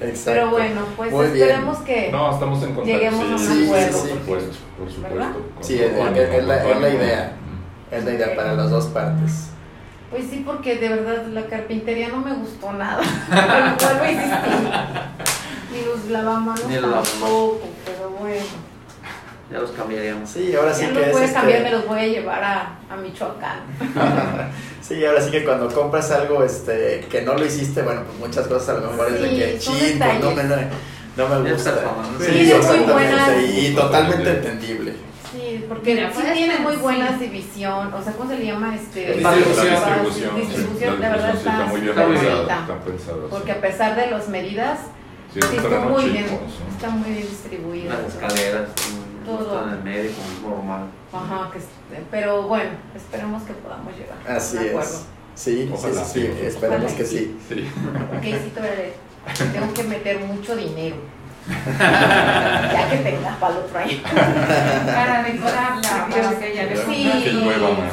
exacto. 0.00 0.20
Pero 0.24 0.50
bueno, 0.50 0.80
pues 0.96 1.12
Muy 1.12 1.26
bien. 1.28 1.48
esperemos 1.48 1.78
que... 1.78 2.10
No, 2.12 2.32
estamos 2.32 2.62
en 2.62 2.74
contacto. 2.74 2.90
Lleguemos 2.98 3.20
a 3.24 3.34
un 3.34 3.38
sí, 3.38 3.64
acuerdo, 3.66 3.98
Por 3.98 4.06
sí. 4.08 4.12
supuesto, 4.14 4.56
por 4.78 4.90
supuesto. 4.90 5.42
Sí, 5.60 5.74
es- 5.80 5.92
ánimo, 5.92 6.06
es- 6.16 6.30
es 6.34 6.46
la- 6.46 6.88
idea. 6.88 7.32
Es 7.90 8.04
la 8.06 8.10
idea 8.12 8.34
para 8.36 8.54
las 8.54 8.70
dos 8.70 8.86
partes. 8.86 9.48
Pues 10.12 10.24
sí, 10.30 10.42
porque 10.46 10.76
de 10.76 10.88
verdad 10.90 11.26
la 11.32 11.46
carpintería 11.46 12.08
no 12.08 12.18
me 12.18 12.34
gustó 12.34 12.72
nada. 12.72 13.02
Vuelvo 13.80 14.02
a 14.04 14.10
insistir. 14.10 14.70
Ni 15.72 15.84
los 15.86 16.04
lavamanos 16.10 16.66
Ni 16.66 16.74
lavamanos. 16.74 17.10
tampoco, 17.10 17.60
pero 17.84 18.10
bueno. 18.10 18.44
Ya 19.50 19.58
los 19.58 19.70
cambiaríamos. 19.72 20.28
Sí, 20.30 20.54
ahora 20.54 20.72
sí 20.74 20.82
ya 20.82 20.88
que 20.88 20.94
los 20.94 21.06
es 21.06 21.12
puedes 21.12 21.28
este- 21.28 21.40
cambiar, 21.40 21.62
me 21.62 21.70
los 21.72 21.86
voy 21.86 22.00
a 22.00 22.06
llevar 22.06 22.44
a, 22.44 22.60
a 22.90 22.96
Michoacán. 22.96 23.60
Sí, 24.82 25.02
ahora 25.06 25.22
sí 25.22 25.30
que 25.30 25.44
cuando 25.44 25.68
compras 25.72 26.10
algo 26.10 26.42
este 26.42 27.06
que 27.08 27.22
no 27.22 27.34
lo 27.34 27.46
hiciste, 27.46 27.82
bueno, 27.82 28.02
pues 28.04 28.18
muchas 28.18 28.48
cosas 28.48 28.70
a 28.70 28.80
lo 28.80 28.90
mejor 28.90 29.06
es 29.14 29.20
de 29.22 29.28
Sí, 29.30 29.36
que 29.36 29.58
chin, 29.58 29.98
pues 29.98 30.20
no 30.20 30.30
me, 30.32 30.42
no 31.38 31.42
me 31.42 31.52
gusta. 31.52 31.72
Sí, 32.18 32.50
es 32.50 32.66
muy 32.66 32.78
buena. 32.80 33.10
exactamente, 33.10 33.60
y 33.60 33.74
totalmente 33.74 34.30
entendible. 34.30 34.91
Sí, 35.84 35.90
porque 35.90 35.94
Mira, 35.94 36.12
sí 36.14 36.22
tiene 36.34 36.58
muy 36.58 36.76
buena 36.76 37.18
sí. 37.18 37.24
división, 37.24 37.92
o 37.92 38.02
sea, 38.02 38.12
¿cómo 38.12 38.30
se 38.30 38.38
le 38.38 38.46
llama? 38.46 38.74
Este, 38.74 39.14
Distribución. 39.14 39.66
La 39.66 40.02
distribución. 40.02 40.36
distribución, 40.40 41.00
la 41.00 41.08
verdad 41.10 41.34
está 41.34 41.66
muy 41.66 41.80
bien. 41.80 41.94
Porque 43.30 43.52
a 43.52 43.60
pesar 43.60 43.96
de 43.96 44.10
las 44.10 44.28
medidas, 44.28 44.78
Sí, 45.32 45.40
está 45.56 45.80
muy 45.80 46.10
bien, 46.10 46.26
está 46.70 46.90
muy 46.90 47.10
bien 47.10 47.26
distribuida. 47.26 47.94
Las 48.02 48.14
escaleras, 48.14 48.68
Todo. 49.24 49.64
en 49.66 49.70
el 49.70 49.82
medio, 49.82 50.10
como 50.42 50.56
normal. 50.56 50.82
Ajá, 51.10 51.50
que, 51.50 51.58
pero 52.10 52.42
bueno, 52.42 52.70
esperemos 52.94 53.42
que 53.44 53.54
podamos 53.54 53.94
llegar 53.96 54.18
Así 54.28 54.58
a 54.58 54.60
un 54.60 54.68
acuerdo. 54.68 54.90
es. 54.90 55.06
Sí, 55.34 55.70
Ojalá, 55.72 56.04
sí, 56.04 56.20
sí, 56.20 56.32
sí, 56.38 56.46
esperemos 56.46 56.82
ojalá 56.82 56.96
que 56.98 57.04
sí. 57.06 57.38
Sí. 57.48 57.66
Ok, 58.14 58.22
sí, 58.22 58.52
tengo 59.54 59.72
que 59.72 59.82
meter 59.84 60.20
mucho 60.20 60.54
dinero. 60.54 60.96
Ya 61.48 62.88
que 62.90 62.96
tenga 62.98 63.36
para 63.40 63.52
el 63.54 63.58
otro 63.60 63.78
año. 63.78 63.98
Para 64.86 65.22
decorarla, 65.24 66.06
para 66.10 66.38
que 66.38 66.52
ella 66.52 66.62
le 66.64 66.76
Sí. 66.76 67.10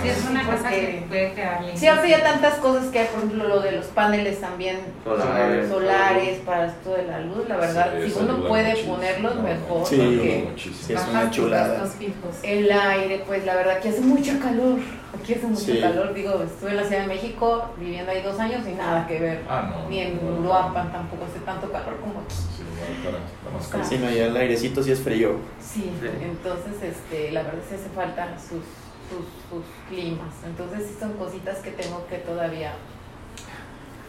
es 0.06 0.30
una 0.30 0.44
cosa 0.44 0.70
que 0.70 1.04
puede 1.08 1.34
quedar 1.34 1.62
linda. 1.62 1.78
Sí, 1.78 1.88
ahorita 1.88 2.08
ya 2.08 2.24
tantas 2.24 2.56
cosas 2.56 2.86
que 2.88 3.00
hay, 3.00 3.08
por 3.08 3.24
ejemplo, 3.24 3.48
lo 3.48 3.60
de 3.62 3.72
los 3.74 3.86
paneles 3.88 4.40
también 4.42 4.80
Solares. 5.04 5.70
solares 5.70 6.40
para 6.46 6.66
esto 6.68 6.94
de 6.94 7.04
la 7.04 7.20
luz, 7.22 7.48
la 7.48 7.58
verdad, 7.58 7.92
Sí, 8.04 8.12
si 8.12 8.20
uno 8.20 8.48
puede 8.48 8.70
muchísimo. 8.70 8.96
ponerlos 8.96 9.36
No, 9.36 9.42
mejor, 9.44 9.88
Sí. 9.88 9.96
porque. 9.98 10.54
Sí, 10.58 10.94
es 10.94 11.08
una 11.08 11.32
chulada. 11.32 11.86
fijos. 11.98 12.36
el 12.44 12.72
aire, 12.72 13.24
pues 13.26 13.46
la 13.46 13.56
verdad 13.56 13.80
que 13.80 13.90
hace 13.90 14.02
mucho 14.02 14.40
calor, 14.40 14.78
aquí 15.18 15.34
hace 15.34 15.48
mucho 15.48 15.62
Sí. 15.62 15.80
calor, 15.82 16.14
digo, 16.14 16.42
estuve 16.44 16.72
en 16.72 16.78
la 16.78 16.84
Ciudad 16.84 17.02
de 17.02 17.08
México 17.08 17.66
viviendo 17.78 18.12
ahí 18.12 18.22
dos 18.22 18.40
años 18.40 18.68
y 18.68 18.74
nada 18.74 19.08
que 19.08 19.20
ver, 19.20 19.44
Ah, 19.50 19.70
no. 19.84 19.90
ni 19.90 20.00
en 20.00 20.18
no, 20.24 20.32
no. 20.32 20.40
Uruapan 20.42 20.92
tampoco 20.92 21.26
hace 21.26 21.40
tanto 21.40 21.72
calor 21.72 21.98
como 22.00 22.20
aquí. 22.22 22.36
Sí, 22.36 23.96
Ah. 23.96 24.00
no, 24.02 24.10
ya 24.12 24.26
el 24.28 24.38
airecito 24.38 24.84
sí 24.84 24.92
es 24.92 25.00
frío. 25.02 25.38
Sí, 25.60 25.92
Sí. 26.02 26.08
entonces 26.22 26.82
este, 26.84 27.32
la 27.32 27.44
verdad 27.44 27.60
sí 27.68 27.76
hace 27.76 27.90
falta 27.90 28.28
sus, 28.40 28.64
sus, 29.10 29.26
sus 29.50 29.66
climas. 29.90 30.30
Entonces 30.46 30.88
sí 30.88 30.96
son 31.00 31.14
cositas 31.14 31.58
que 31.60 31.72
tengo 31.72 32.06
que 32.08 32.18
todavía 32.18 32.74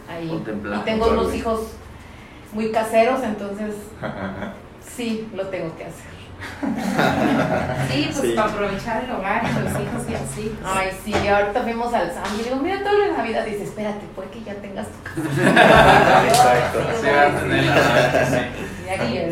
ahí. 0.09 0.27
Contemplar. 0.29 0.79
Y 0.79 0.83
tengo 0.83 1.07
unos 1.09 1.33
hijos 1.33 1.61
muy 2.53 2.71
caseros, 2.71 3.23
entonces 3.23 3.75
sí, 4.95 5.27
lo 5.35 5.47
tengo 5.47 5.75
que 5.77 5.85
hacer. 5.85 6.11
Sí, 7.91 8.09
pues 8.13 8.21
Sí. 8.27 8.33
para 8.35 8.49
aprovechar 8.51 9.03
el 9.03 9.11
hogar 9.11 9.41
y 9.43 9.47
los 9.63 9.71
hijos 9.81 10.03
y 10.09 10.13
así. 10.15 10.55
pues. 10.61 10.73
Ay, 10.75 10.89
sí, 11.03 11.13
ahorita 11.27 11.61
fuimos 11.61 11.93
al 11.93 12.11
Sam 12.13 12.23
y 12.39 12.43
digo, 12.43 12.55
mira, 12.57 12.83
todo 12.83 13.03
en 13.03 13.17
Navidad. 13.17 13.45
Dice, 13.45 13.63
espérate, 13.63 14.05
puede 14.15 14.29
que 14.29 14.43
ya 14.43 14.53
tengas 14.55 14.87
tu 14.87 15.21
casa. 15.21 16.23
Exacto. 16.27 16.79
Sí, 17.01 17.07
va 17.07 17.21
a 17.21 17.39
tener 17.41 17.65
la 17.65 18.25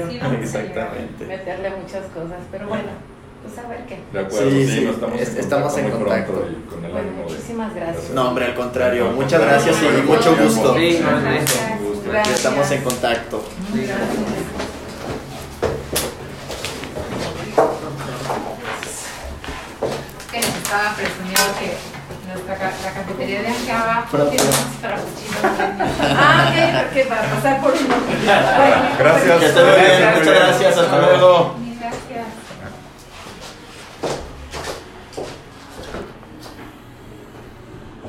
sí. 0.10 0.20
Exactamente. 0.42 1.26
meterle 1.26 1.70
muchas 1.72 2.06
cosas, 2.14 2.40
pero 2.52 2.68
bueno, 2.68 2.90
pues 3.44 3.58
a 3.64 3.68
ver 3.70 3.86
qué. 3.86 4.00
De 4.12 4.20
acuerdo, 4.26 4.50
Sí, 4.50 4.68
sí, 4.68 4.86
estamos, 4.88 5.22
es- 5.22 5.30
en 5.30 5.38
estamos 5.40 5.78
en 5.78 5.84
muy 5.84 5.92
contacto. 5.94 6.48
y 6.50 6.70
con 6.70 6.86
el 6.86 6.92
Bueno, 6.92 7.08
de- 7.08 7.24
muchísimas 7.24 7.76
gracias. 7.76 8.10
No, 8.12 8.30
hombre, 8.30 8.46
al 8.46 8.56
contrario. 8.56 9.12
Muchas 9.12 9.42
gracias 9.42 9.76
y 9.82 10.02
mucho 10.08 10.36
gusto. 10.36 10.76
Sí, 10.76 11.00
gracias. 11.02 11.60
Gracias. 12.06 12.36
Estamos 12.38 12.72
en 12.72 12.82
contacto. 12.84 13.44
Gracias. 13.74 13.98
que 20.32 20.40
nos 20.40 20.59
estaba 20.70 20.94
presumiendo 20.96 21.42
que 21.58 21.78
nuestra 22.30 22.56
ca- 22.56 22.74
la 22.86 22.92
cafetería 22.94 23.42
de 23.42 23.48
Propio. 24.12 24.30
tiene 24.30 24.46
unos 24.46 24.78
frappuccinos 24.80 25.42
bien 25.42 26.16
Ah, 26.16 26.46
ok, 26.46 26.84
porque 26.86 27.02
para 27.06 27.22
pasar 27.24 27.62
por 27.62 27.72
uno. 27.74 27.96
Bueno, 28.06 28.76
Gracias. 29.00 29.40
Que 29.40 29.46
esté 29.48 29.64
muy 29.64 29.80
bien. 29.80 30.10
Muchas 30.20 30.36
gracias. 30.36 30.78
Hasta 30.78 30.98
luego. 31.00 31.56